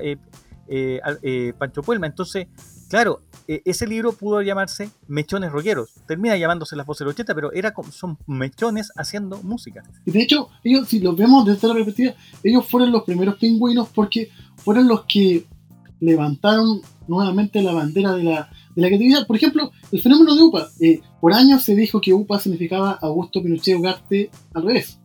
Pancho 1.59 1.83
Puelma. 1.83 2.07
Entonces, 2.07 2.47
claro, 2.95 3.19
eh, 3.49 3.61
ese 3.65 3.85
libro 3.87 4.13
pudo 4.13 4.41
llamarse 4.41 4.89
Mechones 5.09 5.51
Rockeros. 5.51 5.89
Termina 6.07 6.37
llamándose 6.37 6.77
Las 6.77 6.85
Voces 6.85 6.99
del 6.99 7.09
80, 7.09 7.35
pero 7.35 7.51
era 7.51 7.73
como, 7.73 7.91
son 7.91 8.17
mechones 8.25 8.93
haciendo 8.95 9.43
música. 9.43 9.83
Y 10.05 10.11
de 10.11 10.21
hecho, 10.21 10.47
ellos, 10.63 10.87
si 10.87 11.01
los 11.01 11.17
vemos 11.17 11.45
desde 11.45 11.67
la 11.67 11.73
perspectiva, 11.73 12.13
ellos 12.41 12.65
fueron 12.65 12.93
los 12.93 13.03
primeros 13.03 13.35
pingüinos 13.35 13.89
porque 13.93 14.29
fueron 14.55 14.87
los 14.87 15.03
que 15.09 15.45
levantaron 15.99 16.83
nuevamente 17.09 17.61
la 17.61 17.73
bandera 17.73 18.13
de 18.13 18.23
la, 18.23 18.49
de 18.73 18.81
la 18.81 18.87
creatividad. 18.87 19.27
Por 19.27 19.35
ejemplo, 19.35 19.73
el 19.91 20.01
fenómeno 20.01 20.33
de 20.33 20.43
UPA. 20.43 20.69
Eh, 20.79 21.01
por 21.19 21.33
años 21.33 21.63
se 21.63 21.75
dijo 21.75 21.99
que 21.99 22.13
UPA 22.13 22.39
significaba 22.39 22.91
Augusto 23.01 23.43
Pinochet 23.43 23.77
Ugarte 23.77 24.29
al 24.53 24.63
revés. 24.63 24.99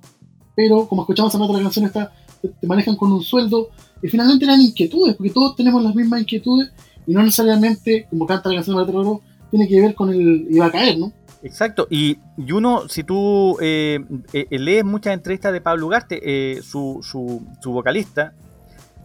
Pero, 0.54 0.86
como 0.86 1.02
escuchamos 1.02 1.34
en 1.34 1.40
otra 1.40 1.60
canción, 1.60 1.86
está, 1.86 2.12
te 2.40 2.66
manejan 2.68 2.94
con 2.94 3.10
un 3.10 3.24
sueldo. 3.24 3.70
Y 4.00 4.06
finalmente 4.06 4.44
eran 4.44 4.60
inquietudes, 4.60 5.16
porque 5.16 5.30
todos 5.30 5.56
tenemos 5.56 5.82
las 5.82 5.96
mismas 5.96 6.20
inquietudes 6.20 6.70
y 7.06 7.14
no 7.14 7.22
necesariamente, 7.22 8.06
como 8.10 8.26
canta 8.26 8.48
la 8.48 8.56
canción 8.56 8.76
de 8.76 8.96
Oro, 8.96 9.20
tiene 9.50 9.68
que 9.68 9.80
ver 9.80 9.94
con 9.94 10.10
el 10.10 10.46
iba 10.50 10.66
a 10.66 10.70
caer, 10.70 10.98
¿no? 10.98 11.12
Exacto, 11.42 11.86
y, 11.88 12.18
y 12.36 12.52
uno, 12.52 12.88
si 12.88 13.02
tú 13.02 13.56
eh, 13.60 14.00
eh, 14.32 14.58
lees 14.58 14.84
muchas 14.84 15.14
entrevistas 15.14 15.52
de 15.52 15.60
Pablo 15.60 15.86
Ugarte, 15.86 16.20
eh, 16.22 16.60
su, 16.62 17.00
su, 17.02 17.72
vocalista, 17.72 18.34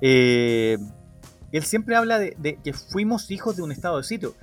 eh, 0.02 0.78
él 1.52 1.64
siempre 1.64 1.96
habla 1.96 2.20
de, 2.20 2.60
que 2.62 2.74
fuimos 2.74 3.32
hijos 3.32 3.56
de 3.56 3.62
un 3.62 3.72
estado 3.72 3.98
de 3.98 4.04
sitio. 4.04 4.36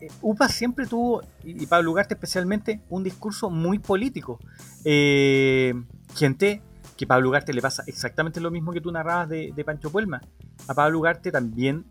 Eh, 0.00 0.08
UPA 0.20 0.48
siempre 0.48 0.86
tuvo, 0.86 1.22
y 1.44 1.66
Pablo 1.66 1.92
Ugarte 1.92 2.14
especialmente, 2.14 2.80
un 2.90 3.04
discurso 3.04 3.50
muy 3.50 3.78
político. 3.78 4.40
Eh, 4.84 5.72
gente 6.16 6.62
que 6.96 7.06
Pablo 7.06 7.28
Ugarte 7.28 7.52
le 7.52 7.62
pasa 7.62 7.84
exactamente 7.86 8.40
lo 8.40 8.50
mismo 8.50 8.72
que 8.72 8.80
tú 8.80 8.90
narrabas 8.90 9.28
de, 9.28 9.52
de 9.54 9.64
Pancho 9.64 9.90
Puelma. 9.90 10.22
A 10.66 10.74
Pablo 10.74 10.98
Ugarte 10.98 11.30
también, 11.30 11.84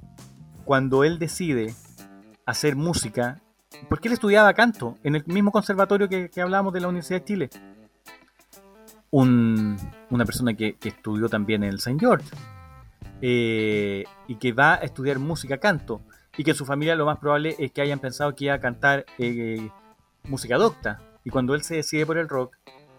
cuando 0.66 1.03
él 1.03 1.20
decide 1.20 1.74
hacer 2.45 2.76
música, 2.76 3.39
porque 3.89 4.07
él 4.07 4.13
estudiaba 4.13 4.53
canto 4.53 4.97
en 5.03 5.16
el 5.16 5.24
mismo 5.26 5.51
conservatorio 5.51 6.09
que, 6.09 6.30
que 6.30 6.41
hablábamos 6.41 6.74
de 6.74 6.80
la 6.82 6.88
Universidad 6.88 7.20
de 7.22 7.26
Chile. 7.26 7.49
Un- 9.11 9.78
una 10.09 10.26
persona 10.26 10.53
que, 10.53 10.76
estudió 10.84 11.30
también 11.30 11.63
en 11.63 11.70
el 11.70 11.76
St. 11.76 11.97
George 11.99 12.28
eh, 13.22 14.03
y 14.28 14.36
que 14.36 14.51
va 14.51 14.74
a 14.74 14.78
estudiar 14.78 15.20
música 15.20 15.57
canto 15.57 16.01
y 16.38 16.43
que 16.43 16.53
su 16.53 16.66
familia 16.66 16.95
lo 16.95 17.05
más 17.05 17.18
probable 17.20 17.55
es 17.59 17.72
que 17.72 17.82
hayan 17.82 17.99
pensado 17.99 18.36
que 18.36 18.45
iba 18.45 18.55
a 18.55 18.59
cantar 18.59 19.05
eh, 19.18 19.70
música 20.24 20.57
docta 20.57 20.99
y 21.24 21.30
cuando 21.30 21.55
él 21.55 21.63
se 21.63 21.76
decide 21.76 22.05
por 22.05 22.18
el 22.18 22.28
rock 22.28 22.57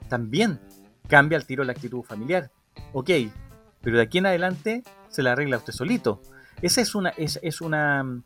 también 0.08 0.58
cambia 1.06 1.36
al 1.36 1.44
tiro 1.46 1.64
la 1.64 1.72
actitud 1.72 2.02
familiar 2.02 2.50
ok 2.94 3.10
pero 3.82 3.96
de 3.98 4.02
aquí 4.02 4.18
en 4.18 4.26
adelante 4.26 4.82
se 5.08 5.22
la 5.22 5.32
arregla 5.32 5.58
usted 5.58 5.72
solito 5.74 6.22
esa 6.62 6.80
es 6.80 6.94
una 6.94 7.10
es, 7.10 7.38
es 7.42 7.60
una 7.60 8.02
mm, 8.02 8.22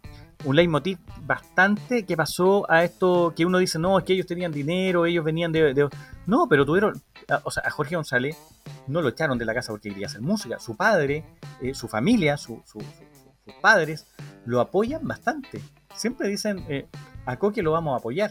un 0.47 0.57
leitmotiv 0.57 0.99
bastante 1.23 2.05
que 2.07 2.17
pasó 2.17 2.71
a 2.71 2.83
esto 2.85 3.33
que 3.37 3.45
uno 3.45 3.59
dice 3.59 3.79
no 3.79 3.99
es 3.99 4.05
que 4.05 4.15
ellos 4.15 4.27
tenían 4.27 4.53
dinero 4.53 5.05
ellos 5.07 5.25
venían 5.25 5.53
de, 5.53 5.75
de- 5.75 5.89
no 6.27 6.49
pero 6.49 6.65
tuvieron 6.65 7.01
o 7.45 7.51
sea 7.51 7.63
a 7.67 7.71
Jorge 7.71 7.95
González 7.97 8.37
no 8.87 9.03
lo 9.03 9.09
echaron 9.11 9.37
de 9.39 9.45
la 9.45 9.53
casa 9.55 9.73
porque 9.73 9.91
quería 9.91 10.07
hacer 10.07 10.21
música 10.23 10.59
su 10.59 10.77
padre 10.77 11.25
eh, 11.61 11.75
su 11.75 11.89
familia 11.89 12.37
su- 12.37 12.63
su- 12.65 12.81
su- 12.81 13.11
sus 13.45 13.55
padres 13.61 14.07
lo 14.47 14.61
apoyan 14.61 15.07
bastante. 15.07 15.61
Siempre 15.95 16.29
dicen, 16.29 16.65
eh, 16.69 16.87
a 17.27 17.37
Coque 17.37 17.63
lo 17.63 17.73
vamos 17.73 17.95
a 17.95 17.99
apoyar. 17.99 18.31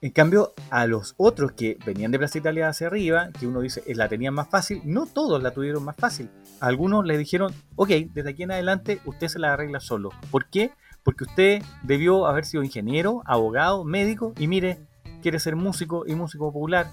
En 0.00 0.12
cambio, 0.12 0.52
a 0.70 0.86
los 0.86 1.14
otros 1.16 1.52
que 1.52 1.76
venían 1.84 2.12
de 2.12 2.18
Plaza 2.18 2.38
Italia 2.38 2.68
hacia 2.68 2.86
arriba, 2.86 3.30
que 3.38 3.48
uno 3.48 3.60
dice, 3.60 3.82
eh, 3.84 3.96
la 3.96 4.08
tenían 4.08 4.32
más 4.32 4.48
fácil, 4.48 4.80
no 4.84 5.06
todos 5.06 5.42
la 5.42 5.50
tuvieron 5.50 5.84
más 5.84 5.96
fácil. 5.96 6.30
Algunos 6.60 7.04
le 7.04 7.18
dijeron, 7.18 7.52
ok, 7.74 7.88
desde 8.14 8.30
aquí 8.30 8.44
en 8.44 8.52
adelante 8.52 9.00
usted 9.06 9.26
se 9.26 9.40
la 9.40 9.52
arregla 9.52 9.80
solo. 9.80 10.10
¿Por 10.30 10.46
qué? 10.50 10.70
Porque 11.02 11.24
usted 11.24 11.62
debió 11.82 12.26
haber 12.26 12.44
sido 12.44 12.62
ingeniero, 12.62 13.22
abogado, 13.26 13.84
médico, 13.84 14.34
y 14.38 14.46
mire, 14.46 14.78
quiere 15.20 15.40
ser 15.40 15.56
músico 15.56 16.04
y 16.06 16.14
músico 16.14 16.52
popular. 16.52 16.92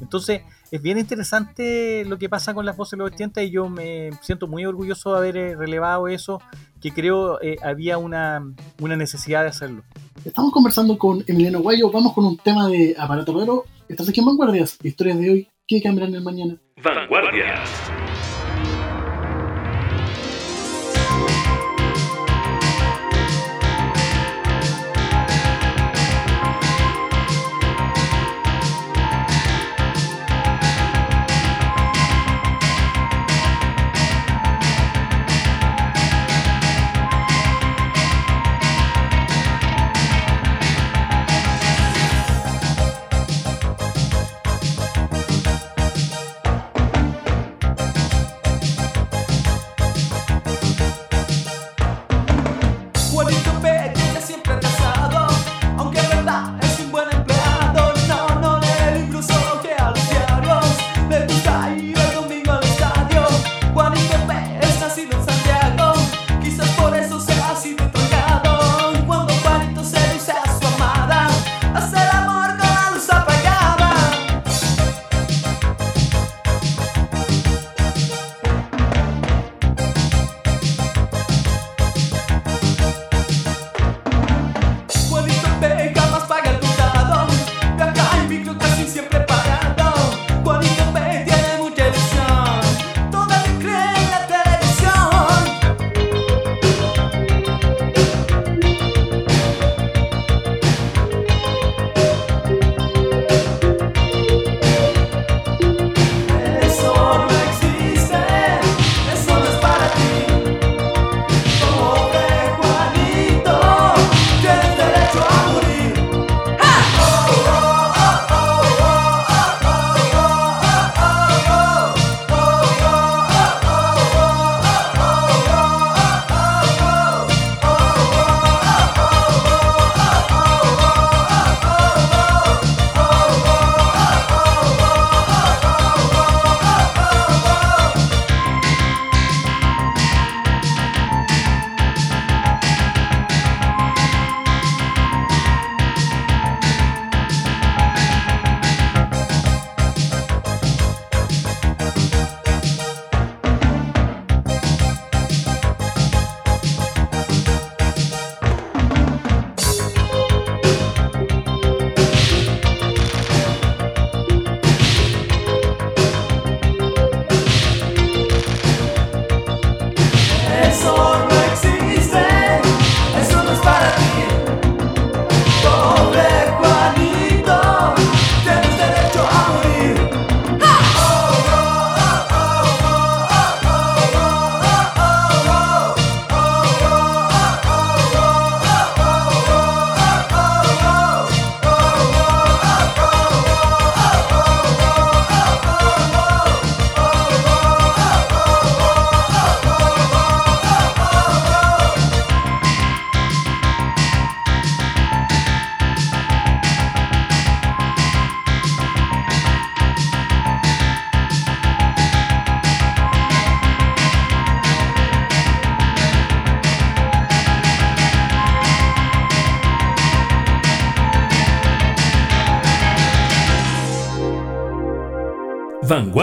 Entonces, 0.00 0.42
es 0.70 0.82
bien 0.82 0.98
interesante 0.98 2.04
lo 2.04 2.18
que 2.18 2.28
pasa 2.28 2.54
con 2.54 2.66
las 2.66 2.76
voces 2.76 2.92
de 2.92 2.96
los 2.98 3.12
80 3.12 3.42
y 3.42 3.50
yo 3.50 3.68
me 3.68 4.10
siento 4.22 4.46
muy 4.46 4.64
orgulloso 4.64 5.12
de 5.12 5.18
haber 5.18 5.36
eh, 5.36 5.56
relevado 5.56 6.08
eso, 6.08 6.40
que 6.80 6.92
creo 6.92 7.40
eh, 7.40 7.56
había 7.62 7.98
una, 7.98 8.42
una 8.80 8.96
necesidad 8.96 9.42
de 9.42 9.48
hacerlo. 9.48 9.82
Estamos 10.24 10.52
conversando 10.52 10.98
con 10.98 11.24
Emiliano 11.26 11.60
Guayo, 11.60 11.90
vamos 11.90 12.12
con 12.12 12.24
un 12.24 12.36
tema 12.36 12.68
de 12.68 12.94
aparato 12.98 13.38
raro, 13.38 13.64
estrategia 13.88 14.20
en 14.20 14.26
vanguardias, 14.26 14.78
historias 14.82 15.18
de 15.18 15.30
hoy, 15.30 15.48
¿qué 15.66 15.80
cambiarán 15.82 16.14
el 16.14 16.22
mañana? 16.22 16.56
Vanguardias. 16.82 17.70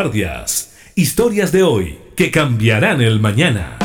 Vanguardias. 0.06 0.72
Historias 0.95 1.51
de 1.51 1.64
hoy 1.64 1.97
que 2.16 2.30
cambiarán 2.30 3.01
el 3.01 3.20
mañana. 3.20 3.76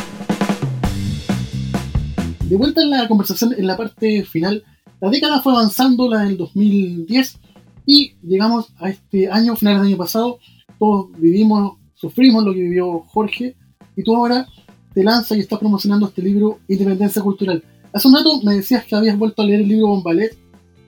De 2.44 2.56
vuelta 2.56 2.82
en 2.82 2.90
la 2.90 3.08
conversación, 3.08 3.54
en 3.56 3.66
la 3.66 3.74
parte 3.74 4.22
final, 4.24 4.62
la 5.00 5.08
década 5.08 5.40
fue 5.40 5.54
avanzando, 5.54 6.10
la 6.10 6.24
del 6.24 6.36
2010, 6.36 7.38
y 7.86 8.12
llegamos 8.22 8.68
a 8.78 8.90
este 8.90 9.30
año, 9.30 9.56
final 9.56 9.78
del 9.78 9.86
año 9.86 9.96
pasado, 9.96 10.38
todos 10.78 11.08
vivimos, 11.16 11.78
sufrimos 11.94 12.44
lo 12.44 12.52
que 12.52 12.60
vivió 12.60 13.00
Jorge, 13.06 13.56
y 13.96 14.02
tú 14.02 14.14
ahora 14.14 14.46
te 14.92 15.02
lanzas 15.02 15.38
y 15.38 15.40
estás 15.40 15.58
promocionando 15.58 16.08
este 16.08 16.20
libro 16.20 16.58
Independencia 16.68 17.22
Cultural. 17.22 17.64
Hace 17.94 18.08
un 18.08 18.14
rato 18.14 18.42
me 18.42 18.56
decías 18.56 18.84
que 18.84 18.94
habías 18.94 19.16
vuelto 19.16 19.40
a 19.40 19.46
leer 19.46 19.60
el 19.60 19.68
libro 19.68 19.88
Bombalet 19.88 20.36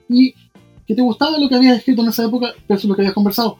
y 0.09 0.35
que 0.85 0.93
te 0.93 1.01
gustaba 1.01 1.39
lo 1.39 1.49
que 1.49 1.55
habías 1.55 1.79
escrito 1.79 2.03
en 2.03 2.09
esa 2.09 2.25
época 2.25 2.53
versus 2.69 2.87
lo 2.87 2.95
que 2.95 3.01
habías 3.01 3.15
conversado. 3.15 3.57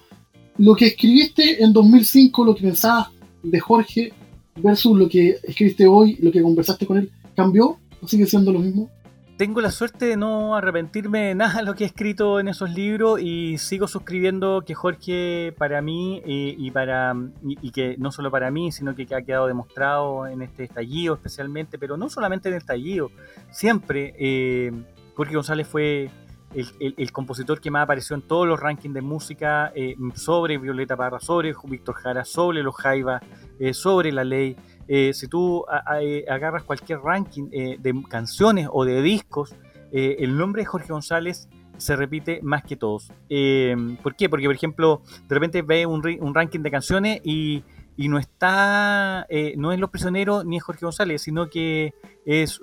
Lo 0.58 0.76
que 0.76 0.88
escribiste 0.88 1.64
en 1.64 1.74
2005, 1.74 2.46
lo 2.46 2.56
que 2.56 2.62
pensabas 2.62 3.10
de 3.42 3.60
Jorge 3.60 4.14
versus 4.56 4.98
lo 4.98 5.10
que 5.10 5.38
escribiste 5.44 5.88
hoy, 5.88 6.18
lo 6.22 6.32
que 6.32 6.42
conversaste 6.42 6.86
con 6.86 6.98
él, 6.98 7.12
¿cambió 7.36 7.80
o 8.02 8.08
sigue 8.08 8.26
siendo 8.26 8.52
lo 8.52 8.60
mismo? 8.60 8.90
Tengo 9.36 9.62
la 9.62 9.72
suerte 9.72 10.06
de 10.06 10.16
no 10.16 10.56
arrepentirme 10.56 11.22
de 11.22 11.36
nada 11.36 11.56
de 11.60 11.64
lo 11.64 11.74
que 11.74 11.86
he 11.86 11.88
escrito 11.88 12.40
en 12.40 12.48
esos 12.48 12.70
libros 12.72 13.20
y 13.20 13.58
sigo 13.58 13.88
suscribiendo 13.88 14.64
que 14.64 14.76
Jorge 14.76 15.56
para 15.58 15.82
mí 15.82 16.22
eh, 16.24 16.56
y 16.56 16.70
para 16.70 17.16
y, 17.44 17.58
y 17.68 17.72
que 17.72 17.96
no 17.98 18.12
solo 18.12 18.30
para 18.30 18.52
mí, 18.52 18.72
sino 18.72 18.96
que 18.96 19.08
ha 19.14 19.24
quedado 19.24 19.48
demostrado 19.48 20.28
en 20.28 20.44
este 20.44 20.66
estallido 20.66 21.16
especialmente, 21.16 21.80
pero 21.80 21.98
no 21.98 22.10
solamente 22.10 22.50
en 22.50 22.54
el 22.54 22.60
estallido, 22.60 23.10
siempre 23.50 24.14
eh, 24.20 24.72
Jorge 25.16 25.34
González 25.34 25.68
fue 25.68 26.12
el, 26.56 27.12
compositor 27.12 27.60
que 27.60 27.72
más 27.72 27.84
apareció 27.84 28.16
en 28.16 28.22
todos 28.22 28.48
los 28.48 28.60
rankings 28.60 28.94
de 28.94 29.02
música 29.02 29.72
eh, 29.76 29.96
sobre 30.16 30.58
Violeta 30.58 30.96
Parra, 30.96 31.20
sobre 31.20 31.54
Víctor 31.66 31.96
Jara, 31.96 32.26
sobre 32.26 32.64
los 32.64 32.76
Jaivas, 32.76 33.22
eh, 33.60 33.74
sobre 33.74 34.12
la 34.12 34.24
ley. 34.24 34.56
Eh, 34.88 35.14
si 35.14 35.28
tú 35.28 35.66
agarras 35.68 36.64
cualquier 36.64 37.00
ranking 37.00 37.50
de 37.50 38.04
canciones 38.10 38.68
o 38.72 38.86
de 38.86 39.02
discos, 39.02 39.56
el 39.92 40.38
nombre 40.38 40.64
de 40.64 40.66
Jorge 40.66 40.92
González 40.92 41.48
se 41.78 41.96
repite 41.96 42.42
más 42.42 42.64
que 42.64 42.76
todos. 42.76 43.08
¿Por 43.08 44.16
qué? 44.16 44.30
Porque, 44.30 44.46
por 44.46 44.56
ejemplo, 44.56 45.02
de 45.28 45.36
repente 45.36 45.62
ve 45.62 45.86
un, 45.86 46.34
ranking 46.34 46.60
de 46.60 46.72
canciones 46.72 47.22
y, 47.24 47.64
no 47.98 48.18
está, 48.18 49.26
no 49.56 49.72
es 49.72 49.80
Los 49.80 49.90
Prisioneros 49.90 50.46
ni 50.46 50.58
es 50.58 50.64
Jorge 50.64 50.86
González, 50.86 51.22
sino 51.22 51.50
que 51.50 51.94
es, 52.26 52.60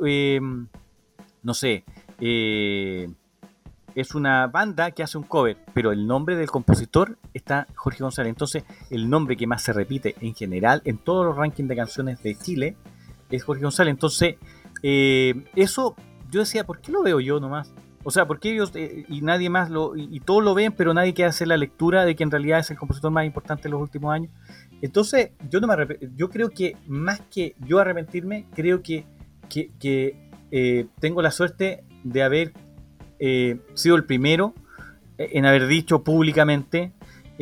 no 1.43 1.55
sé, 1.55 1.85
eh, 2.21 3.09
es 3.95 4.15
una 4.15 4.47
banda 4.47 4.91
que 4.91 5.03
hace 5.03 5.19
un 5.19 5.25
cover, 5.25 5.57
pero 5.75 5.93
el 5.93 6.07
nombre 6.07 6.37
del 6.37 6.51
compositor 6.51 7.19
está 7.35 7.67
Jorge 7.75 8.03
González. 8.03 8.31
Entonces, 8.31 8.65
el 8.91 9.09
nombre 9.09 9.37
que 9.37 9.47
más 9.47 9.63
se 9.63 9.73
repite 9.73 10.15
en 10.21 10.35
general 10.35 10.83
en 10.85 10.99
todos 10.99 11.27
los 11.27 11.37
rankings 11.37 11.69
de 11.69 11.77
canciones 11.77 12.23
de 12.23 12.37
Chile 12.37 12.77
es 13.31 13.45
Jorge 13.45 13.63
González. 13.63 13.93
Entonces, 13.93 14.37
eh, 14.83 15.45
eso 15.57 15.97
yo 16.31 16.41
decía, 16.41 16.65
¿por 16.65 16.81
qué 16.81 16.93
lo 16.93 17.03
veo 17.03 17.21
yo 17.21 17.41
nomás? 17.41 17.73
O 18.03 18.11
sea, 18.11 18.27
¿por 18.27 18.41
qué 18.41 18.53
ellos 18.53 18.73
eh, 18.75 19.05
y 19.09 19.21
nadie 19.21 19.51
más 19.51 19.69
lo, 19.69 19.95
y, 19.95 20.21
todos 20.21 20.43
lo 20.43 20.55
ven, 20.55 20.73
pero 20.73 20.95
nadie 20.95 21.13
quiere 21.13 21.29
hacer 21.29 21.49
la 21.49 21.59
lectura 21.59 22.05
de 22.05 22.17
que 22.17 22.23
en 22.23 22.31
realidad 22.31 22.61
es 22.61 22.71
el 22.71 22.79
compositor 22.79 23.11
más 23.11 23.27
importante 23.27 23.65
de 23.65 23.71
los 23.71 23.81
últimos 23.81 24.15
años? 24.15 24.33
Entonces, 24.81 25.33
yo 25.51 25.61
no 25.61 25.67
me 25.67 25.99
yo 26.17 26.31
creo 26.31 26.49
que 26.49 26.77
más 26.87 27.21
que 27.31 27.55
yo 27.61 27.79
arrepentirme, 27.79 28.47
creo 28.55 28.83
que, 28.83 29.05
que, 29.51 29.71
que, 29.79 30.31
eh, 30.51 30.87
tengo 30.99 31.21
la 31.21 31.31
suerte 31.31 31.85
de 32.03 32.23
haber 32.23 32.53
eh, 33.21 33.61
sido 33.75 33.97
el 33.97 34.05
primero 34.05 34.55
en 35.19 35.47
haber 35.47 35.67
dicho 35.67 36.03
públicamente 36.03 36.93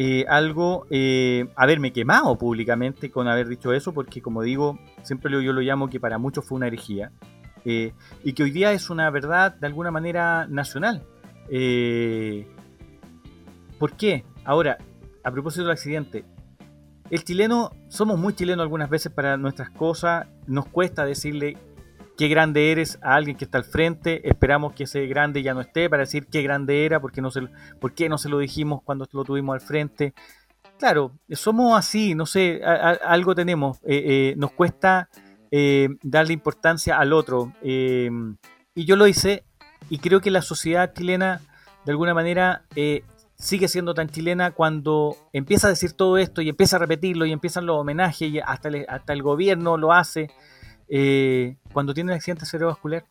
eh, 0.01 0.25
algo, 0.29 0.87
eh, 0.91 1.49
haberme 1.57 1.93
quemado 1.93 2.39
públicamente 2.39 3.11
con 3.11 3.27
haber 3.27 3.49
dicho 3.49 3.73
eso, 3.73 3.93
porque 3.93 4.23
como 4.23 4.43
digo, 4.43 4.79
siempre 5.03 5.29
yo 5.43 5.53
lo 5.53 5.61
llamo 5.61 5.91
que 5.91 5.99
para 5.99 6.19
muchos 6.19 6.45
fue 6.45 6.55
una 6.55 6.69
herejía, 6.69 7.11
eh, 7.65 7.93
y 8.23 8.33
que 8.33 8.45
hoy 8.45 8.53
día 8.53 8.71
es 8.71 8.91
una 8.91 9.11
verdad 9.11 9.57
de 9.57 9.67
alguna 9.67 9.91
manera 9.91 10.47
nacional. 10.47 11.03
¿Por 13.81 13.93
qué? 13.97 14.25
Ahora, 14.45 14.79
a 15.25 15.33
propósito 15.33 15.65
del 15.65 15.73
accidente, 15.73 16.25
el 17.11 17.25
chileno, 17.25 17.73
somos 17.89 18.21
muy 18.21 18.35
chilenos 18.35 18.63
algunas 18.63 18.91
veces 18.91 19.11
para 19.11 19.37
nuestras 19.37 19.71
cosas, 19.71 20.29
nos 20.47 20.67
cuesta 20.67 21.05
decirle 21.05 21.57
qué 22.19 22.27
grande 22.27 22.73
eres 22.73 22.99
a 23.01 23.15
alguien 23.15 23.37
que 23.37 23.45
está 23.45 23.59
al 23.59 23.65
frente, 23.65 24.29
esperamos 24.29 24.75
que 24.75 24.85
ese 24.85 25.07
grande 25.07 25.41
ya 25.45 25.55
no 25.55 25.61
esté 25.61 25.89
para 25.89 26.01
decir 26.01 26.27
qué 26.27 26.43
grande 26.43 26.85
era, 26.85 27.01
porque 27.01 27.23
no 27.23 27.31
se, 27.31 27.43
por 27.81 27.95
qué 27.95 28.09
no 28.09 28.19
se 28.19 28.29
lo 28.29 28.41
dijimos 28.41 28.83
cuando 28.83 29.07
lo 29.13 29.23
tuvimos 29.23 29.55
al 29.55 29.61
frente. 29.61 30.15
Claro, 30.79 31.13
somos 31.31 31.79
así, 31.79 32.17
no 32.17 32.27
sé, 32.27 32.61
algo 32.65 33.37
tenemos, 33.37 33.79
eh, 33.85 34.03
eh, 34.05 34.35
nos 34.37 34.51
cuesta 34.51 35.09
eh, 35.53 35.91
darle 36.03 36.33
importancia 36.33 36.99
al 36.99 37.13
otro. 37.13 37.53
y 37.63 38.85
yo 38.85 38.97
lo 38.97 39.07
hice 39.07 39.45
y 39.89 39.99
creo 39.99 40.21
que 40.21 40.33
la 40.33 40.43
sociedad 40.43 40.93
chilena, 40.93 41.41
de 41.85 41.93
alguna 41.93 42.15
manera, 42.15 42.65
sigue 43.37 43.69
siendo 43.69 43.95
tan 43.95 44.09
chilena 44.09 44.51
cuando 44.51 45.17
empieza 45.33 45.69
a 45.69 45.71
decir 45.71 45.93
todo 45.93 46.19
esto 46.19 46.43
y 46.43 46.49
empieza 46.49 46.77
a 46.77 46.81
repetirlo 46.81 47.27
y 47.27 47.33
empiezan 47.33 47.65
los 47.65 47.79
homenajes 47.79 48.29
y 48.29 48.41
hasta 48.41 48.71
hasta 48.89 49.13
el 49.13 49.23
gobierno 49.23 49.77
lo 49.77 49.93
hace 49.93 50.31
eh, 50.89 51.57
cuando 51.73 51.95
tiene 51.95 52.13
un 52.13 52.17
accidente 52.17 52.47
cerebrovascular. 52.47 53.05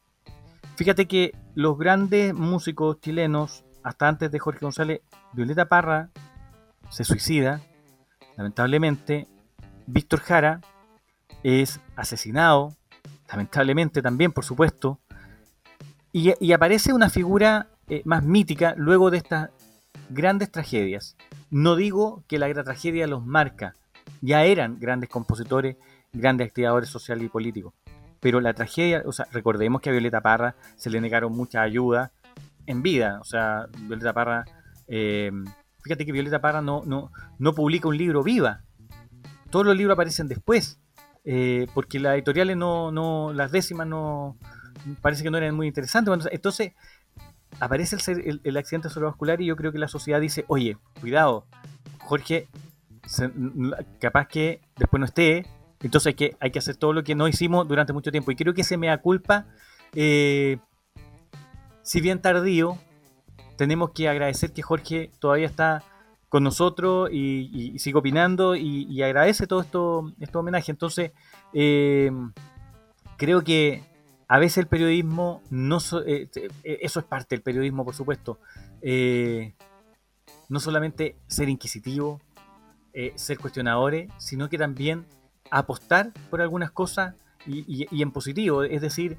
Fíjate 0.76 1.08
que 1.08 1.34
los 1.56 1.78
grandes 1.78 2.34
músicos 2.34 3.00
chilenos, 3.02 3.64
hasta 3.84 4.08
antes 4.08 4.32
de 4.32 4.40
Jorge 4.40 4.60
González, 4.62 5.02
Violeta 5.34 5.66
Parra 5.66 6.10
se 6.90 7.04
suicida, 7.04 7.62
lamentablemente. 8.36 9.28
Víctor 9.88 10.20
Jara 10.20 10.62
es 11.44 11.80
asesinado, 11.96 12.76
lamentablemente 13.30 14.02
también, 14.02 14.32
por 14.32 14.44
supuesto. 14.44 15.00
Y, 16.12 16.52
aparece 16.52 16.94
una 16.94 17.10
figura 17.10 17.68
eh, 17.88 18.02
más 18.06 18.24
mítica 18.24 18.74
luego 18.78 19.12
de 19.12 19.18
estas 19.18 19.50
grandes 20.10 20.52
tragedias. 20.52 21.16
No 21.50 21.76
digo 21.76 22.24
que 22.28 22.40
la 22.40 22.52
tragedia 22.64 23.08
los 23.08 23.26
marca, 23.26 23.76
ya 24.22 24.44
eran 24.44 24.80
grandes 24.80 25.10
compositores, 25.10 25.78
grandes 26.14 26.48
activadores 26.48 26.90
sociales 26.90 27.26
y 27.26 27.30
políticos. 27.30 27.74
Pero 28.20 28.42
la 28.42 28.54
tragedia, 28.54 29.04
o 29.06 29.12
sea, 29.12 29.28
recordemos 29.32 29.82
que 29.82 29.90
a 29.90 29.92
Violeta 29.94 30.22
Parra 30.22 30.56
se 30.76 30.90
le 30.90 31.00
negaron 31.02 31.32
mucha 31.34 31.62
ayuda 31.62 32.12
en 32.66 32.82
vida. 32.82 33.20
O 33.22 33.24
sea, 33.24 33.68
Violeta 33.80 34.14
Parra, 34.14 34.46
eh, 34.88 35.32
fíjate 35.84 36.06
que 36.06 36.12
Violeta 36.12 36.42
Parra 36.42 36.62
no, 36.62 36.84
no, 36.86 37.12
no 37.38 37.54
publica 37.54 37.88
un 37.88 37.98
libro 37.98 38.24
viva. 38.24 38.64
Todos 39.52 39.66
los 39.66 39.78
libros 39.78 39.94
aparecen 39.96 40.28
después. 40.28 40.80
eh, 41.30 41.68
porque 41.74 42.00
las 42.00 42.16
editoriales 42.16 42.56
no, 42.58 42.90
no, 42.92 43.34
las 43.34 43.52
décimas 43.52 43.86
no, 43.86 44.38
parece 45.02 45.24
que 45.24 45.30
no 45.30 45.38
eran 45.38 45.56
muy 45.56 45.68
interesantes. 45.68 46.14
Entonces, 46.32 46.72
aparece 47.60 47.98
el, 48.12 48.20
el- 48.28 48.42
el 48.44 48.58
accidente 48.58 48.90
cerebrovascular 48.90 49.42
y 49.42 49.46
yo 49.48 49.56
creo 49.58 49.72
que 49.72 49.78
la 49.78 49.88
sociedad 49.90 50.22
dice, 50.22 50.46
oye, 50.48 50.78
cuidado, 51.02 51.46
Jorge, 52.00 52.48
se- 53.06 53.32
capaz 54.00 54.28
que 54.28 54.62
después 54.78 55.00
no 55.00 55.06
esté, 55.06 55.46
entonces 55.82 56.08
hay 56.08 56.14
que, 56.16 56.38
hay 56.40 56.52
que 56.52 56.60
hacer 56.60 56.76
todo 56.76 56.94
lo 56.94 57.04
que 57.04 57.16
no 57.16 57.28
hicimos 57.28 57.68
durante 57.68 57.94
mucho 57.94 58.12
tiempo. 58.12 58.32
Y 58.32 58.36
creo 58.36 58.54
que 58.54 58.62
ese 58.62 58.78
mea 58.78 58.98
culpa, 59.00 59.46
eh, 59.94 60.58
si 61.84 62.02
bien 62.02 62.22
tardío, 62.22 62.78
tenemos 63.58 63.92
que 63.92 64.10
agradecer 64.10 64.54
que 64.54 64.62
Jorge 64.62 65.12
todavía 65.20 65.48
está 65.48 65.84
con 66.30 66.44
nosotros 66.44 67.10
y, 67.12 67.50
y- 67.54 67.80
opinando 67.94 68.56
y, 68.56 69.02
agradece 69.02 69.48
todo 69.48 69.62
esto, 69.62 70.14
estos 70.20 70.40
homenajes. 70.40 70.70
Entonces, 70.70 71.12
eh, 71.54 72.12
creo 73.18 73.44
que 73.44 73.84
a 74.28 74.40
veces 74.40 74.58
el 74.58 74.68
periodismo, 74.68 75.42
no 75.50 75.80
so- 75.80 76.04
eh, 76.06 76.30
eso 76.64 77.00
es 77.00 77.06
parte 77.06 77.36
del 77.36 77.44
periodismo, 77.44 77.86
por 77.86 77.96
supuesto. 77.96 78.40
No 80.50 80.60
solamente 80.60 81.16
ser 81.28 81.50
inquisitivo, 81.50 82.20
ser 83.16 83.38
cuestionadores, 83.40 84.10
sino 84.18 84.50
que 84.50 84.58
también 84.58 85.06
apostar 85.52 86.12
por 86.30 86.42
algunas 86.42 86.72
cosas 86.72 87.16
y, 87.46 87.88
en 88.02 88.12
positivo. 88.12 88.64
Es 88.64 88.82
decir, 88.82 89.18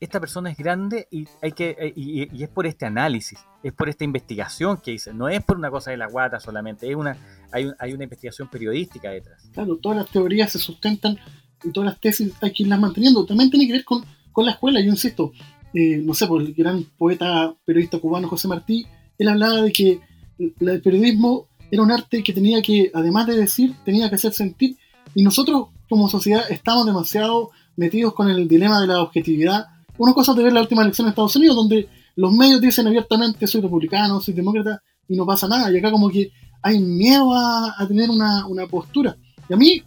esta 0.00 0.18
persona 0.20 0.50
es 0.50 0.56
grande 0.58 1.06
y 1.10 1.26
hay 1.40 1.52
que 1.52 1.76
eh, 1.78 1.92
y, 1.94 2.36
y 2.36 2.42
es 2.42 2.48
por 2.48 2.66
este 2.66 2.86
análisis, 2.86 3.38
es 3.62 3.72
por 3.72 3.88
esta 3.88 4.02
investigación 4.04 4.78
que 4.78 4.92
hice, 4.92 5.14
no 5.14 5.28
es 5.28 5.42
por 5.44 5.56
una 5.56 5.70
cosa 5.70 5.90
de 5.92 5.96
la 5.96 6.06
guata 6.08 6.40
solamente, 6.40 6.90
es 6.90 6.96
una 6.96 7.16
hay, 7.52 7.66
un- 7.66 7.74
hay 7.78 7.92
una 7.92 8.04
investigación 8.04 8.48
periodística 8.48 9.10
detrás. 9.10 9.48
Claro, 9.52 9.76
todas 9.76 9.98
las 9.98 10.08
teorías 10.10 10.50
se 10.50 10.58
sustentan 10.58 11.18
y 11.62 11.70
todas 11.70 11.90
las 11.90 12.00
tesis 12.00 12.32
hay 12.40 12.52
que 12.52 12.64
irlas 12.64 12.80
manteniendo. 12.80 13.24
También 13.26 13.50
tiene 13.50 13.66
que 13.68 13.72
ver 13.74 13.84
con, 13.84 14.04
con 14.32 14.44
la 14.44 14.52
escuela, 14.52 14.80
yo 14.80 14.90
insisto. 14.90 15.32
eh, 15.74 15.98
no 15.98 16.14
sé, 16.14 16.26
por 16.26 16.42
el 16.42 16.52
gran 16.54 16.82
poeta 16.98 17.54
periodista 17.64 17.98
cubano 17.98 18.26
José 18.28 18.48
Martí, 18.48 18.86
él 19.18 19.28
hablaba 19.28 19.62
de 19.62 19.72
que 19.72 20.00
el 20.38 20.82
periodismo 20.82 21.46
era 21.70 21.82
un 21.82 21.92
arte 21.92 22.22
que 22.24 22.32
tenía 22.32 22.60
que, 22.60 22.90
además 22.92 23.26
de 23.28 23.36
decir, 23.36 23.74
tenía 23.84 24.08
que 24.08 24.16
hacer 24.16 24.32
sentir. 24.32 24.76
Y 25.14 25.22
nosotros, 25.22 25.68
como 25.88 26.08
sociedad, 26.08 26.44
estamos 26.50 26.86
demasiado 26.86 27.50
metidos 27.76 28.14
con 28.14 28.28
el 28.28 28.48
dilema 28.48 28.80
de 28.80 28.86
la 28.86 29.02
objetividad. 29.02 29.66
Una 29.98 30.12
cosa 30.12 30.34
de 30.34 30.42
ver 30.42 30.52
la 30.52 30.60
última 30.60 30.82
elección 30.82 31.06
en 31.06 31.10
Estados 31.10 31.36
Unidos, 31.36 31.56
donde 31.56 31.88
los 32.16 32.32
medios 32.32 32.60
dicen 32.60 32.86
abiertamente 32.86 33.46
soy 33.46 33.60
republicano, 33.60 34.20
soy 34.20 34.34
demócrata, 34.34 34.82
y 35.08 35.16
no 35.16 35.26
pasa 35.26 35.48
nada. 35.48 35.70
Y 35.70 35.78
acá 35.78 35.90
como 35.90 36.08
que 36.08 36.30
hay 36.62 36.78
miedo 36.78 37.32
a, 37.34 37.84
tener 37.86 38.10
una, 38.10 38.46
una 38.46 38.66
postura. 38.66 39.16
Y 39.48 39.52
a 39.52 39.56
mí, 39.56 39.82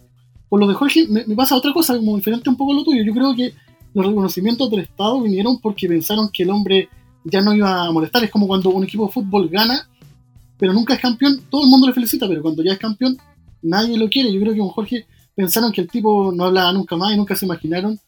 por 0.48 0.60
lo 0.60 0.66
de 0.66 0.74
Jorge, 0.74 1.06
me, 1.08 1.24
me 1.26 1.34
pasa 1.34 1.56
otra 1.56 1.72
cosa, 1.72 1.96
como 1.96 2.16
diferente 2.16 2.48
un 2.50 2.56
poco 2.56 2.72
a 2.72 2.76
lo 2.76 2.84
tuyo. 2.84 3.02
Yo 3.02 3.12
creo 3.12 3.34
que 3.34 3.54
los 3.94 4.06
reconocimientos 4.06 4.70
del 4.70 4.80
Estado 4.80 5.20
vinieron 5.22 5.58
porque 5.60 5.88
pensaron 5.88 6.28
que 6.32 6.42
el 6.42 6.50
hombre 6.50 6.88
ya 7.24 7.40
no 7.40 7.54
iba 7.54 7.86
a 7.86 7.92
molestar. 7.92 8.22
Es 8.24 8.30
como 8.30 8.46
cuando 8.46 8.70
un 8.70 8.84
equipo 8.84 9.06
de 9.06 9.12
fútbol 9.12 9.48
gana, 9.48 9.88
pero 10.58 10.72
nunca 10.72 10.94
es 10.94 11.00
campeón, 11.00 11.42
todo 11.50 11.64
el 11.64 11.70
mundo 11.70 11.86
le 11.86 11.92
felicita, 11.92 12.28
pero 12.28 12.42
cuando 12.42 12.62
ya 12.62 12.72
es 12.72 12.78
campeón, 12.78 13.16
nadie 13.62 13.96
lo 13.96 14.08
quiere. 14.08 14.32
Yo 14.32 14.40
creo 14.40 14.52
que 14.52 14.60
con 14.60 14.68
Jorge 14.68 15.06
pensaron 15.36 15.70
que 15.70 15.82
el 15.82 15.88
tipo 15.88 16.32
no 16.32 16.46
hablaba 16.46 16.72
nunca 16.72 16.96
más 16.96 17.12
y 17.12 17.16
nunca 17.16 17.36
se 17.36 17.44
imaginaron 17.44 18.00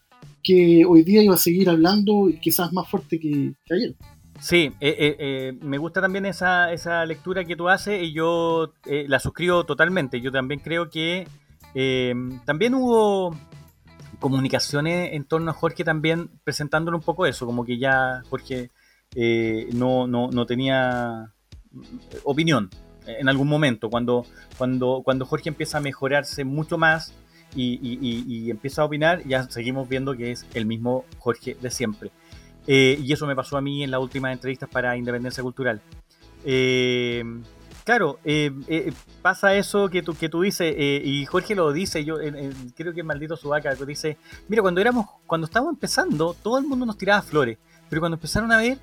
que 0.42 0.84
hoy 0.84 1.04
día 1.04 1.22
iba 1.22 1.34
a 1.34 1.38
seguir 1.38 1.68
hablando 1.68 2.28
y 2.28 2.40
quizás 2.40 2.72
más 2.72 2.88
fuerte 2.88 3.20
que, 3.20 3.52
ayer. 3.70 3.94
Sí, 4.40 4.72
eh, 4.80 4.96
eh, 4.98 5.16
eh, 5.18 5.58
me 5.60 5.78
gusta 5.78 6.00
también 6.00 6.24
esa, 6.24 6.72
esa 6.72 7.04
lectura 7.04 7.44
que 7.44 7.56
tú 7.56 7.68
haces 7.68 8.02
y 8.02 8.12
yo 8.12 8.72
la 8.84 9.20
suscribo 9.20 9.64
totalmente. 9.64 10.20
Yo 10.20 10.32
también 10.32 10.60
creo 10.60 10.88
que 10.90 11.28
también 12.44 12.74
hubo 12.74 13.36
comunicaciones 14.20 15.12
en 15.12 15.24
torno 15.24 15.50
a 15.50 15.54
Jorge 15.54 15.84
también 15.84 16.30
presentándole 16.44 16.96
un 16.96 17.02
poco 17.02 17.26
eso, 17.26 17.46
como 17.46 17.64
que 17.64 17.78
ya 17.78 18.22
Jorge 18.30 18.70
no, 19.74 20.06
no, 20.06 20.30
no 20.30 20.46
tenía 20.46 21.34
opinión 22.24 22.70
en 23.08 23.28
algún 23.28 23.48
momento, 23.48 23.88
cuando, 23.90 24.26
cuando, 24.56 25.02
cuando 25.04 25.24
Jorge 25.26 25.48
empieza 25.48 25.78
a 25.78 25.80
mejorarse 25.80 26.44
mucho 26.44 26.78
más 26.78 27.14
y, 27.54 28.50
empieza 28.50 28.82
a 28.82 28.84
opinar, 28.84 29.22
ya 29.26 29.44
seguimos 29.44 29.88
viendo 29.88 30.16
que 30.16 30.32
es 30.32 30.46
el 30.54 30.66
mismo 30.66 31.04
Jorge 31.18 31.56
de 31.60 31.70
siempre. 31.70 32.10
Eh, 32.66 33.00
y 33.02 33.12
eso 33.12 33.26
me 33.26 33.34
pasó 33.34 33.56
a 33.56 33.62
mí 33.62 33.82
en 33.82 33.90
las 33.90 34.00
últimas 34.00 34.32
entrevistas 34.32 34.68
para 34.68 34.96
Independencia 34.96 35.42
Cultural. 35.42 35.80
Eh, 36.44 37.24
claro, 37.84 38.18
eh, 38.24 38.52
eh, 38.68 38.92
pasa 39.22 39.54
eso 39.54 39.88
que 39.88 40.02
tú, 40.02 40.14
que 40.14 40.28
tú 40.28 40.42
dices, 40.42 40.74
y 40.78 41.24
Jorge 41.26 41.54
lo 41.54 41.72
dice, 41.72 42.04
yo 42.04 42.16
creo 42.76 42.92
que 42.92 43.02
maldito 43.02 43.36
Subaca, 43.36 43.74
dice, 43.74 44.18
mira, 44.48 44.62
cuando 44.62 44.80
éramos, 44.80 45.06
cuando 45.26 45.46
estábamos 45.46 45.74
empezando, 45.74 46.34
todo 46.42 46.58
el 46.58 46.66
mundo 46.66 46.86
nos 46.86 46.98
tiraba 46.98 47.22
flores, 47.22 47.58
pero 47.88 48.00
cuando 48.00 48.16
empezaron 48.16 48.52
a 48.52 48.58
ver 48.58 48.78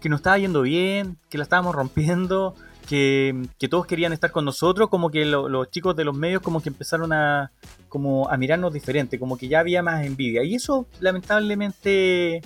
que 0.00 0.08
nos 0.08 0.20
estaba 0.20 0.38
yendo 0.38 0.62
bien, 0.62 1.18
que 1.28 1.38
la 1.38 1.44
estábamos 1.44 1.74
rompiendo, 1.74 2.54
que, 2.90 3.68
todos 3.68 3.86
querían 3.86 4.12
estar 4.12 4.32
con 4.32 4.44
nosotros, 4.44 4.88
como 4.88 5.10
que 5.10 5.24
lo- 5.24 5.48
los 5.48 5.70
chicos 5.70 5.94
de 5.94 6.04
los 6.04 6.16
medios 6.16 6.42
como 6.42 6.60
que 6.60 6.68
empezaron 6.70 7.12
a, 7.12 7.52
como 7.88 8.28
a 8.28 8.36
mirarnos 8.36 8.72
diferente, 8.72 9.18
como 9.18 9.38
que 9.38 9.46
ya 9.46 9.60
había 9.60 9.80
más 9.82 10.04
envidia. 10.04 10.42
Y 10.42 10.56
eso 10.56 10.86
lamentablemente 10.98 12.42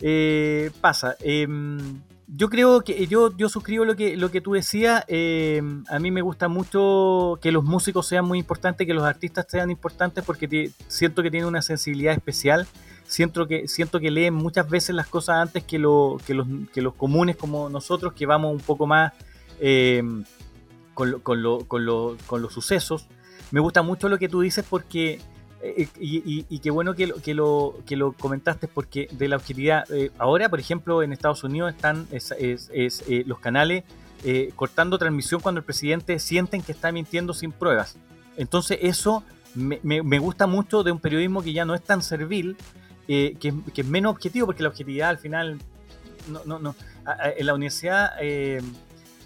eh, 0.00 0.70
pasa. 0.80 1.14
Em, 1.20 2.00
yo 2.26 2.50
creo 2.50 2.80
que 2.80 3.06
yo, 3.06 3.36
yo 3.36 3.48
suscribo 3.48 3.84
lo 3.84 3.94
que, 3.94 4.16
lo 4.16 4.30
que 4.32 4.40
tú 4.40 4.54
decías. 4.54 5.04
em, 5.06 5.84
a 5.88 6.00
mí 6.00 6.10
me 6.10 6.20
gusta 6.20 6.48
mucho 6.48 7.38
que 7.40 7.52
los 7.52 7.62
músicos 7.62 8.06
sean 8.08 8.24
muy 8.24 8.38
importantes, 8.40 8.86
que 8.88 8.94
los 8.94 9.04
artistas 9.04 9.46
sean 9.48 9.70
importantes, 9.70 10.24
porque 10.24 10.70
siento 10.88 11.22
que 11.22 11.30
tienen 11.30 11.48
una 11.48 11.62
sensibilidad 11.62 12.12
especial. 12.12 12.66
Siento 13.04 13.46
que, 13.46 13.68
siento 13.68 14.00
que 14.00 14.10
leen 14.10 14.34
muchas 14.34 14.68
veces 14.68 14.96
las 14.96 15.06
cosas 15.06 15.36
antes 15.36 15.62
que, 15.62 15.78
los, 15.78 16.20
que 16.24 16.82
los 16.82 16.94
comunes 16.94 17.36
como 17.36 17.68
nosotros, 17.68 18.12
que 18.14 18.26
vamos 18.26 18.52
un 18.52 18.58
poco 18.60 18.84
más 18.88 19.12
em, 19.60 20.24
con, 20.94 21.20
con, 21.20 21.42
lo- 21.42 21.64
con, 21.66 21.84
lo- 21.84 22.16
con 22.26 22.42
los 22.42 22.52
sucesos. 22.52 23.06
Me 23.50 23.60
gusta 23.60 23.82
mucho 23.82 24.08
lo 24.08 24.18
que 24.18 24.28
tú 24.28 24.40
dices 24.40 24.64
porque 24.68 25.20
eh, 25.62 25.88
y, 25.98 26.44
y- 26.48 26.58
qué 26.60 26.70
bueno 26.70 26.94
que 26.94 27.06
lo, 27.06 27.16
que, 27.16 27.34
lo, 27.34 27.76
que 27.86 27.96
comentaste 28.18 28.68
porque 28.68 29.08
de 29.12 29.28
la 29.28 29.36
objetividad, 29.36 29.90
eh, 29.90 30.10
ahora 30.18 30.48
por 30.48 30.60
ejemplo 30.60 31.02
en 31.02 31.12
Estados 31.12 31.44
Unidos 31.44 31.72
están 31.74 32.06
es- 32.12 32.32
es- 32.38 32.70
es, 32.74 33.04
eh, 33.08 33.24
los 33.26 33.38
canales 33.38 33.84
eh, 34.24 34.52
cortando 34.56 34.98
transmisión 34.98 35.40
cuando 35.40 35.58
el 35.60 35.64
presidente 35.64 36.18
sienten 36.18 36.62
que 36.62 36.72
está 36.72 36.90
mintiendo 36.92 37.32
sin 37.34 37.52
pruebas. 37.52 37.96
Entonces 38.36 38.78
eso 38.82 39.22
me, 39.54 39.78
gusta 40.18 40.46
mucho 40.46 40.82
de 40.82 40.92
un 40.92 40.98
periodismo 40.98 41.42
que 41.42 41.52
ya 41.52 41.64
no 41.64 41.74
es 41.74 41.82
tan 41.82 42.02
servil, 42.02 42.56
eh, 43.08 43.36
que, 43.40 43.54
es 43.74 43.86
menos 43.86 44.10
objetivo 44.12 44.46
porque 44.46 44.62
la 44.62 44.68
objetividad 44.68 45.08
al 45.10 45.18
final, 45.18 45.58
no, 46.28 46.42
no, 46.44 46.58
no. 46.58 46.74
En 47.36 47.46
la 47.46 47.54
universidad... 47.54 48.10
eh, 48.20 48.60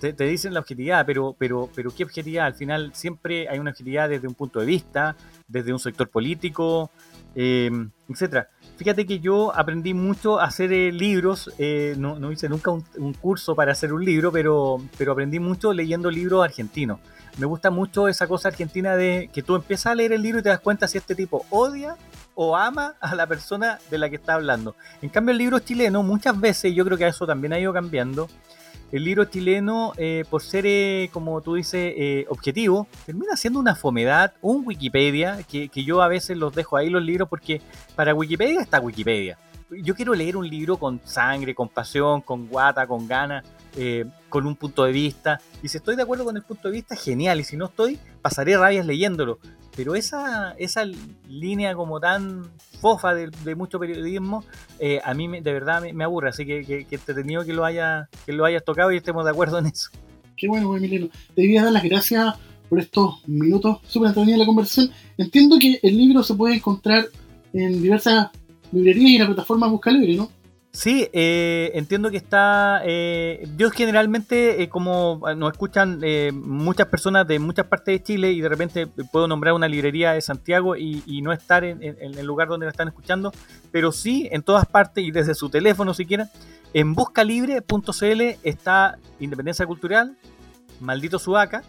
te, 0.00 0.24
dicen 0.24 0.54
la 0.54 0.60
objetividad, 0.60 1.04
pero, 1.06 1.36
pero, 1.38 1.68
pero 1.74 1.90
¿qué 1.94 2.04
objetividad? 2.04 2.46
Al 2.46 2.54
final 2.54 2.92
siempre 2.94 3.48
hay 3.48 3.58
una 3.58 3.70
objetividad 3.70 4.08
desde 4.08 4.26
un 4.26 4.34
punto 4.34 4.60
de 4.60 4.66
vista, 4.66 5.16
desde 5.46 5.72
un 5.72 5.78
sector 5.78 6.08
político, 6.08 6.90
eh, 7.34 7.70
etcétera. 8.08 8.48
Fíjate 8.76 9.06
que 9.06 9.20
yo 9.20 9.54
aprendí 9.54 9.94
mucho 9.94 10.40
a 10.40 10.44
hacer 10.44 10.72
eh, 10.72 10.90
libros, 10.90 11.52
eh, 11.58 11.94
no, 11.98 12.18
no 12.18 12.32
hice 12.32 12.48
nunca 12.48 12.70
un, 12.70 12.84
un 12.96 13.12
curso 13.12 13.54
para 13.54 13.72
hacer 13.72 13.92
un 13.92 14.04
libro, 14.04 14.32
pero, 14.32 14.78
pero 14.96 15.12
aprendí 15.12 15.38
mucho 15.38 15.72
leyendo 15.72 16.10
libros 16.10 16.42
argentinos. 16.44 16.98
Me 17.38 17.46
gusta 17.46 17.70
mucho 17.70 18.08
esa 18.08 18.26
cosa 18.26 18.48
argentina 18.48 18.96
de 18.96 19.30
que 19.32 19.42
tú 19.42 19.54
empiezas 19.54 19.92
a 19.92 19.94
leer 19.94 20.12
el 20.12 20.22
libro 20.22 20.40
y 20.40 20.42
te 20.42 20.48
das 20.48 20.60
cuenta 20.60 20.88
si 20.88 20.98
este 20.98 21.14
tipo 21.14 21.46
odia 21.50 21.96
o 22.34 22.56
ama 22.56 22.94
a 23.00 23.14
la 23.14 23.26
persona 23.26 23.78
de 23.90 23.98
la 23.98 24.08
que 24.08 24.16
está 24.16 24.34
hablando. 24.34 24.74
En 25.02 25.10
cambio, 25.10 25.32
el 25.32 25.38
libro 25.38 25.58
chileno, 25.58 26.02
muchas 26.02 26.38
veces, 26.40 26.74
yo 26.74 26.84
creo 26.84 26.96
que 26.96 27.06
eso 27.06 27.26
también 27.26 27.52
ha 27.52 27.58
ido 27.58 27.72
cambiando, 27.72 28.28
el 28.92 29.04
libro 29.04 29.24
chileno, 29.24 29.92
eh, 29.96 30.24
por 30.28 30.42
ser, 30.42 30.64
eh, 30.66 31.10
como 31.12 31.40
tú 31.40 31.54
dices, 31.54 31.94
eh, 31.96 32.26
objetivo, 32.28 32.86
termina 33.06 33.36
siendo 33.36 33.60
una 33.60 33.74
fomedad, 33.74 34.34
un 34.40 34.66
Wikipedia, 34.66 35.42
que, 35.48 35.68
que 35.68 35.84
yo 35.84 36.02
a 36.02 36.08
veces 36.08 36.36
los 36.36 36.54
dejo 36.54 36.76
ahí 36.76 36.90
los 36.90 37.02
libros 37.02 37.28
porque 37.28 37.60
para 37.94 38.14
Wikipedia 38.14 38.60
está 38.60 38.80
Wikipedia. 38.80 39.38
Yo 39.70 39.94
quiero 39.94 40.14
leer 40.14 40.36
un 40.36 40.48
libro 40.48 40.76
con 40.78 41.00
sangre, 41.04 41.54
con 41.54 41.68
pasión, 41.68 42.22
con 42.22 42.48
guata, 42.48 42.88
con 42.88 43.06
ganas, 43.06 43.44
eh, 43.76 44.04
con 44.28 44.46
un 44.46 44.56
punto 44.56 44.84
de 44.84 44.92
vista. 44.92 45.40
Y 45.62 45.68
si 45.68 45.76
estoy 45.76 45.94
de 45.94 46.02
acuerdo 46.02 46.24
con 46.24 46.36
el 46.36 46.42
punto 46.42 46.68
de 46.68 46.72
vista, 46.72 46.96
genial. 46.96 47.40
Y 47.40 47.44
si 47.44 47.56
no 47.56 47.66
estoy, 47.66 47.98
pasaré 48.20 48.56
rabias 48.56 48.84
leyéndolo. 48.84 49.38
Pero 49.80 49.94
esa, 49.94 50.52
esa 50.58 50.84
línea 51.26 51.74
como 51.74 52.00
tan 52.00 52.44
fofa 52.82 53.14
de, 53.14 53.30
mucho 53.54 53.78
periodismo, 53.78 54.44
eh, 54.78 55.00
a 55.02 55.14
mí 55.14 55.26
me- 55.26 55.40
de 55.40 55.52
verdad 55.54 55.80
me, 55.80 55.94
me 55.94 56.04
aburre. 56.04 56.28
Así 56.28 56.44
que, 56.44 56.66
que, 56.66 56.84
que 56.84 56.96
entretenido 56.96 57.46
que 57.46 57.54
lo, 57.54 57.64
haya, 57.64 58.10
que 58.26 58.34
lo 58.34 58.44
hayas 58.44 58.62
tocado 58.62 58.92
y 58.92 58.98
estemos 58.98 59.24
de 59.24 59.30
acuerdo 59.30 59.58
en 59.58 59.66
eso. 59.68 59.88
Qué 60.36 60.48
bueno, 60.48 60.76
Emiliano. 60.76 61.08
Te 61.34 61.40
quería 61.40 61.62
dar 61.64 61.72
las 61.72 61.82
gracias 61.82 62.34
por 62.68 62.78
estos 62.78 63.26
minutos 63.26 63.78
súper 63.86 64.08
entretenidos 64.08 64.38
de 64.38 64.42
la 64.44 64.46
conversación. 64.46 64.90
Entiendo 65.16 65.56
que 65.58 65.80
el 65.82 65.96
libro 65.96 66.22
se 66.22 66.34
puede 66.34 66.56
encontrar 66.56 67.06
en 67.54 67.80
diversas 67.80 68.28
librerías 68.72 69.10
y 69.10 69.14
en 69.16 69.20
la 69.22 69.26
plataforma 69.28 69.66
Busca 69.68 69.90
Libre, 69.90 70.14
¿no? 70.14 70.30
Sí, 70.72 71.08
eh, 71.12 71.72
entiendo 71.74 72.10
que 72.12 72.16
está. 72.16 72.80
Eh, 72.84 73.48
yo 73.56 73.70
generalmente, 73.70 74.62
eh, 74.62 74.68
como 74.68 75.20
nos 75.36 75.50
escuchan 75.50 75.98
eh, 76.02 76.30
muchas 76.32 76.86
personas 76.86 77.26
de 77.26 77.40
muchas 77.40 77.66
partes 77.66 77.92
de 77.98 78.02
Chile 78.04 78.30
y 78.30 78.40
de 78.40 78.48
repente 78.48 78.86
puedo 78.86 79.26
nombrar 79.26 79.54
una 79.54 79.66
librería 79.66 80.12
de 80.12 80.20
Santiago 80.20 80.76
y, 80.76 81.02
no 81.22 81.32
estar 81.32 81.64
en, 81.64 81.82
el 81.82 82.24
lugar 82.24 82.46
donde 82.46 82.66
la 82.66 82.70
están 82.70 82.86
escuchando, 82.86 83.32
pero 83.72 83.90
sí 83.90 84.28
en 84.30 84.42
todas 84.42 84.64
partes 84.64 85.04
y 85.04 85.10
desde 85.10 85.34
su 85.34 85.50
teléfono 85.50 85.92
si 85.92 86.06
quieren. 86.06 86.28
En 86.72 86.94
buscalibre.cl 86.94 88.20
está 88.44 88.96
Independencia 89.18 89.66
Cultural, 89.66 90.16
Maldito 90.78 91.18
Sudaca 91.18 91.64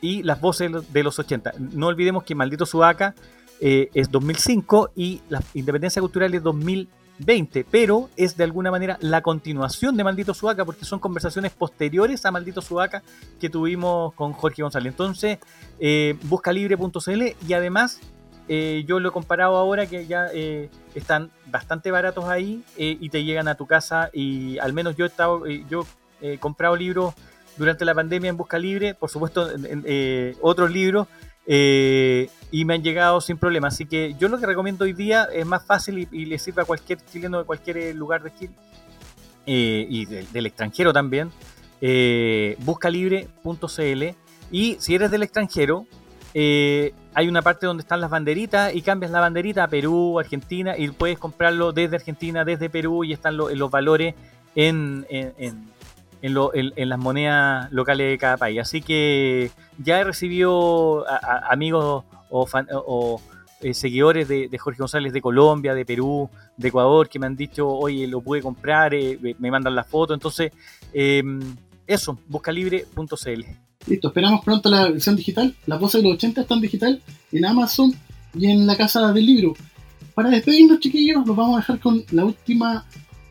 y 0.00 0.22
Las 0.22 0.40
Voces 0.40 0.68
de 0.68 0.74
los- 0.74 0.92
de 0.92 1.02
los 1.02 1.18
80. 1.18 1.54
No 1.72 1.88
olvidemos 1.88 2.22
que 2.22 2.36
Maldito 2.36 2.66
Sudaca 2.66 3.16
eh, 3.60 3.90
es 3.94 4.12
2005 4.12 4.92
y 4.94 5.20
la 5.28 5.42
Independencia 5.54 6.00
Cultural 6.00 6.32
es 6.32 6.42
2020, 7.18 7.64
pero 7.70 8.08
es 8.16 8.36
de 8.36 8.44
alguna 8.44 8.70
manera 8.70 8.96
la 9.00 9.22
continuación 9.22 9.96
de 9.96 10.04
Maldito 10.04 10.34
Sudaca 10.34 10.64
porque 10.64 10.84
son 10.84 10.98
conversaciones 11.00 11.52
posteriores 11.52 12.24
a 12.24 12.30
Maldito 12.30 12.62
Sudaca 12.62 13.02
que 13.40 13.50
tuvimos 13.50 14.14
con 14.14 14.32
Jorge 14.32 14.62
González. 14.62 14.92
Entonces, 14.92 15.38
eh, 15.80 16.16
buscalibre.cl 16.22 17.22
y 17.46 17.52
además 17.52 18.00
eh, 18.48 18.84
yo 18.86 18.98
lo 19.00 19.10
he 19.10 19.12
comparado 19.12 19.56
ahora 19.56 19.86
que 19.86 20.06
ya 20.06 20.28
eh, 20.32 20.70
están 20.94 21.30
bastante 21.46 21.90
baratos 21.90 22.24
ahí 22.26 22.62
eh, 22.76 22.96
y 23.00 23.10
te 23.10 23.24
llegan 23.24 23.48
a 23.48 23.56
tu 23.56 23.66
casa 23.66 24.10
y 24.12 24.58
al 24.58 24.72
menos 24.72 24.96
yo 24.96 25.04
he, 25.04 25.08
estado, 25.08 25.46
eh, 25.46 25.64
yo 25.68 25.86
he 26.20 26.38
comprado 26.38 26.74
libros 26.76 27.14
durante 27.58 27.84
la 27.84 27.94
pandemia 27.94 28.30
en 28.30 28.36
Busca 28.36 28.58
Libre, 28.58 28.94
por 28.94 29.10
supuesto 29.10 29.50
en- 29.50 29.66
en, 29.86 30.36
otros 30.40 30.70
libros 30.70 31.08
eh, 31.50 32.28
y 32.52 32.64
me 32.64 32.74
han 32.74 32.82
llegado 32.82 33.20
sin 33.20 33.38
problema. 33.38 33.68
Así 33.68 33.86
que 33.86 34.14
yo 34.20 34.28
lo 34.28 34.38
que 34.38 34.46
recomiendo 34.46 34.84
hoy 34.84 34.92
día 34.92 35.26
es 35.32 35.44
más 35.46 35.64
fácil 35.64 35.98
y, 35.98 36.08
y 36.12 36.24
le 36.26 36.38
sirve 36.38 36.62
a 36.62 36.64
cualquier 36.66 36.98
chileno 37.10 37.38
de 37.38 37.44
cualquier 37.44 37.78
eh, 37.78 37.94
lugar 37.94 38.22
de 38.22 38.32
Chile 38.38 38.52
eh, 39.46 39.86
y 39.88 40.04
del, 40.06 40.46
extranjero 40.46 40.92
también. 40.92 41.30
Eh, 41.80 42.56
buscalibre.cl 42.60 44.04
y 44.50 44.76
si 44.80 44.94
eres 44.94 45.10
del 45.10 45.22
extranjero, 45.22 45.86
eh, 46.34 46.92
hay 47.14 47.28
una 47.28 47.42
parte 47.42 47.66
donde 47.66 47.82
están 47.82 48.00
las 48.00 48.10
banderitas 48.10 48.74
y 48.74 48.82
cambias 48.82 49.10
la 49.12 49.20
banderita 49.20 49.64
a 49.64 49.68
Perú, 49.68 50.18
Argentina 50.18 50.76
y 50.76 50.88
puedes 50.88 51.18
comprarlo 51.18 51.72
desde 51.72 51.96
Argentina, 51.96 52.44
desde 52.44 52.68
Perú 52.70 53.04
y 53.04 53.12
están 53.12 53.36
lo- 53.36 53.48
los 53.50 53.70
valores 53.70 54.14
en, 54.54 55.06
en- 55.08 55.32
en- 55.38 55.77
en 56.22 56.34
lo- 56.34 56.52
en- 56.54 56.88
las 56.88 56.98
monedas 56.98 57.70
locales 57.72 58.10
de 58.10 58.18
cada 58.18 58.36
país. 58.36 58.58
Así 58.60 58.82
que 58.82 59.50
ya 59.78 60.00
he 60.00 60.04
recibido 60.04 61.04
amigos 61.50 62.04
o, 62.30 63.20
eh, 63.60 63.74
seguidores 63.74 64.28
de, 64.28 64.56
Jorge 64.58 64.78
González 64.78 65.12
de 65.12 65.20
Colombia, 65.20 65.74
de 65.74 65.84
Perú, 65.84 66.28
de 66.56 66.68
Ecuador, 66.68 67.08
que 67.08 67.18
me 67.18 67.26
han 67.26 67.36
dicho, 67.36 67.68
oye, 67.68 68.06
lo 68.06 68.20
pude 68.20 68.40
comprar, 68.42 68.94
eh, 68.94 69.18
me- 69.38 69.50
mandan 69.50 69.74
la 69.74 69.84
foto. 69.84 70.14
Entonces, 70.14 70.52
eh, 70.92 71.22
eso, 71.86 72.18
buscalibre.cl. 72.28 73.44
Listo, 73.86 74.08
esperamos 74.08 74.44
pronto 74.44 74.68
la 74.68 74.88
versión 74.90 75.16
digital. 75.16 75.54
Las 75.66 75.80
voces 75.80 76.02
de 76.02 76.08
los 76.08 76.16
80 76.16 76.42
están 76.42 76.60
digital 76.60 77.00
en 77.32 77.44
Amazon 77.46 77.92
y 78.34 78.46
en 78.50 78.66
la 78.66 78.76
casa 78.76 79.12
del 79.12 79.24
libro. 79.26 79.54
Para 80.14 80.28
despedirnos, 80.30 80.80
chiquillos, 80.80 81.24
nos 81.24 81.34
vamos 81.36 81.54
a 81.56 81.60
dejar 81.60 81.78
con 81.80 82.04
la 82.10 82.24
última 82.24 82.84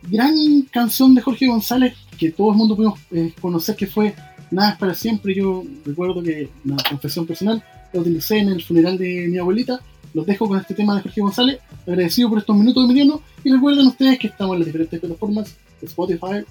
gran 0.03 0.33
canción 0.71 1.13
de 1.13 1.21
Jorge 1.21 1.47
González 1.47 1.95
que 2.17 2.31
todo 2.31 2.51
el 2.51 2.57
mundo 2.57 2.75
pudimos 2.75 2.99
eh, 3.11 3.33
conocer 3.39 3.75
que 3.75 3.87
fue 3.87 4.13
Nada 4.51 4.71
es 4.71 4.77
para 4.77 4.93
siempre. 4.93 5.35
Yo 5.35 5.63
recuerdo 5.85 6.23
que 6.23 6.49
una 6.63 6.77
confesión 6.89 7.25
personal 7.25 7.63
la 7.91 8.01
utilicé 8.01 8.37
en 8.39 8.49
el 8.49 8.63
funeral 8.63 8.97
de 8.97 9.27
mi 9.27 9.37
abuelita. 9.37 9.79
Los 10.13 10.25
dejo 10.25 10.47
con 10.47 10.57
este 10.59 10.73
tema 10.73 10.95
de 10.95 11.01
Jorge 11.01 11.21
González. 11.21 11.59
Agradecido 11.85 12.29
por 12.29 12.39
estos 12.39 12.55
minutos, 12.55 12.83
Emiliano. 12.85 13.21
Y 13.43 13.51
recuerden 13.51 13.87
ustedes 13.87 14.17
que 14.19 14.27
estamos 14.27 14.53
en 14.53 14.59
las 14.59 14.67
diferentes 14.67 14.99
plataformas: 14.99 15.55
Spotify, 15.81 16.45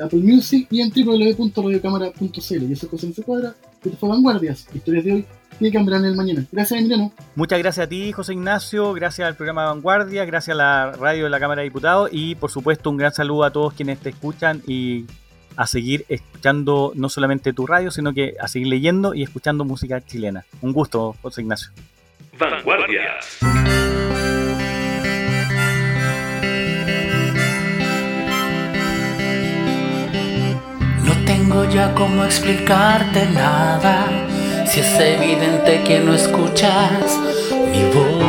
Apple 0.00 0.20
Music 0.20 0.68
y 0.70 0.80
en 0.80 0.90
www.radiocámara.cl. 0.90 2.62
Y 2.62 2.72
eso 2.72 2.86
es 2.86 2.90
José 2.90 3.22
cuadra. 3.22 3.54
Esto 3.84 3.96
fue 3.98 4.08
Vanguardias, 4.08 4.66
historias 4.74 5.04
de 5.04 5.12
hoy 5.12 5.26
y 5.60 5.64
que 5.64 5.72
cambiarán 5.72 6.04
el 6.04 6.16
mañana. 6.16 6.44
Gracias, 6.52 6.80
Emiliano. 6.80 7.12
Muchas 7.34 7.58
gracias 7.58 7.86
a 7.86 7.88
ti, 7.88 8.12
José 8.12 8.32
Ignacio, 8.34 8.92
gracias 8.92 9.26
al 9.26 9.36
programa 9.36 9.66
Vanguardia, 9.66 10.24
gracias 10.24 10.54
a 10.54 10.58
la 10.58 10.92
radio 10.92 11.24
de 11.24 11.30
la 11.30 11.40
Cámara 11.40 11.60
de 11.60 11.68
Diputados 11.68 12.10
y 12.12 12.34
por 12.34 12.50
supuesto 12.50 12.90
un 12.90 12.96
gran 12.96 13.12
saludo 13.12 13.44
a 13.44 13.52
todos 13.52 13.74
quienes 13.74 13.98
te 13.98 14.10
escuchan 14.10 14.62
y 14.66 15.06
a 15.56 15.66
seguir 15.66 16.04
escuchando 16.08 16.92
no 16.94 17.08
solamente 17.08 17.52
tu 17.52 17.66
radio, 17.66 17.90
sino 17.90 18.12
que 18.12 18.34
a 18.40 18.48
seguir 18.48 18.68
leyendo 18.68 19.14
y 19.14 19.22
escuchando 19.22 19.64
música 19.64 20.04
chilena. 20.04 20.44
Un 20.60 20.72
gusto, 20.72 21.16
José 21.22 21.42
Ignacio. 21.42 21.70
Vanguardias. 22.38 23.38
Tengo 31.26 31.64
ya 31.64 31.92
cómo 31.94 32.24
explicarte 32.24 33.26
nada, 33.26 34.06
si 34.64 34.80
es 34.80 34.98
evidente 34.98 35.82
que 35.84 36.00
no 36.00 36.14
escuchas 36.14 37.18
mi 37.70 37.82
voz. 37.92 38.24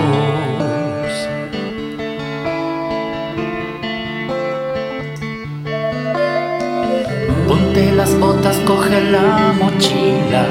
Ponte 7.48 7.92
las 7.94 8.20
botas, 8.20 8.58
coge 8.66 9.00
la 9.12 9.54
mochila, 9.62 10.46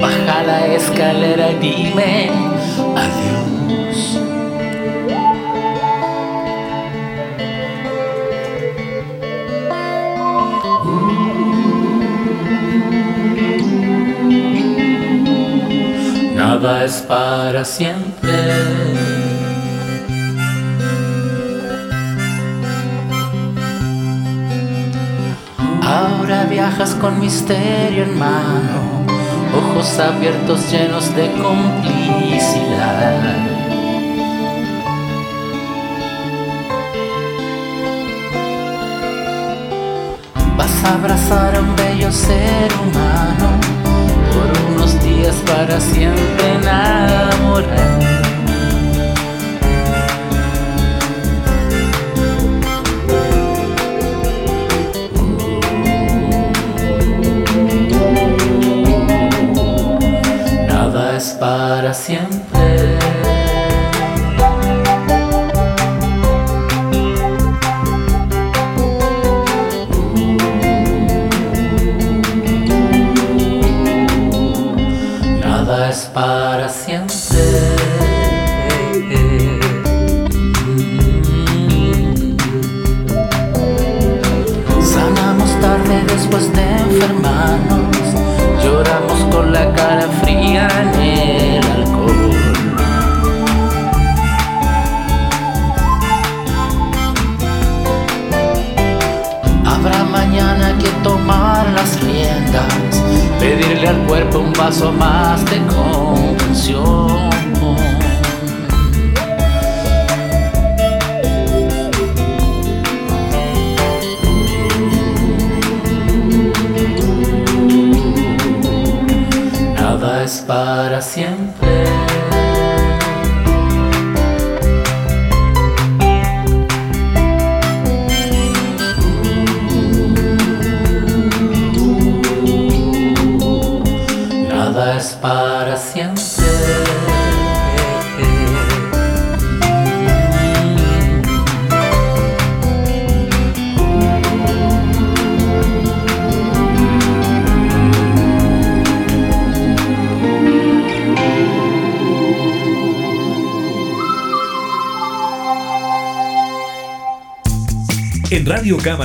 baja 0.00 0.42
la 0.42 0.66
escalera 0.74 1.52
y 1.52 1.56
dime 1.56 2.30
adiós. 2.96 3.45
Es 16.58 17.02
para 17.02 17.66
siempre. 17.66 18.32
Ahora 25.82 26.44
viajas 26.48 26.94
con 26.94 27.20
misterio 27.20 28.04
en 28.04 28.18
mano, 28.18 29.04
ojos 29.54 29.98
abiertos 29.98 30.72
llenos 30.72 31.14
de 31.14 31.30
complicidad. 31.32 33.22
Vas 40.56 40.84
a 40.84 40.94
abrazar 40.94 41.54
a 41.54 41.60
un 41.60 41.76
bello 41.76 42.10
ser 42.10 42.72
humano 42.82 43.85
días 45.16 45.36
para 45.46 45.80
siempre 45.80 46.52
enamorar. 46.54 48.25